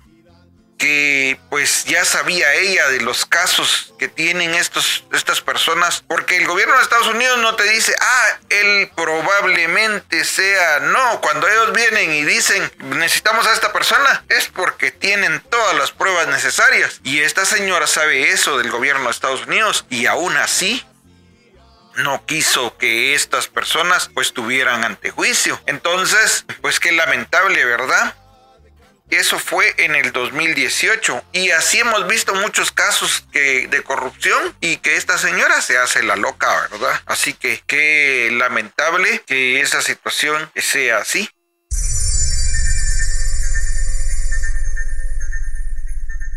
que 0.79 1.39
pues 1.49 1.85
ya 1.85 2.05
sabía 2.05 2.55
ella 2.55 2.89
de 2.89 3.01
los 3.01 3.25
casos 3.25 3.95
que 3.99 4.09
tienen 4.09 4.55
estos, 4.55 5.05
estas 5.13 5.41
personas, 5.41 6.05
porque 6.07 6.37
el 6.37 6.47
gobierno 6.47 6.77
de 6.77 6.83
Estados 6.83 7.07
Unidos 7.07 7.39
no 7.39 7.57
te 7.57 7.65
dice, 7.65 7.95
ah, 7.99 8.39
él 8.51 8.91
probablemente 8.95 10.25
sea, 10.25 10.81
no, 10.81 11.21
cuando 11.21 11.49
ellos 11.49 11.73
vienen 11.73 12.13
y 12.13 12.25
dicen, 12.25 12.71
necesitamos 12.79 13.47
a 13.47 13.53
esta 13.53 13.73
persona, 13.73 14.25
es 14.29 14.49
porque 14.49 14.91
tienen 14.91 15.41
todas 15.51 15.77
las 15.77 15.93
pruebas 15.93 16.29
necesarias. 16.29 17.01
Y 17.05 17.21
esta 17.21 17.45
señora 17.45 17.87
sabe 17.87 18.31
eso 18.31 18.59
del 18.59 18.71
gobierno 18.71 19.05
de 19.05 19.11
Estados 19.11 19.47
Unidos 19.47 19.87
y 19.89 20.07
aún 20.07 20.37
así 20.37 20.85
no 21.97 22.27
quiso 22.27 22.77
que 22.77 23.15
estas 23.15 23.49
personas 23.49 24.11
pues 24.13 24.33
tuvieran 24.33 24.85
antejuicio. 24.85 25.59
Entonces, 25.67 26.45
pues 26.61 26.81
qué 26.81 26.93
lamentable, 26.93 27.65
¿verdad? 27.65 28.15
Eso 29.11 29.39
fue 29.39 29.73
en 29.79 29.95
el 29.95 30.11
2018 30.13 31.25
y 31.33 31.51
así 31.51 31.79
hemos 31.79 32.09
visto 32.09 32.35
muchos 32.35 32.73
casos 32.73 33.25
de 33.33 33.83
corrupción 33.85 34.57
y 34.61 34.79
que 34.79 34.97
esta 34.97 35.17
señora 35.17 35.61
se 35.61 35.79
hace 35.79 36.03
la 36.03 36.17
loca, 36.17 36.69
¿verdad? 36.73 37.01
Así 37.07 37.33
que 37.33 37.63
qué 37.67 38.31
lamentable 38.33 39.23
que 39.27 39.61
esa 39.61 39.81
situación 39.81 40.51
sea 40.57 40.99
así. 40.99 41.31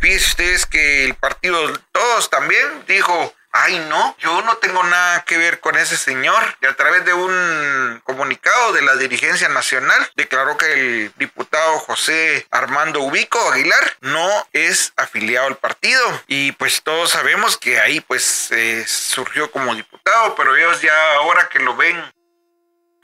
Fíjense 0.01 0.28
ustedes 0.28 0.65
que 0.65 1.03
el 1.05 1.15
partido 1.15 1.74
Todos 1.91 2.30
también 2.30 2.86
dijo, 2.88 3.34
Ay, 3.51 3.79
no, 3.89 4.15
yo 4.19 4.43
no 4.43 4.57
tengo 4.57 4.83
nada 4.83 5.23
que 5.25 5.37
ver 5.37 5.59
con 5.59 5.75
ese 5.75 5.97
señor. 5.97 6.57
Y 6.61 6.67
a 6.67 6.75
través 6.75 7.03
de 7.05 7.13
un 7.13 8.01
comunicado 8.03 8.73
de 8.73 8.83
la 8.83 8.95
dirigencia 8.95 9.49
nacional, 9.49 10.11
declaró 10.15 10.55
que 10.55 10.71
el 10.73 11.13
diputado 11.17 11.79
José 11.79 12.45
Armando 12.51 13.01
Ubico 13.01 13.39
Aguilar 13.51 13.97
no 14.01 14.47
es 14.53 14.93
afiliado 14.97 15.47
al 15.47 15.57
partido. 15.57 16.21
Y 16.27 16.51
pues 16.53 16.83
todos 16.83 17.09
sabemos 17.11 17.57
que 17.57 17.79
ahí 17.79 18.01
pues 18.01 18.51
eh, 18.51 18.85
surgió 18.87 19.51
como 19.51 19.73
diputado, 19.73 20.35
pero 20.35 20.55
ellos 20.55 20.81
ya 20.81 21.13
ahora 21.15 21.49
que 21.49 21.59
lo 21.59 21.75
ven 21.75 21.99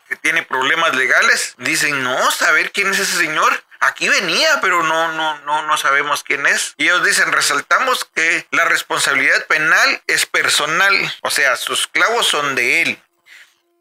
que 0.08 0.16
tiene 0.16 0.44
problemas 0.44 0.96
legales, 0.96 1.56
dicen, 1.58 2.04
no, 2.04 2.30
saber 2.30 2.72
quién 2.72 2.92
es 2.92 3.00
ese 3.00 3.18
señor 3.18 3.64
aquí 3.86 4.10
venía, 4.10 4.60
pero 4.62 4.84
no, 4.84 5.12
no, 5.14 5.40
no, 5.40 5.64
no 5.64 5.78
sabemos 5.78 6.24
quién 6.24 6.46
es. 6.46 6.74
Y 6.78 6.86
ellos 6.86 7.06
dicen, 7.06 7.32
resaltamos 7.32 8.06
que 8.14 8.48
la 8.52 8.66
responsabilidad 8.66 9.46
penal 9.48 10.02
es 10.08 10.26
personal, 10.26 10.94
o 11.22 11.30
sea, 11.30 11.56
sus 11.56 11.88
clavos 11.88 12.28
son 12.28 12.56
de 12.56 12.82
él. 12.82 13.00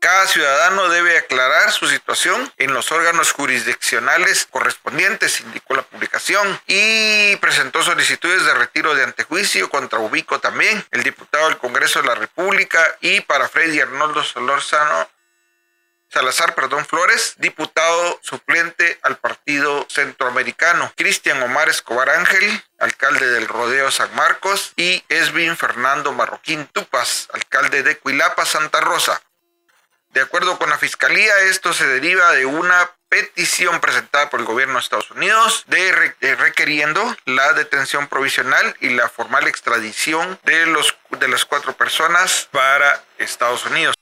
cada 0.04 0.26
ciudadano 0.26 0.90
debe 0.90 1.16
aclarar 1.16 1.72
su 1.72 1.86
situación 1.88 2.52
en 2.58 2.74
los 2.74 2.92
órganos 2.92 3.32
jurisdiccionales 3.32 4.46
correspondientes, 4.50 5.40
indicó 5.40 5.74
la 5.74 5.80
publicación, 5.80 6.60
y 6.66 7.36
presentó 7.36 7.82
solicitudes 7.82 8.44
de 8.44 8.52
retiro 8.52 8.94
de 8.94 9.02
antejuicio 9.02 9.70
contra 9.70 10.00
Ubico 10.00 10.40
también, 10.40 10.84
el 10.90 11.04
diputado 11.04 11.48
del 11.48 11.56
Congreso 11.56 12.02
de 12.02 12.08
la 12.08 12.16
República, 12.16 12.98
y 13.00 13.22
para 13.22 13.48
Freddy 13.48 13.80
Arnoldo 13.80 14.22
Solorzano 14.22 15.08
Salazar, 16.14 16.54
perdón, 16.54 16.86
Flores, 16.86 17.34
diputado 17.38 18.20
suplente 18.22 19.00
al 19.02 19.16
Partido 19.16 19.84
Centroamericano, 19.90 20.92
Cristian 20.94 21.42
Omar 21.42 21.68
Escobar 21.68 22.08
Ángel, 22.08 22.62
alcalde 22.78 23.26
del 23.26 23.48
Rodeo 23.48 23.90
San 23.90 24.14
Marcos, 24.14 24.74
y 24.76 25.02
Esvin 25.08 25.56
Fernando 25.56 26.12
Marroquín 26.12 26.68
Tupas, 26.68 27.28
alcalde 27.32 27.82
de 27.82 27.98
Cuilapa, 27.98 28.46
Santa 28.46 28.80
Rosa. 28.80 29.20
De 30.10 30.20
acuerdo 30.20 30.56
con 30.56 30.70
la 30.70 30.78
Fiscalía, 30.78 31.36
esto 31.48 31.72
se 31.72 31.84
deriva 31.84 32.30
de 32.30 32.46
una 32.46 32.92
petición 33.08 33.80
presentada 33.80 34.30
por 34.30 34.38
el 34.38 34.46
gobierno 34.46 34.74
de 34.74 34.80
Estados 34.80 35.10
Unidos 35.10 35.64
de, 35.66 36.14
requiriendo 36.36 37.16
la 37.24 37.54
detención 37.54 38.06
provisional 38.06 38.76
y 38.78 38.90
la 38.90 39.08
formal 39.08 39.48
extradición 39.48 40.38
de, 40.44 40.66
los, 40.66 40.96
de 41.18 41.26
las 41.26 41.44
cuatro 41.44 41.72
personas 41.72 42.48
para 42.52 43.02
Estados 43.18 43.66
Unidos. 43.66 43.96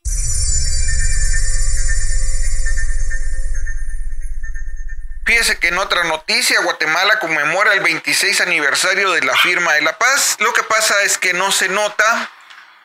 Fíjese 5.25 5.59
que 5.59 5.69
en 5.69 5.79
otra 5.79 6.05
noticia, 6.05 6.61
Guatemala 6.63 7.19
conmemora 7.21 7.75
el 7.75 7.81
26 7.81 8.41
aniversario 8.41 9.13
de 9.13 9.23
la 9.23 9.37
firma 9.37 9.75
de 9.75 9.83
la 9.83 9.97
paz. 9.99 10.37
Lo 10.41 10.53
que 10.53 10.63
pasa 10.65 11.03
es 11.03 11.17
que 11.17 11.33
no 11.33 11.53
se 11.53 11.69
nota 11.69 12.31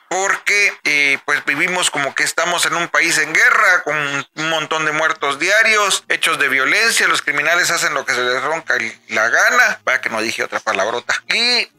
porque 0.10 0.74
eh, 0.84 1.18
pues 1.26 1.44
vivimos 1.46 1.92
como 1.92 2.16
que 2.16 2.24
estamos 2.24 2.66
en 2.66 2.76
un 2.76 2.88
país 2.88 3.18
en 3.18 3.34
guerra 3.34 3.84
con 3.84 3.98
un 3.98 4.50
montón 4.50 4.86
de 4.86 4.92
muertos 4.92 5.40
diarios, 5.40 6.06
hechos 6.08 6.40
de 6.40 6.48
violencia, 6.48 7.08
los 7.08 7.22
criminales 7.22 7.72
hacen 7.72 7.94
lo 7.94 8.06
que 8.06 8.14
se 8.14 8.24
les 8.24 8.42
ronca 8.42 8.78
la 9.10 9.30
gana, 9.30 9.80
para 9.84 10.00
que 10.00 10.10
no 10.10 10.22
dije 10.22 10.44
otra 10.44 10.60
palabrota. 10.60 11.14
Y 11.34 11.70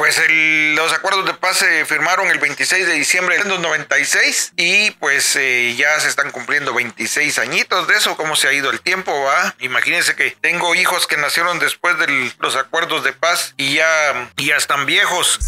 pues 0.00 0.18
los 0.30 0.94
acuerdos 0.94 1.26
de 1.26 1.34
paz 1.34 1.58
se 1.58 1.84
firmaron 1.84 2.30
el 2.30 2.38
26 2.38 2.86
de 2.86 2.94
diciembre 2.94 3.36
de 3.36 3.44
1996 3.44 4.54
y 4.56 4.92
pues 4.92 5.36
eh, 5.36 5.74
ya 5.76 6.00
se 6.00 6.08
están 6.08 6.30
cumpliendo 6.30 6.72
26 6.72 7.38
añitos 7.38 7.86
de 7.86 7.96
eso, 7.96 8.16
cómo 8.16 8.34
se 8.34 8.48
ha 8.48 8.54
ido 8.54 8.70
el 8.70 8.80
tiempo, 8.80 9.12
va. 9.24 9.54
Imagínense 9.58 10.16
que 10.16 10.30
tengo 10.40 10.74
hijos 10.74 11.06
que 11.06 11.18
nacieron 11.18 11.58
después 11.58 11.98
de 11.98 12.32
los 12.38 12.56
acuerdos 12.56 13.04
de 13.04 13.12
paz 13.12 13.52
y 13.58 13.74
ya, 13.74 14.30
ya 14.38 14.56
están 14.56 14.86
viejos. 14.86 15.38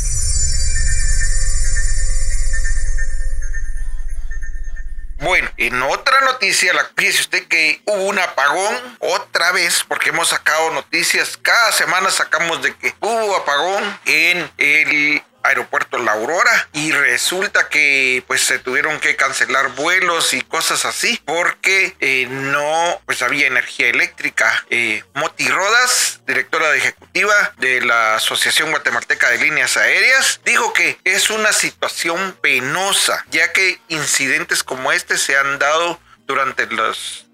Bueno, 5.23 5.49
en 5.57 5.81
otra 5.83 6.21
noticia, 6.23 6.75
la, 6.75 6.85
fíjese 6.97 7.21
usted 7.21 7.47
que 7.47 7.81
hubo 7.85 8.07
un 8.07 8.19
apagón 8.19 8.75
otra 8.99 9.53
vez, 9.53 9.85
porque 9.87 10.11
hemos 10.11 10.31
sacado 10.31 10.73
noticias, 10.73 11.39
cada 11.41 11.71
semana 11.71 12.11
sacamos 12.11 12.61
de 12.61 12.75
que 12.75 12.93
hubo 12.99 13.37
apagón 13.37 14.01
en 14.05 14.51
el 14.59 15.23
aeropuerto 15.45 15.99
La 15.99 16.13
Aurora 16.13 16.69
y 16.73 16.93
resulta 16.93 17.69
que 17.69 18.23
pues 18.27 18.43
se 18.43 18.59
tuvieron 18.59 19.01
que 19.01 19.17
cancelar 19.17 19.75
vuelos 19.75 20.35
y 20.35 20.41
cosas 20.43 20.85
así 20.85 21.21
porque 21.25 21.97
eh, 22.01 22.27
no 22.31 23.01
pues 23.07 23.23
había 23.23 23.47
energía 23.47 23.89
eléctrica. 23.89 24.65
Eh, 24.71 25.03
Moti 25.15 25.49
Rodas, 25.49 26.21
directora 26.27 26.71
de 26.71 26.79
ejecutiva 26.79 27.35
de 27.59 27.81
la 27.83 28.17
Asociación 28.17 28.71
Guatemalteca 28.71 29.31
de 29.31 29.39
Líneas 29.39 29.77
Aéreas, 29.77 30.41
dijo 30.45 30.73
que 30.73 30.99
es 31.05 31.31
una 31.31 31.53
situación 31.53 32.37
penosa 32.41 33.25
ya 33.31 33.53
que 33.53 33.81
incidentes 33.89 34.63
como 34.63 34.93
este 34.93 35.19
se 35.19 35.37
han 35.37 35.59
dado 35.59 36.01
durante 36.27 36.67
los 36.67 37.27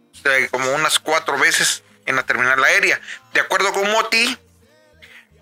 como 0.50 0.72
unas 0.72 0.98
cuatro 0.98 1.38
veces 1.38 1.82
en 2.06 2.16
la 2.16 2.24
terminal 2.24 2.62
aérea. 2.62 3.00
De 3.32 3.40
acuerdo 3.40 3.72
con 3.72 3.90
Moti, 3.90 4.36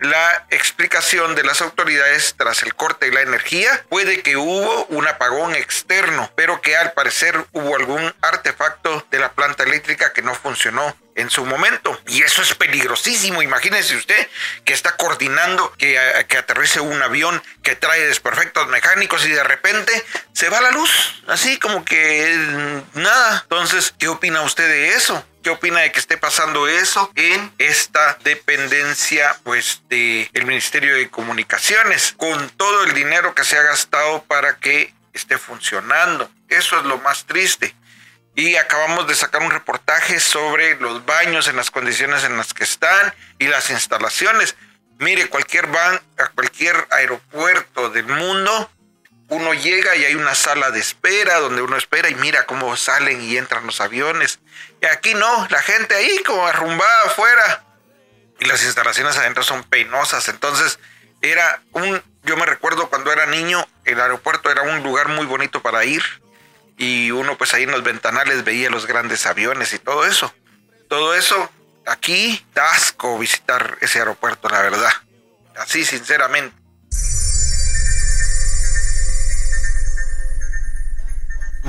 la 0.00 0.46
explicación 0.50 1.34
de 1.34 1.44
las 1.44 1.62
autoridades 1.62 2.34
tras 2.36 2.62
el 2.62 2.74
corte 2.74 3.06
de 3.06 3.12
la 3.12 3.22
energía 3.22 3.84
puede 3.88 4.22
que 4.22 4.36
hubo 4.36 4.84
un 4.86 5.06
apagón 5.08 5.54
externo, 5.54 6.30
pero 6.36 6.60
que 6.60 6.76
al 6.76 6.92
parecer 6.92 7.46
hubo 7.52 7.76
algún 7.76 8.14
artefacto 8.20 9.06
de 9.10 9.18
la 9.18 9.32
planta 9.32 9.62
eléctrica 9.62 10.12
que 10.12 10.22
no 10.22 10.34
funcionó 10.34 10.94
en 11.14 11.30
su 11.30 11.46
momento. 11.46 11.98
Y 12.06 12.22
eso 12.22 12.42
es 12.42 12.54
peligrosísimo. 12.54 13.40
Imagínese 13.42 13.96
usted 13.96 14.28
que 14.64 14.74
está 14.74 14.96
coordinando 14.96 15.72
que, 15.78 15.98
que, 16.28 16.36
aterrice 16.36 16.80
un 16.80 17.02
avión 17.02 17.42
que 17.62 17.74
trae 17.74 18.02
desperfectos 18.06 18.68
mecánicos 18.68 19.24
y 19.24 19.30
de 19.30 19.42
repente 19.42 20.04
se 20.32 20.50
va 20.50 20.60
la 20.60 20.70
luz. 20.72 21.22
Así 21.26 21.58
como 21.58 21.84
que 21.84 22.36
mm, 22.36 23.00
nada. 23.00 23.40
Entonces, 23.44 23.94
¿qué 23.98 24.08
opina 24.08 24.42
usted 24.42 24.68
de 24.68 24.90
eso? 24.90 25.24
¿Qué 25.46 25.50
opina 25.50 25.78
de 25.78 25.92
que 25.92 26.00
esté 26.00 26.16
pasando 26.16 26.66
eso 26.66 27.08
en 27.14 27.52
esta 27.58 28.18
dependencia 28.24 29.38
pues 29.44 29.80
de 29.88 30.28
el 30.32 30.44
Ministerio 30.44 30.96
de 30.96 31.08
Comunicaciones 31.08 32.16
con 32.16 32.50
todo 32.50 32.82
el 32.82 32.94
dinero 32.94 33.32
que 33.32 33.44
se 33.44 33.56
ha 33.56 33.62
gastado 33.62 34.24
para 34.24 34.56
que 34.56 34.92
esté 35.12 35.38
funcionando? 35.38 36.28
Eso 36.48 36.80
es 36.80 36.84
lo 36.86 36.98
más 36.98 37.26
triste. 37.26 37.76
Y 38.34 38.56
acabamos 38.56 39.06
de 39.06 39.14
sacar 39.14 39.40
un 39.40 39.52
reportaje 39.52 40.18
sobre 40.18 40.80
los 40.80 41.06
baños 41.06 41.46
en 41.46 41.54
las 41.54 41.70
condiciones 41.70 42.24
en 42.24 42.36
las 42.36 42.52
que 42.52 42.64
están 42.64 43.14
y 43.38 43.46
las 43.46 43.70
instalaciones. 43.70 44.56
Mire, 44.98 45.28
cualquier 45.28 45.68
van 45.68 46.00
a 46.18 46.26
cualquier 46.30 46.88
aeropuerto 46.90 47.88
del 47.90 48.06
mundo 48.08 48.68
llega 49.56 49.96
y 49.96 50.04
hay 50.04 50.14
una 50.14 50.34
sala 50.34 50.70
de 50.70 50.80
espera 50.80 51.38
donde 51.40 51.62
uno 51.62 51.76
espera 51.76 52.08
y 52.08 52.14
mira 52.14 52.46
cómo 52.46 52.76
salen 52.76 53.22
y 53.22 53.36
entran 53.36 53.66
los 53.66 53.80
aviones. 53.80 54.40
Y 54.80 54.86
aquí 54.86 55.14
no, 55.14 55.46
la 55.50 55.62
gente 55.62 55.94
ahí 55.94 56.22
como 56.24 56.46
arrumbada 56.46 57.02
afuera. 57.06 57.64
Y 58.38 58.44
las 58.44 58.62
instalaciones 58.64 59.16
adentro 59.16 59.42
son 59.42 59.64
penosas. 59.64 60.28
Entonces 60.28 60.78
era 61.20 61.62
un, 61.72 62.02
yo 62.24 62.36
me 62.36 62.46
recuerdo 62.46 62.88
cuando 62.88 63.12
era 63.12 63.26
niño, 63.26 63.66
el 63.84 64.00
aeropuerto 64.00 64.50
era 64.50 64.62
un 64.62 64.82
lugar 64.82 65.08
muy 65.08 65.26
bonito 65.26 65.62
para 65.62 65.84
ir. 65.84 66.02
Y 66.76 67.10
uno 67.10 67.38
pues 67.38 67.54
ahí 67.54 67.62
en 67.62 67.70
los 67.70 67.82
ventanales 67.82 68.44
veía 68.44 68.70
los 68.70 68.86
grandes 68.86 69.26
aviones 69.26 69.72
y 69.72 69.78
todo 69.78 70.04
eso. 70.06 70.32
Todo 70.88 71.14
eso, 71.14 71.50
aquí 71.86 72.44
da 72.54 72.70
asco 72.72 73.18
visitar 73.18 73.78
ese 73.80 73.98
aeropuerto, 73.98 74.48
la 74.48 74.62
verdad. 74.62 74.92
Así 75.56 75.84
sinceramente. 75.84 76.65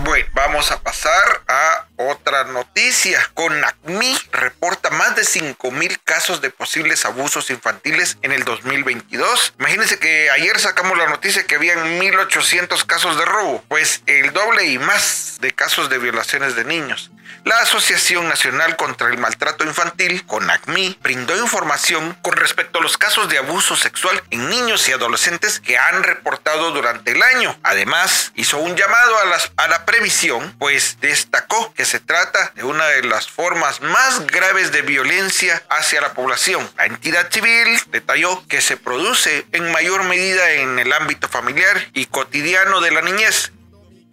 Bueno, 0.03 0.29
vamos 0.33 0.71
a 0.71 0.79
pasar 0.79 1.41
a 1.47 1.86
otra 1.97 2.45
noticia. 2.45 3.19
CONACMI 3.33 4.17
reporta 4.31 4.89
más 4.89 5.15
de 5.15 5.23
5 5.23 5.71
mil 5.71 5.99
casos 6.01 6.41
de 6.41 6.49
posibles 6.49 7.05
abusos 7.05 7.49
infantiles 7.49 8.17
en 8.21 8.31
el 8.31 8.43
2022. 8.43 9.55
Imagínense 9.59 9.99
que 9.99 10.29
ayer 10.31 10.59
sacamos 10.59 10.97
la 10.97 11.07
noticia 11.07 11.45
que 11.45 11.55
habían 11.55 11.99
1.800 11.99 12.85
casos 12.85 13.17
de 13.17 13.25
robo, 13.25 13.63
pues 13.67 14.03
el 14.05 14.31
doble 14.33 14.65
y 14.65 14.79
más 14.79 15.37
de 15.41 15.53
casos 15.53 15.89
de 15.89 15.97
violaciones 15.97 16.55
de 16.55 16.63
niños. 16.63 17.11
La 17.43 17.59
Asociación 17.59 18.27
Nacional 18.27 18.75
contra 18.75 19.07
el 19.09 19.17
Maltrato 19.17 19.63
Infantil, 19.63 20.25
CONACMI, 20.25 20.99
brindó 21.01 21.37
información 21.37 22.17
con 22.21 22.33
respecto 22.33 22.79
a 22.79 22.81
los 22.81 22.97
casos 22.97 23.29
de 23.29 23.37
abuso 23.37 23.75
sexual 23.75 24.21
en 24.31 24.49
niños 24.49 24.87
y 24.89 24.91
adolescentes 24.91 25.61
que 25.61 25.77
han 25.77 26.03
reportado 26.03 26.71
durante 26.71 27.11
el 27.11 27.23
año. 27.23 27.57
Además, 27.63 28.33
hizo 28.35 28.57
un 28.57 28.75
llamado 28.75 29.17
a, 29.19 29.25
las, 29.25 29.51
a 29.55 29.67
la 29.69 29.85
previsión, 29.85 30.55
pues 30.59 30.97
destacó 30.99 31.73
que 31.73 31.85
se 31.87 31.99
trata 31.99 32.51
de 32.55 32.63
una 32.63 32.85
de 32.87 33.03
las 33.03 33.27
formas 33.27 33.81
más 33.81 34.27
graves 34.27 34.71
de 34.71 34.81
violencia 34.81 35.63
hacia 35.69 36.01
la 36.01 36.13
población. 36.13 36.69
La 36.77 36.85
entidad 36.85 37.31
civil 37.31 37.79
detalló 37.87 38.45
que 38.47 38.61
se 38.61 38.77
produce 38.77 39.47
en 39.53 39.71
mayor 39.71 40.03
medida 40.03 40.51
en 40.51 40.77
el 40.79 40.91
ámbito 40.93 41.27
familiar 41.29 41.89
y 41.93 42.05
cotidiano 42.05 42.81
de 42.81 42.91
la 42.91 43.01
niñez 43.01 43.51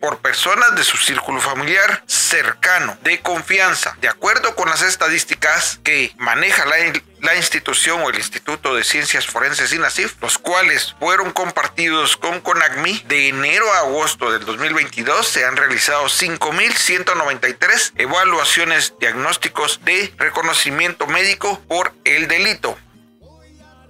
por 0.01 0.18
personas 0.18 0.75
de 0.77 0.85
su 0.85 0.99
círculo 0.99 1.41
familiar 1.41 2.05
cercano, 2.07 2.97
de 3.03 3.20
confianza, 3.20 3.97
de 4.01 4.09
acuerdo 4.09 4.55
con 4.55 4.68
las 4.68 4.83
estadísticas 4.83 5.81
que 5.83 6.14
maneja 6.18 6.66
la, 6.66 6.77
la 7.25 7.35
institución 7.35 8.03
o 8.03 8.11
el 8.11 8.16
Instituto 8.16 8.75
de 8.75 8.85
Ciencias 8.85 9.27
Forenses 9.27 9.72
INACIF, 9.72 10.14
los 10.20 10.37
cuales 10.39 10.95
fueron 11.01 11.33
compartidos 11.33 12.18
con 12.18 12.41
CONACMI 12.41 13.05
de 13.09 13.29
enero 13.29 13.64
a 13.72 13.79
agosto 13.79 14.31
del 14.31 14.45
2022 14.45 15.27
se 15.27 15.47
han 15.47 15.57
realizado 15.57 16.05
5.193 16.05 17.93
evaluaciones 17.97 18.95
diagnósticos 19.01 19.81
de 19.85 20.12
reconocimiento 20.18 21.07
médico 21.07 21.61
por 21.66 21.93
el 22.05 22.29
delito 22.29 22.77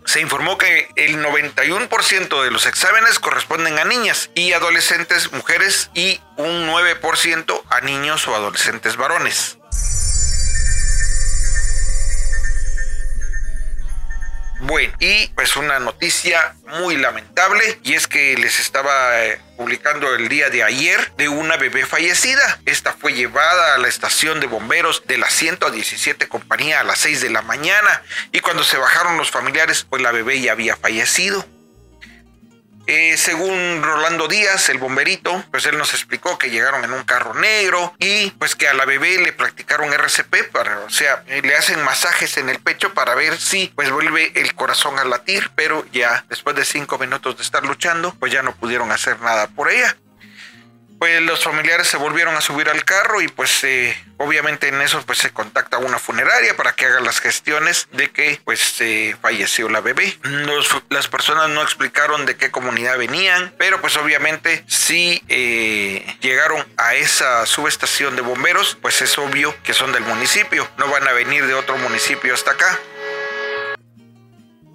se 0.05 0.21
informó 0.21 0.59
que 0.59 0.89
el 0.97 1.25
91% 1.25 2.43
de 2.43 2.51
los 2.51 2.67
exámenes 2.67 3.19
corresponden 3.19 3.79
a 3.79 3.85
niñas 3.85 4.31
y 4.35 4.53
adolescentes 4.53 5.33
mujeres 5.33 5.91
y 5.95 6.21
un 6.37 6.69
9% 6.69 7.63
a 7.71 7.81
niños 7.81 8.29
o 8.29 8.35
adolescentes 8.35 8.97
varones. 8.97 9.59
Bueno, 14.67 14.95
y 14.99 15.27
pues 15.35 15.57
una 15.57 15.79
noticia 15.79 16.55
muy 16.81 16.97
lamentable 16.97 17.79
y 17.83 17.93
es 17.93 18.07
que 18.07 18.35
les 18.39 18.61
estaba 18.61 19.23
eh, 19.23 19.39
publicando 19.59 20.15
el 20.15 20.27
día 20.31 20.49
de 20.49 20.63
ayer 20.63 21.13
de 21.19 21.29
una 21.29 21.59
bebé 21.59 21.85
fallecida. 21.85 22.61
Esta 22.65 22.95
fue 22.95 23.13
llevada 23.13 23.75
a 23.75 23.79
la 23.79 23.89
estación 23.89 24.41
de 24.41 24.47
bomberos 24.47 25.03
de 25.07 25.19
la 25.19 25.29
117 25.29 26.29
compañía 26.29 26.81
a 26.81 26.85
las 26.85 26.99
6 27.01 27.21
de 27.21 27.29
la 27.29 27.43
mañana 27.43 28.03
y 28.33 28.41
cuando 28.41 28.65
se 28.65 28.79
bajaron 28.79 29.19
los 29.19 29.31
familiares 29.31 29.87
pues 29.89 30.01
la 30.01 30.13
bebé 30.13 30.41
ya 30.41 30.53
había 30.53 30.77
fallecido. 30.77 31.47
Eh, 32.87 33.17
según 33.17 33.83
Rolando 33.83 34.29
Díaz, 34.29 34.69
el 34.69 34.79
bomberito, 34.79 35.43
pues 35.51 35.65
él 35.67 35.79
nos 35.79 35.95
explicó 35.95 36.37
que 36.39 36.51
llegaron 36.51 36.85
en 36.85 36.93
un 36.93 37.05
carro 37.05 37.35
negro 37.35 37.95
y 37.99 38.31
pues 38.33 38.55
que 38.55 38.69
a 38.69 38.75
la 38.75 38.85
bebé 38.85 39.19
le 39.19 39.33
practicaron 39.33 39.93
RCP, 39.93 40.51
para, 40.53 40.81
o 40.81 40.91
sea, 40.91 41.25
le 41.27 41.57
hacen 41.57 41.83
masajes 41.83 42.37
en 42.37 42.51
el 42.51 42.59
pecho 42.59 42.93
para 42.93 43.15
ver 43.15 43.39
si 43.39 43.73
pues 43.75 43.91
vuelve 43.91 44.33
el 44.35 44.55
corazón 44.55 44.99
a 44.99 45.05
latir, 45.05 45.51
pero 45.55 45.87
ya 45.93 46.25
después 46.29 46.57
de 46.57 46.65
cinco 46.65 46.99
minutos 46.99 47.37
de 47.37 47.43
estar 47.43 47.65
luchando, 47.65 48.15
pues 48.19 48.33
ya 48.33 48.43
no 48.43 48.55
pudieron 48.55 48.93
hacer 48.93 49.21
nada 49.21 49.47
por 49.49 49.71
ella 49.71 49.97
pues 51.05 51.21
los 51.21 51.45
familiares 51.45 51.87
se 51.87 51.99
volvieron 51.99 52.35
a 52.35 52.41
subir 52.41 52.71
al 52.71 52.83
carro 52.83 53.21
y 53.21 53.29
pues 53.29 53.63
eh, 53.63 53.95
obviamente 54.17 54.69
en 54.69 54.81
eso 54.81 55.03
pues 55.05 55.19
se 55.19 55.35
contacta 55.35 55.77
una 55.77 55.99
funeraria 55.99 56.57
para 56.57 56.75
que 56.75 56.87
haga 56.87 57.01
las 57.01 57.21
gestiones 57.21 57.89
de 57.93 58.11
que 58.11 58.41
pues 58.43 58.81
eh, 58.81 59.15
falleció 59.21 59.69
la 59.69 59.83
bebé. 59.83 60.17
las 60.89 61.09
personas 61.09 61.51
no 61.51 61.61
explicaron 61.61 62.25
de 62.25 62.39
qué 62.39 62.51
comunidad 62.51 62.97
venían, 62.97 63.53
pero 63.59 63.83
pues 63.83 63.99
obviamente 63.99 64.65
si 64.67 65.23
eh, 65.29 66.17
llegaron 66.23 66.67
a 66.79 66.95
esa 66.95 67.45
subestación 67.45 68.17
de 68.17 68.23
bomberos, 68.23 68.79
pues 68.81 69.03
es 69.03 69.19
obvio 69.19 69.55
que 69.63 69.75
son 69.75 69.93
del 69.93 70.05
municipio, 70.05 70.67
no 70.79 70.89
van 70.89 71.07
a 71.07 71.13
venir 71.13 71.47
de 71.47 71.53
otro 71.53 71.77
municipio 71.77 72.33
hasta 72.33 72.53
acá. 72.53 72.81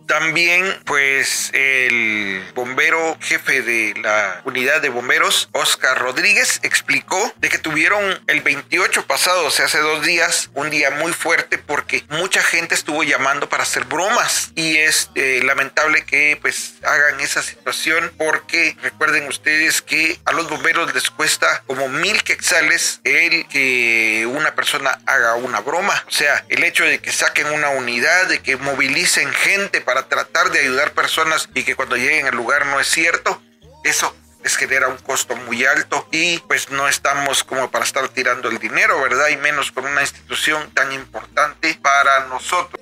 También, 0.09 0.65
pues, 0.85 1.51
el 1.53 2.43
bombero 2.55 3.15
jefe 3.21 3.61
de 3.61 3.93
la 4.01 4.41
unidad 4.43 4.81
de 4.81 4.89
bomberos, 4.89 5.49
Oscar 5.51 5.99
Rodríguez, 5.99 6.59
explicó 6.63 7.31
de 7.37 7.47
que 7.49 7.59
tuvieron 7.59 8.19
el 8.25 8.41
28 8.41 9.05
pasado, 9.05 9.45
o 9.45 9.51
sea, 9.51 9.65
hace 9.65 9.77
dos 9.77 10.03
días, 10.03 10.49
un 10.55 10.71
día 10.71 10.89
muy 10.89 11.13
fuerte 11.13 11.59
porque 11.59 12.03
mucha 12.09 12.41
gente 12.41 12.73
estuvo 12.73 13.03
llamando 13.03 13.49
para 13.49 13.61
hacer 13.61 13.85
bromas 13.85 14.51
y 14.55 14.77
es 14.77 15.11
eh, 15.13 15.41
lamentable 15.43 16.03
que 16.05 16.39
pues 16.41 16.73
hagan 16.81 17.19
esa 17.19 17.43
situación 17.43 18.11
porque 18.17 18.75
recuerden 18.81 19.27
ustedes 19.27 19.83
que 19.83 20.19
a 20.25 20.31
los 20.31 20.49
bomberos 20.49 20.91
les 20.95 21.11
cuesta 21.11 21.61
como 21.67 21.87
mil 21.87 22.23
quetzales 22.23 22.99
el 23.03 23.47
que 23.47 24.25
una 24.27 24.55
persona 24.55 24.99
haga 25.05 25.35
una 25.35 25.59
broma. 25.59 26.03
O 26.07 26.11
sea, 26.11 26.43
el 26.49 26.63
hecho 26.63 26.83
de 26.83 26.97
que 26.97 27.11
saquen 27.11 27.45
una 27.51 27.69
unidad, 27.69 28.25
de 28.25 28.39
que 28.39 28.57
movilicen 28.57 29.31
gente 29.33 29.81
para 29.81 29.98
tratar 30.07 30.51
de 30.51 30.59
ayudar 30.59 30.93
personas 30.93 31.49
y 31.53 31.63
que 31.63 31.75
cuando 31.75 31.97
lleguen 31.97 32.27
al 32.27 32.35
lugar 32.35 32.65
no 32.67 32.79
es 32.79 32.87
cierto, 32.87 33.41
eso 33.83 34.15
les 34.43 34.55
genera 34.55 34.87
un 34.87 34.97
costo 34.97 35.35
muy 35.35 35.65
alto 35.65 36.07
y 36.11 36.39
pues 36.39 36.69
no 36.69 36.87
estamos 36.87 37.43
como 37.43 37.69
para 37.69 37.85
estar 37.85 38.07
tirando 38.09 38.49
el 38.49 38.57
dinero, 38.57 39.01
¿verdad? 39.01 39.27
Y 39.29 39.37
menos 39.37 39.71
con 39.71 39.85
una 39.85 40.01
institución 40.01 40.71
tan 40.73 40.91
importante 40.91 41.77
para 41.81 42.25
nosotros. 42.27 42.81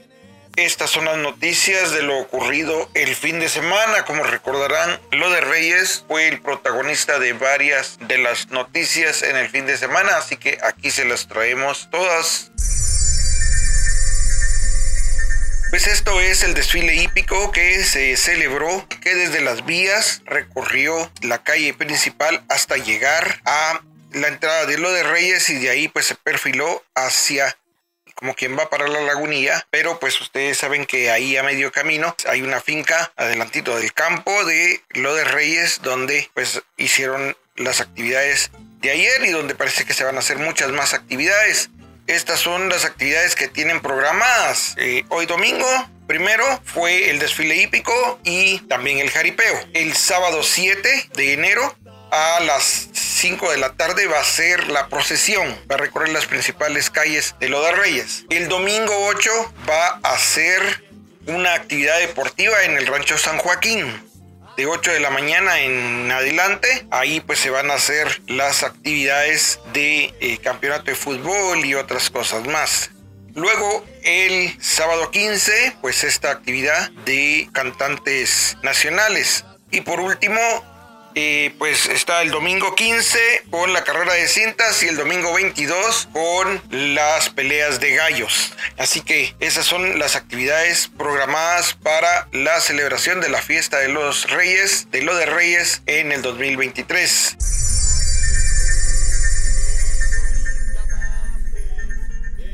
Estas 0.58 0.90
son 0.90 1.06
las 1.06 1.18
noticias 1.18 1.92
de 1.92 2.02
lo 2.02 2.18
ocurrido 2.18 2.90
el 2.96 3.16
fin 3.16 3.40
de 3.40 3.48
semana. 3.48 4.06
Como 4.06 4.24
recordarán, 4.24 5.00
lo 5.12 5.30
de 5.30 5.42
Reyes 5.42 6.04
fue 6.08 6.28
el 6.28 6.42
protagonista 6.42 7.20
de 7.20 7.34
varias 7.34 8.00
de 8.02 8.18
las 8.18 8.50
noticias 8.50 9.22
en 9.22 9.36
el 9.36 9.50
fin 9.50 9.68
de 9.68 9.78
semana, 9.78 10.18
así 10.18 10.36
que 10.38 10.58
aquí 10.64 10.90
se 10.90 11.06
las 11.06 11.28
traemos 11.28 11.90
todas. 11.92 12.52
Pues 15.78 15.86
esto 15.86 16.20
es 16.20 16.42
el 16.42 16.56
desfile 16.56 16.96
hípico 16.96 17.52
que 17.52 17.84
se 17.84 18.18
celebró, 18.18 18.88
que 19.00 19.14
desde 19.14 19.42
las 19.42 19.64
vías 19.64 20.24
recorrió 20.26 21.12
la 21.22 21.44
calle 21.44 21.72
principal 21.76 22.44
hasta 22.50 22.78
llegar 22.78 23.42
a 23.46 23.84
la 24.12 24.28
entrada 24.28 24.66
de 24.66 24.80
lo 24.80 24.92
de 24.92 25.04
Reyes 25.04 25.52
y 25.52 25.60
de 25.60 25.70
ahí 25.70 25.88
pues 25.88 26.08
se 26.08 26.16
perfiló 26.16 26.84
hacia 26.96 27.60
como 28.16 28.34
quien 28.34 28.58
va 28.58 28.72
para 28.72 28.88
la 28.88 29.02
lagunilla, 29.02 29.68
pero 29.70 30.00
pues 30.00 30.20
ustedes 30.20 30.58
saben 30.58 30.88
que 30.88 31.12
ahí 31.12 31.38
a 31.38 31.44
medio 31.44 31.72
camino 31.72 32.16
hay 32.28 32.42
una 32.42 32.60
finca 32.60 33.14
adelantito 33.16 33.78
del 33.78 33.94
campo 33.94 34.46
de 34.46 34.82
lo 34.96 35.14
de 35.14 35.26
Reyes 35.26 35.82
donde 35.84 36.28
pues 36.34 36.64
hicieron 36.78 37.38
las 37.56 37.82
actividades 37.82 38.50
de 38.82 38.90
ayer 38.90 39.26
y 39.26 39.30
donde 39.30 39.54
parece 39.54 39.86
que 39.86 39.94
se 39.94 40.04
van 40.04 40.16
a 40.16 40.22
hacer 40.22 40.40
muchas 40.40 40.72
más 40.72 40.96
actividades. 40.96 41.70
Estas 42.08 42.40
son 42.40 42.70
las 42.70 42.86
actividades 42.86 43.36
que 43.36 43.50
tienen 43.50 43.82
programadas. 43.82 44.76
Eh, 44.78 45.04
hoy 45.10 45.26
domingo, 45.26 45.68
primero, 46.08 46.46
fue 46.64 47.10
el 47.10 47.20
desfile 47.20 47.58
hípico 47.58 48.18
y 48.24 48.60
también 48.70 49.00
el 49.00 49.12
jaripeo. 49.12 49.60
El 49.74 49.94
sábado 49.94 50.42
7 50.42 51.10
de 51.16 51.34
enero 51.34 51.76
a 52.12 52.40
las 52.40 52.88
5 52.94 53.52
de 53.52 53.58
la 53.58 53.74
tarde 53.74 54.08
va 54.08 54.22
a 54.22 54.24
ser 54.24 54.70
la 54.70 54.88
procesión, 54.88 55.54
va 55.70 55.76
a 55.76 55.80
recorrer 55.80 56.08
las 56.10 56.28
principales 56.28 56.90
calles 56.90 57.36
de 57.42 57.50
Loda 57.50 57.74
Reyes. 57.74 58.24
El 58.30 58.48
domingo 58.48 58.94
8 59.08 59.54
va 59.70 60.00
a 60.02 60.18
ser 60.18 60.62
una 61.26 61.56
actividad 61.56 62.00
deportiva 62.00 62.64
en 62.64 62.78
el 62.78 62.88
rancho 62.88 63.18
San 63.18 63.38
Joaquín 63.38 64.07
de 64.58 64.66
8 64.66 64.92
de 64.92 65.00
la 65.00 65.12
mañana 65.12 65.62
en 65.62 66.12
adelante. 66.12 66.88
Ahí 66.92 67.22
pues 67.22 67.40
se 67.40 67.52
van 67.52 67.70
a 67.72 67.76
hacer 67.76 68.22
las 68.28 68.64
actividades 68.64 69.60
de 69.72 70.14
eh, 70.20 70.38
campeonato 70.40 70.86
de 70.86 70.96
fútbol 70.96 71.64
y 71.64 71.76
otras 71.76 72.10
cosas 72.10 72.46
más. 72.48 72.90
Luego 73.36 73.86
el 74.04 74.58
sábado 74.62 75.12
15 75.12 75.78
pues 75.80 76.04
esta 76.04 76.32
actividad 76.32 76.90
de 77.06 77.48
cantantes 77.54 78.58
nacionales. 78.64 79.46
Y 79.70 79.82
por 79.82 80.00
último 80.00 80.40
y 81.20 81.50
pues 81.50 81.88
está 81.88 82.22
el 82.22 82.30
domingo 82.30 82.76
15 82.76 83.46
con 83.50 83.74
la 83.74 83.84
carrera 83.84 84.14
de 84.14 84.28
cintas 84.28 84.84
y 84.84 84.88
el 84.88 84.98
domingo 84.98 85.34
22 85.34 86.10
con 86.14 86.62
las 86.70 87.32
peleas 87.32 87.80
de 87.80 87.96
gallos. 87.96 88.54
Así 88.78 89.02
que 89.02 89.34
esas 89.40 89.66
son 89.66 89.98
las 89.98 90.16
actividades 90.16 90.92
programadas 90.96 91.74
para 91.74 92.28
la 92.34 92.62
celebración 92.62 93.20
de 93.20 93.30
la 93.30 93.42
fiesta 93.42 93.80
de 93.80 93.88
los 93.88 94.30
reyes, 94.30 94.92
de 94.92 95.02
lo 95.02 95.16
de 95.16 95.26
reyes 95.26 95.82
en 95.88 96.12
el 96.12 96.22
2023. 96.22 97.38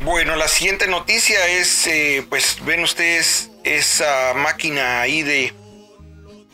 Bueno, 0.03 0.37
la 0.37 0.47
siguiente 0.47 0.87
noticia 0.87 1.47
es, 1.47 1.85
eh, 1.87 2.25
pues 2.29 2.59
ven 2.63 2.81
ustedes 2.83 3.49
esa 3.65 4.33
máquina 4.35 5.01
ahí 5.01 5.21
de 5.21 5.53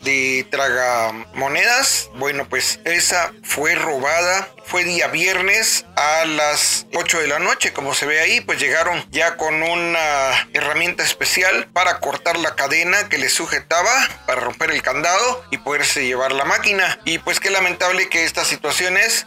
de 0.02 0.46
tragamonedas. 0.50 2.10
Bueno, 2.14 2.48
pues 2.48 2.80
esa 2.84 3.32
fue 3.42 3.74
robada. 3.74 4.48
Fue 4.64 4.84
día 4.84 5.08
viernes 5.08 5.84
a 5.96 6.24
las 6.26 6.86
8 6.94 7.20
de 7.20 7.26
la 7.26 7.40
noche, 7.40 7.72
como 7.72 7.92
se 7.92 8.06
ve 8.06 8.20
ahí, 8.20 8.40
pues 8.40 8.60
llegaron 8.60 9.04
ya 9.10 9.36
con 9.36 9.62
una 9.62 10.48
herramienta 10.52 11.02
especial 11.02 11.68
para 11.72 11.98
cortar 11.98 12.38
la 12.38 12.54
cadena 12.54 13.08
que 13.08 13.18
les 13.18 13.32
sujetaba, 13.32 13.92
para 14.26 14.40
romper 14.40 14.70
el 14.70 14.82
candado 14.82 15.44
y 15.50 15.58
poderse 15.58 16.06
llevar 16.06 16.30
la 16.32 16.44
máquina. 16.44 17.00
Y 17.04 17.18
pues 17.18 17.40
qué 17.40 17.50
lamentable 17.50 18.08
que 18.08 18.24
estas 18.24 18.46
situaciones 18.46 19.26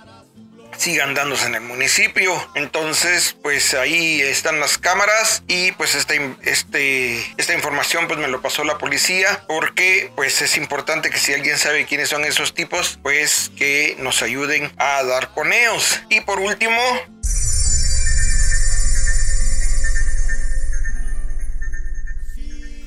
sigan 0.78 1.13
dándose 1.13 1.45
en 1.47 1.55
el 1.55 1.61
municipio. 1.61 2.34
Entonces, 2.55 3.36
pues 3.41 3.74
ahí 3.74 4.21
están 4.21 4.59
las 4.59 4.78
cámaras 4.78 5.43
y 5.47 5.71
pues 5.74 5.95
esta, 5.95 6.13
este, 6.43 7.19
esta 7.38 7.53
información 7.53 8.07
pues 8.07 8.19
me 8.19 8.28
lo 8.28 8.41
pasó 8.41 8.63
la 8.63 8.78
policía 8.78 9.43
porque 9.47 10.11
pues 10.15 10.41
es 10.41 10.57
importante 10.57 11.09
que 11.09 11.17
si 11.17 11.34
alguien 11.34 11.57
sabe 11.57 11.86
quiénes 11.86 12.09
son 12.09 12.26
esos 12.26 12.53
tipos, 12.53 12.99
pues 13.01 13.51
que 13.57 13.95
nos 13.99 14.21
ayuden 14.21 14.71
a 14.78 15.03
dar 15.03 15.30
coneos. 15.30 16.01
Y 16.09 16.21
por 16.21 16.39
último, 16.39 16.82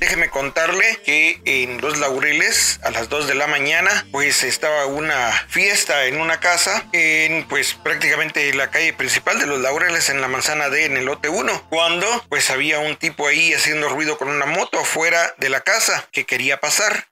Déjeme 0.07 0.31
contarle 0.31 1.01
que 1.05 1.41
en 1.47 1.81
Los 1.81 1.99
Laureles 1.99 2.79
a 2.85 2.93
las 2.93 3.09
2 3.09 3.27
de 3.27 3.35
la 3.35 3.49
mañana 3.49 4.07
pues 4.13 4.45
estaba 4.45 4.87
una 4.87 5.33
fiesta 5.49 6.07
en 6.07 6.21
una 6.21 6.39
casa 6.39 6.89
en 6.93 7.43
pues 7.49 7.75
prácticamente 7.75 8.55
la 8.55 8.71
calle 8.71 8.93
principal 8.93 9.41
de 9.41 9.49
Los 9.49 9.61
Laureles 9.61 10.09
en 10.09 10.21
la 10.21 10.29
manzana 10.29 10.69
D 10.69 10.85
en 10.85 10.97
el 10.97 11.07
lote 11.07 11.29
1 11.29 11.67
cuando 11.71 12.07
pues 12.29 12.51
había 12.51 12.79
un 12.79 12.95
tipo 12.95 13.27
ahí 13.27 13.53
haciendo 13.53 13.89
ruido 13.89 14.17
con 14.17 14.29
una 14.29 14.47
moto 14.47 14.79
afuera 14.79 15.35
de 15.39 15.49
la 15.49 15.63
casa 15.63 16.09
que 16.13 16.25
quería 16.25 16.61
pasar 16.61 17.09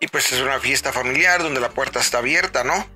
y 0.00 0.08
pues 0.08 0.32
es 0.32 0.40
una 0.40 0.58
fiesta 0.58 0.92
familiar 0.92 1.44
donde 1.44 1.60
la 1.60 1.70
puerta 1.70 2.00
está 2.00 2.18
abierta, 2.18 2.64
¿no? 2.64 2.90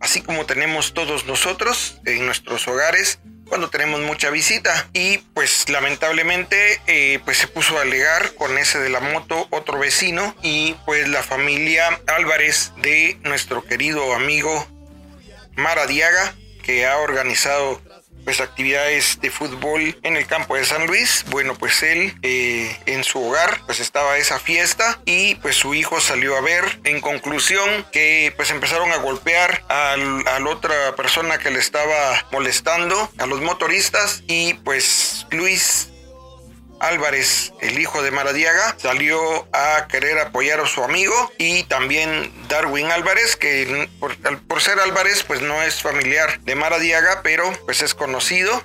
Así 0.00 0.20
como 0.20 0.46
tenemos 0.46 0.94
todos 0.94 1.26
nosotros 1.26 2.00
en 2.06 2.26
nuestros 2.26 2.66
hogares 2.66 3.20
cuando 3.50 3.68
tenemos 3.68 4.00
mucha 4.00 4.30
visita. 4.30 4.88
Y 4.94 5.18
pues 5.34 5.68
lamentablemente 5.68 6.80
eh, 6.86 7.20
pues 7.26 7.36
se 7.36 7.48
puso 7.48 7.76
a 7.76 7.82
alegar 7.82 8.34
con 8.36 8.56
ese 8.56 8.78
de 8.78 8.88
la 8.88 9.00
moto 9.00 9.46
otro 9.50 9.78
vecino 9.78 10.34
y 10.42 10.74
pues 10.86 11.06
la 11.08 11.22
familia 11.22 12.00
Álvarez 12.06 12.72
de 12.78 13.18
nuestro 13.24 13.62
querido 13.62 14.14
amigo 14.14 14.66
Maradiaga 15.56 16.34
que 16.62 16.86
ha 16.86 16.96
organizado 16.98 17.82
pues 18.24 18.40
actividades 18.40 19.20
de 19.20 19.30
fútbol 19.30 19.98
en 20.02 20.16
el 20.16 20.26
campo 20.26 20.56
de 20.56 20.64
San 20.64 20.86
Luis. 20.86 21.24
Bueno, 21.28 21.54
pues 21.54 21.82
él 21.82 22.14
eh, 22.22 22.76
en 22.86 23.04
su 23.04 23.22
hogar 23.22 23.60
pues 23.66 23.80
estaba 23.80 24.18
esa 24.18 24.38
fiesta 24.38 25.00
y 25.04 25.34
pues 25.36 25.56
su 25.56 25.74
hijo 25.74 26.00
salió 26.00 26.36
a 26.36 26.40
ver. 26.40 26.80
En 26.84 27.00
conclusión 27.00 27.86
que 27.92 28.32
pues 28.36 28.50
empezaron 28.50 28.92
a 28.92 28.96
golpear 28.96 29.64
a 29.68 29.96
la 29.96 30.50
otra 30.50 30.96
persona 30.96 31.38
que 31.38 31.50
le 31.50 31.58
estaba 31.58 32.26
molestando, 32.32 33.10
a 33.18 33.26
los 33.26 33.40
motoristas 33.40 34.22
y 34.26 34.54
pues 34.54 35.26
Luis 35.30 35.89
Álvarez, 36.80 37.52
el 37.60 37.78
hijo 37.78 38.02
de 38.02 38.10
Maradiaga, 38.10 38.74
salió 38.78 39.46
a 39.52 39.86
querer 39.88 40.18
apoyar 40.18 40.60
a 40.60 40.66
su 40.66 40.82
amigo 40.82 41.14
y 41.38 41.64
también 41.64 42.32
Darwin 42.48 42.90
Álvarez, 42.90 43.36
que 43.36 43.88
por, 43.98 44.60
ser 44.60 44.80
Álvarez 44.80 45.22
pues 45.22 45.42
no 45.42 45.62
es 45.62 45.82
familiar 45.82 46.40
de 46.40 46.54
Maradiaga, 46.54 47.20
pero 47.22 47.50
pues 47.66 47.82
es 47.82 47.94
conocido 47.94 48.62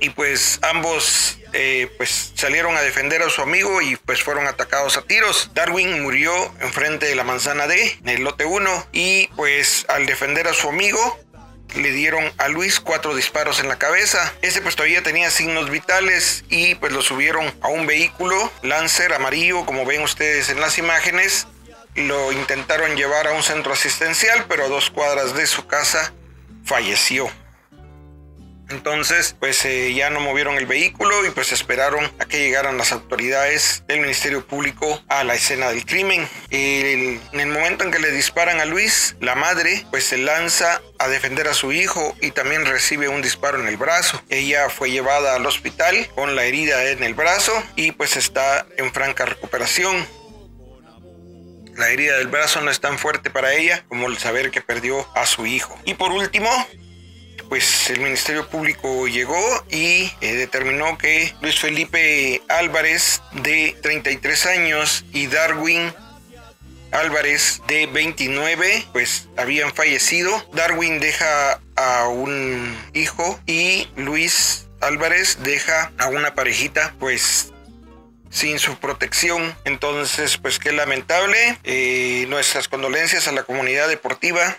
y 0.00 0.10
pues 0.10 0.58
ambos 0.62 1.38
eh, 1.52 1.88
pues 1.96 2.32
salieron 2.34 2.76
a 2.76 2.82
defender 2.82 3.22
a 3.22 3.30
su 3.30 3.42
amigo 3.42 3.82
y 3.82 3.96
pues 3.96 4.22
fueron 4.22 4.46
atacados 4.48 4.96
a 4.96 5.02
tiros. 5.02 5.50
Darwin 5.54 6.02
murió 6.02 6.32
enfrente 6.60 7.06
de 7.06 7.14
la 7.14 7.24
manzana 7.24 7.66
D, 7.66 7.98
en 8.00 8.08
el 8.08 8.24
lote 8.24 8.44
1, 8.44 8.88
y 8.92 9.28
pues 9.36 9.86
al 9.88 10.06
defender 10.06 10.48
a 10.48 10.54
su 10.54 10.68
amigo 10.68 11.20
le 11.74 11.92
dieron 11.92 12.32
a 12.38 12.48
Luis 12.48 12.80
cuatro 12.80 13.14
disparos 13.14 13.60
en 13.60 13.68
la 13.68 13.78
cabeza. 13.78 14.32
Ese 14.42 14.60
pues 14.60 14.76
todavía 14.76 15.02
tenía 15.02 15.30
signos 15.30 15.70
vitales 15.70 16.44
y 16.48 16.74
pues 16.76 16.92
lo 16.92 17.02
subieron 17.02 17.52
a 17.60 17.68
un 17.68 17.86
vehículo 17.86 18.52
Lancer 18.62 19.12
amarillo 19.12 19.64
como 19.64 19.84
ven 19.84 20.02
ustedes 20.02 20.48
en 20.48 20.60
las 20.60 20.78
imágenes. 20.78 21.46
Lo 21.94 22.32
intentaron 22.32 22.96
llevar 22.96 23.26
a 23.26 23.32
un 23.32 23.42
centro 23.42 23.72
asistencial 23.72 24.46
pero 24.48 24.64
a 24.64 24.68
dos 24.68 24.90
cuadras 24.90 25.34
de 25.34 25.46
su 25.46 25.66
casa 25.66 26.12
falleció. 26.64 27.30
Entonces, 28.72 29.36
pues 29.38 29.64
eh, 29.66 29.92
ya 29.92 30.08
no 30.08 30.20
movieron 30.20 30.56
el 30.56 30.66
vehículo 30.66 31.26
y 31.26 31.30
pues 31.30 31.52
esperaron 31.52 32.10
a 32.18 32.24
que 32.24 32.38
llegaran 32.38 32.78
las 32.78 32.90
autoridades 32.92 33.84
del 33.86 34.00
Ministerio 34.00 34.46
Público 34.46 35.02
a 35.08 35.24
la 35.24 35.34
escena 35.34 35.68
del 35.68 35.84
crimen. 35.84 36.26
en 36.50 37.20
el 37.34 37.48
momento 37.48 37.84
en 37.84 37.90
que 37.90 37.98
le 37.98 38.10
disparan 38.10 38.60
a 38.60 38.64
Luis, 38.64 39.16
la 39.20 39.34
madre 39.34 39.84
pues 39.90 40.04
se 40.04 40.16
lanza 40.16 40.80
a 40.98 41.08
defender 41.08 41.48
a 41.48 41.54
su 41.54 41.72
hijo 41.72 42.16
y 42.20 42.30
también 42.30 42.64
recibe 42.64 43.08
un 43.08 43.20
disparo 43.20 43.60
en 43.60 43.68
el 43.68 43.76
brazo. 43.76 44.22
Ella 44.30 44.70
fue 44.70 44.90
llevada 44.90 45.34
al 45.36 45.44
hospital 45.44 46.08
con 46.14 46.34
la 46.34 46.44
herida 46.44 46.90
en 46.90 47.02
el 47.04 47.14
brazo 47.14 47.52
y 47.76 47.92
pues 47.92 48.16
está 48.16 48.66
en 48.78 48.92
franca 48.92 49.26
recuperación. 49.26 50.06
La 51.76 51.88
herida 51.88 52.18
del 52.18 52.28
brazo 52.28 52.60
no 52.60 52.70
es 52.70 52.80
tan 52.80 52.98
fuerte 52.98 53.30
para 53.30 53.54
ella 53.54 53.84
como 53.88 54.06
el 54.06 54.18
saber 54.18 54.50
que 54.50 54.60
perdió 54.60 55.08
a 55.14 55.26
su 55.26 55.46
hijo. 55.46 55.78
Y 55.84 55.94
por 55.94 56.12
último, 56.12 56.50
pues 57.52 57.90
el 57.90 58.00
Ministerio 58.00 58.48
Público 58.48 59.06
llegó 59.06 59.38
y 59.68 60.10
eh, 60.22 60.32
determinó 60.36 60.96
que 60.96 61.34
Luis 61.42 61.60
Felipe 61.60 62.40
Álvarez 62.48 63.20
de 63.32 63.76
33 63.82 64.46
años 64.46 65.04
y 65.12 65.26
Darwin 65.26 65.92
Álvarez 66.92 67.60
de 67.68 67.88
29 67.88 68.86
pues 68.94 69.28
habían 69.36 69.70
fallecido. 69.74 70.32
Darwin 70.54 70.98
deja 70.98 71.60
a 71.76 72.08
un 72.08 72.74
hijo 72.94 73.38
y 73.44 73.86
Luis 73.96 74.68
Álvarez 74.80 75.36
deja 75.42 75.92
a 75.98 76.08
una 76.08 76.34
parejita 76.34 76.94
pues 76.98 77.52
sin 78.30 78.60
su 78.60 78.78
protección. 78.78 79.54
Entonces, 79.66 80.38
pues 80.38 80.58
qué 80.58 80.72
lamentable. 80.72 81.58
Eh, 81.64 82.24
nuestras 82.30 82.68
condolencias 82.68 83.28
a 83.28 83.32
la 83.32 83.42
comunidad 83.42 83.88
deportiva. 83.88 84.56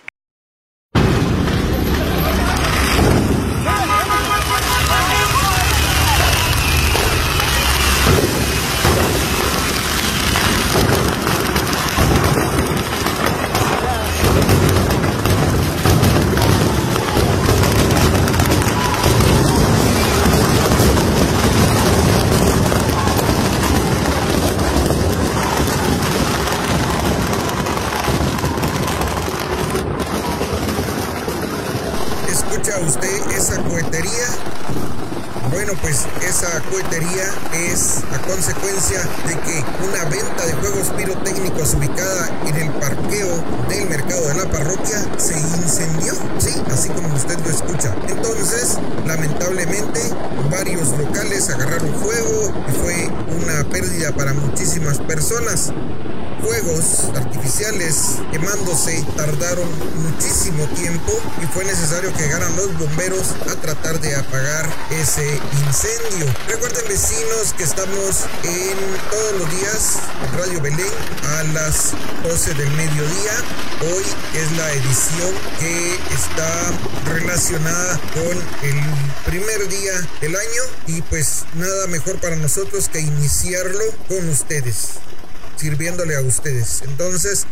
Pues 35.83 36.05
esa 36.27 36.61
cohetería 36.71 37.25
es 37.53 38.01
a 38.13 38.19
consecuencia 38.19 39.01
de 39.27 39.37
que 39.41 39.63
una 39.85 40.05
venta 40.05 40.45
de 40.45 40.53
juegos 40.53 40.89
pirotécnicos 40.95 41.73
ubicada 41.73 42.29
en 42.47 42.55
el 42.55 42.71
parqueo 42.71 43.43
del 43.67 43.89
mercado 43.89 44.27
de 44.29 44.35
la 44.35 44.49
parroquia 44.49 45.05
se 45.17 45.37
incendió, 45.37 46.13
sí, 46.37 46.53
así 46.71 46.89
como 46.89 47.13
usted 47.13 47.37
lo 47.39 47.49
escucha. 47.49 47.93
Entonces, 48.07 48.77
lamentablemente, 49.05 49.99
varios 50.49 50.89
locales 50.97 51.49
agarraron 51.49 51.93
fuego 51.95 52.53
y 52.69 52.71
fue 52.71 53.09
una 53.43 53.63
pérdida 53.69 54.11
para 54.13 54.33
muchísimas 54.33 54.99
personas 54.99 55.73
fuegos 56.43 57.09
artificiales 57.15 58.17
quemándose 58.31 59.05
tardaron 59.15 59.67
muchísimo 60.03 60.65
tiempo 60.75 61.11
y 61.41 61.45
fue 61.47 61.63
necesario 61.63 62.13
que 62.13 62.23
llegaran 62.23 62.55
los 62.55 62.77
bomberos 62.77 63.31
a 63.49 63.55
tratar 63.61 63.99
de 64.01 64.15
apagar 64.15 64.69
ese 64.91 65.39
incendio. 65.65 66.25
Recuerden 66.47 66.85
vecinos 66.87 67.53
que 67.57 67.63
estamos 67.63 68.25
en 68.43 68.77
todos 69.09 69.39
los 69.39 69.51
días 69.51 69.99
Radio 70.37 70.61
Belén 70.61 70.93
a 71.37 71.43
las 71.53 71.93
12 72.23 72.53
del 72.55 72.71
mediodía. 72.71 73.33
Hoy 73.81 74.03
es 74.35 74.51
la 74.57 74.71
edición 74.73 75.33
que 75.59 75.95
está 76.13 76.71
relacionada 77.05 77.99
con 78.13 78.37
el 78.69 78.81
primer 79.25 79.69
día 79.69 79.93
del 80.19 80.35
año 80.35 80.63
y 80.87 81.01
pues 81.03 81.45
nada 81.53 81.87
mejor 81.87 82.19
para 82.19 82.35
nosotros 82.35 82.89
que 82.89 82.99
iniciarlo 82.99 83.83
con 84.09 84.27
ustedes 84.29 84.99
sirviéndole 85.55 86.15
a 86.15 86.21
ustedes. 86.21 86.81
Entonces, 86.83 87.45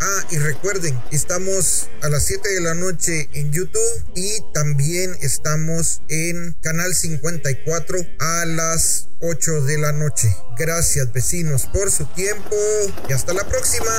ah, 0.00 0.24
y 0.30 0.38
recuerden, 0.38 1.00
estamos 1.10 1.88
a 2.02 2.08
las 2.08 2.24
7 2.24 2.48
de 2.48 2.60
la 2.60 2.74
noche 2.74 3.28
en 3.32 3.52
YouTube 3.52 4.04
y 4.14 4.40
también 4.52 5.16
estamos 5.20 6.02
en 6.08 6.56
Canal 6.62 6.94
54 6.94 7.98
a 8.18 8.44
las 8.46 9.08
8 9.20 9.62
de 9.62 9.78
la 9.78 9.92
noche. 9.92 10.28
Gracias 10.58 11.12
vecinos 11.12 11.66
por 11.72 11.90
su 11.90 12.04
tiempo 12.06 12.56
y 13.08 13.12
hasta 13.12 13.32
la 13.32 13.44
próxima. 13.44 13.92